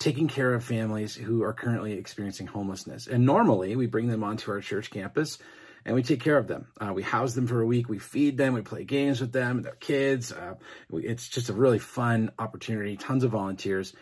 taking 0.00 0.28
care 0.28 0.54
of 0.54 0.64
families 0.64 1.14
who 1.14 1.44
are 1.44 1.52
currently 1.52 1.92
experiencing 1.92 2.48
homelessness. 2.48 3.06
And 3.06 3.24
normally 3.24 3.76
we 3.76 3.86
bring 3.86 4.08
them 4.08 4.24
onto 4.24 4.50
our 4.50 4.60
church 4.60 4.90
campus 4.90 5.38
and 5.84 5.94
we 5.94 6.02
take 6.02 6.20
care 6.20 6.38
of 6.38 6.46
them. 6.46 6.66
Uh, 6.80 6.92
we 6.94 7.02
house 7.02 7.34
them 7.34 7.46
for 7.46 7.60
a 7.60 7.66
week. 7.66 7.88
We 7.88 7.98
feed 7.98 8.36
them. 8.36 8.54
We 8.54 8.62
play 8.62 8.84
games 8.84 9.20
with 9.20 9.32
them, 9.32 9.62
their 9.62 9.74
kids. 9.74 10.32
Uh, 10.32 10.54
we, 10.90 11.06
it's 11.06 11.28
just 11.28 11.50
a 11.50 11.52
really 11.52 11.78
fun 11.78 12.32
opportunity. 12.38 12.96
Tons 12.96 13.24
of 13.24 13.30
volunteers. 13.30 13.94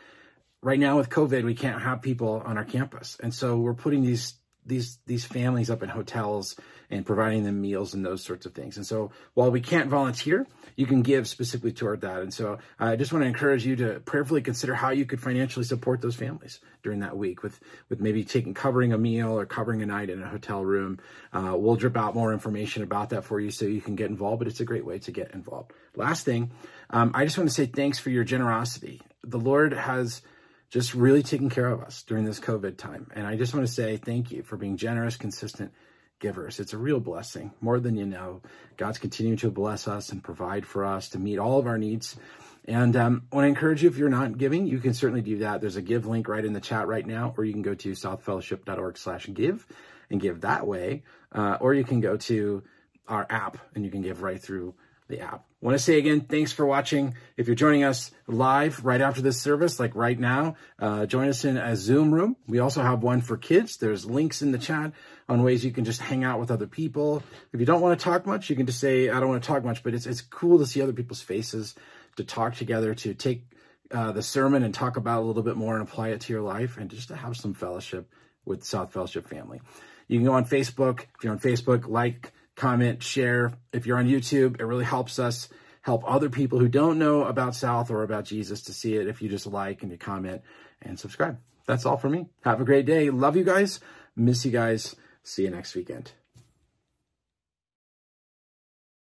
Right 0.63 0.79
now 0.79 0.97
with 0.97 1.11
COVID, 1.11 1.45
we 1.45 1.55
can't 1.55 1.83
have 1.83 2.01
people 2.03 2.43
on 2.45 2.59
our 2.59 2.65
campus, 2.65 3.17
and 3.23 3.33
so 3.33 3.59
we're 3.59 3.75
putting 3.75 4.03
these 4.03 4.35
these 4.67 4.99
these 5.07 5.25
families 5.25 5.71
up 5.71 5.85
in 5.85 5.89
hotels 5.89 6.57
and 6.91 7.05
providing 7.05 7.45
them 7.45 7.61
meals 7.61 7.95
and 7.95 8.05
those 8.05 8.25
sorts 8.25 8.47
of 8.47 8.55
things. 8.55 8.77
And 8.77 8.87
so 8.87 9.11
while 9.35 9.51
we 9.51 9.61
can't 9.61 9.91
volunteer, 9.91 10.47
you 10.77 10.87
can 10.87 11.03
give 11.03 11.29
specifically 11.29 11.73
toward 11.73 12.01
that. 12.01 12.23
And 12.23 12.33
so 12.33 12.59
I 12.79 12.97
just 12.97 13.13
want 13.13 13.25
to 13.25 13.27
encourage 13.27 13.67
you 13.67 13.77
to 13.77 14.01
prayerfully 14.01 14.43
consider 14.43 14.75
how 14.75 14.91
you 14.91 15.05
could 15.05 15.21
financially 15.21 15.65
support 15.65 16.01
those 16.01 16.15
families 16.15 16.61
during 16.83 17.01
that 17.01 17.17
week 17.17 17.43
with 17.43 17.59
with 17.89 18.01
maybe 18.01 18.25
taking 18.25 18.55
covering 18.55 18.93
a 18.93 18.99
meal 18.99 19.39
or 19.39 19.45
covering 19.45 19.83
a 19.83 19.87
night 19.87 20.09
in 20.09 20.23
a 20.23 20.29
hotel 20.29 20.65
room. 20.65 20.99
Uh, 21.33 21.55
we'll 21.57 21.77
drip 21.77 21.97
out 21.97 22.15
more 22.15 22.33
information 22.33 22.83
about 22.83 23.11
that 23.11 23.25
for 23.25 23.41
you 23.41 23.51
so 23.51 23.65
you 23.67 23.81
can 23.81 23.97
get 23.97 24.09
involved. 24.09 24.39
But 24.39 24.49
it's 24.49 24.61
a 24.61 24.65
great 24.65 24.85
way 24.85 24.99
to 25.01 25.13
get 25.13 25.33
involved. 25.33 25.73
Last 25.97 26.25
thing, 26.25 26.53
um, 26.91 27.11
I 27.15 27.25
just 27.25 27.37
want 27.37 27.51
to 27.51 27.55
say 27.55 27.67
thanks 27.67 27.99
for 27.99 28.11
your 28.11 28.25
generosity. 28.25 29.03
The 29.25 29.39
Lord 29.39 29.73
has 29.73 30.23
just 30.71 30.95
really 30.95 31.23
taking 31.23 31.49
care 31.49 31.67
of 31.67 31.83
us 31.83 32.03
during 32.03 32.25
this 32.25 32.41
COVID 32.41 32.77
time. 32.77 33.11
And 33.15 33.27
I 33.27 33.37
just 33.37 33.55
want 33.55 33.67
to 33.67 33.73
say 33.73 33.97
thank 33.97 34.31
you 34.31 34.43
for 34.43 34.57
being 34.57 34.77
generous, 34.77 35.17
consistent 35.17 35.73
givers. 36.19 36.61
It's 36.61 36.73
a 36.73 36.79
real 36.79 37.01
blessing, 37.01 37.53
more 37.61 37.81
than 37.81 37.97
you 37.97 38.07
know. 38.07 38.43
God's 38.77 38.99
continuing 38.99 39.39
to 39.39 39.51
bless 39.51 39.89
us 39.89 40.11
and 40.11 40.23
provide 40.23 40.67
for 40.67 40.85
us 40.85 41.11
to 41.11 41.19
meet 41.19 41.39
all 41.39 41.59
of 41.59 41.67
our 41.67 41.79
needs. 41.79 42.17
And 42.67 42.97
um, 42.97 43.23
I 43.33 43.37
want 43.37 43.45
to 43.45 43.49
encourage 43.49 43.83
you, 43.83 43.89
if 43.89 43.97
you're 43.97 44.09
not 44.09 44.37
giving, 44.37 44.67
you 44.67 44.79
can 44.79 44.93
certainly 44.93 45.23
do 45.23 45.39
that. 45.39 45.61
There's 45.61 45.77
a 45.77 45.83
give 45.83 46.07
link 46.07 46.29
right 46.29 46.45
in 46.45 46.53
the 46.53 46.61
chat 46.61 46.87
right 46.87 47.07
now, 47.07 47.35
or 47.37 47.45
you 47.45 47.53
can 47.53 47.63
go 47.63 47.75
to 47.75 47.93
southfellowship.org 47.93 48.99
slash 48.99 49.29
give 49.33 49.67
and 50.11 50.21
give 50.21 50.43
that 50.43 50.67
way. 50.67 51.03
Uh, 51.33 51.57
or 51.61 51.73
you 51.73 51.85
can 51.85 52.01
go 52.01 52.17
to 52.17 52.63
our 53.07 53.27
app 53.31 53.59
and 53.75 53.85
you 53.85 53.91
can 53.91 54.03
give 54.03 54.23
right 54.23 54.41
through 54.41 54.75
the 55.09 55.21
app. 55.21 55.45
I 55.63 55.67
want 55.67 55.77
to 55.77 55.83
say 55.83 55.99
again, 55.99 56.21
thanks 56.21 56.53
for 56.53 56.65
watching. 56.65 57.15
If 57.37 57.47
you're 57.47 57.57
joining 57.57 57.83
us 57.83 58.11
live 58.27 58.85
right 58.85 59.01
after 59.01 59.21
this 59.21 59.41
service, 59.41 59.81
like 59.81 59.95
right 59.95 60.19
now, 60.19 60.57
uh, 60.79 61.07
join 61.07 61.29
us 61.29 61.45
in 61.45 61.57
a 61.57 61.75
Zoom 61.75 62.13
room. 62.15 62.37
We 62.47 62.61
also 62.61 62.83
have 62.83 63.03
one 63.03 63.23
for 63.23 63.37
kids. 63.37 63.79
There's 63.79 64.07
links 64.07 64.43
in 64.43 64.53
the 64.53 64.59
chat 64.59 64.93
on 65.29 65.43
ways 65.43 65.65
you 65.65 65.73
can 65.73 65.85
just 65.85 66.01
hang 66.01 66.25
out 66.25 66.39
with 66.39 66.51
other 66.51 66.67
people. 66.67 67.23
If 67.53 67.59
you 67.59 67.67
don't 67.67 67.81
want 67.81 67.99
to 67.99 68.05
talk 68.05 68.27
much, 68.27 68.51
you 68.51 68.57
can 68.57 68.67
just 68.67 68.79
say, 68.79 69.09
I 69.09 69.19
don't 69.19 69.31
want 69.31 69.43
to 69.43 69.47
talk 69.47 69.65
much, 69.65 69.83
but 69.83 69.95
it's, 69.95 70.07
it's 70.07 70.21
cool 70.21 70.59
to 70.59 70.67
see 70.67 70.81
other 70.81 70.93
people's 70.93 71.23
faces, 71.23 71.75
to 72.17 72.25
talk 72.25 72.55
together, 72.55 72.95
to 72.95 73.15
take 73.15 73.45
uh, 73.91 74.13
the 74.13 74.23
sermon 74.23 74.63
and 74.63 74.75
talk 74.75 74.97
about 74.97 75.23
a 75.23 75.27
little 75.27 75.43
bit 75.43 75.57
more 75.57 75.75
and 75.77 75.89
apply 75.89 76.09
it 76.09 76.21
to 76.21 76.33
your 76.33 76.43
life 76.43 76.77
and 76.77 76.91
just 76.91 77.09
to 77.09 77.17
have 77.17 77.37
some 77.37 77.55
fellowship 77.55 78.09
with 78.45 78.63
South 78.63 78.93
Fellowship 78.93 79.29
family. 79.29 79.61
You 80.07 80.19
can 80.19 80.27
go 80.27 80.35
on 80.35 80.45
Facebook. 80.45 81.01
If 81.01 81.25
you're 81.25 81.33
on 81.33 81.39
Facebook, 81.39 81.89
like, 81.89 82.33
comment, 82.59 83.03
share. 83.03 83.55
If 83.73 83.87
you're 83.87 83.99
on 83.99 84.09
YouTube, 84.09 84.61
it 84.61 84.65
really 84.65 84.85
helps 84.85 85.19
us 85.19 85.49
help 85.81 86.03
other 86.07 86.29
people 86.29 86.59
who 86.59 86.69
don't 86.69 86.99
know 86.99 87.25
about 87.25 87.55
South 87.55 87.91
or 87.91 88.03
about 88.03 88.25
Jesus 88.25 88.63
to 88.65 88.75
see 88.75 88.97
it 88.97 89.07
if 89.07 89.23
you 89.23 89.29
just 89.29 89.47
like 89.47 89.83
and 89.83 89.91
you 89.91 89.97
comment 89.97 90.43
and 90.83 90.99
subscribe. 90.99 91.39
That's 91.67 91.87
all 91.87 91.97
for 91.97 92.11
me. 92.11 92.27
Have 92.45 92.61
a 92.61 92.65
great 92.65 92.85
day. 92.85 93.11
Love 93.11 93.37
you 93.37 93.45
guys. 93.45 93.81
Miss 94.17 94.45
you 94.45 94.51
guys. 94.51 94.97
See 95.23 95.45
you 95.45 95.51
next 95.51 95.75
weekend. 95.75 96.13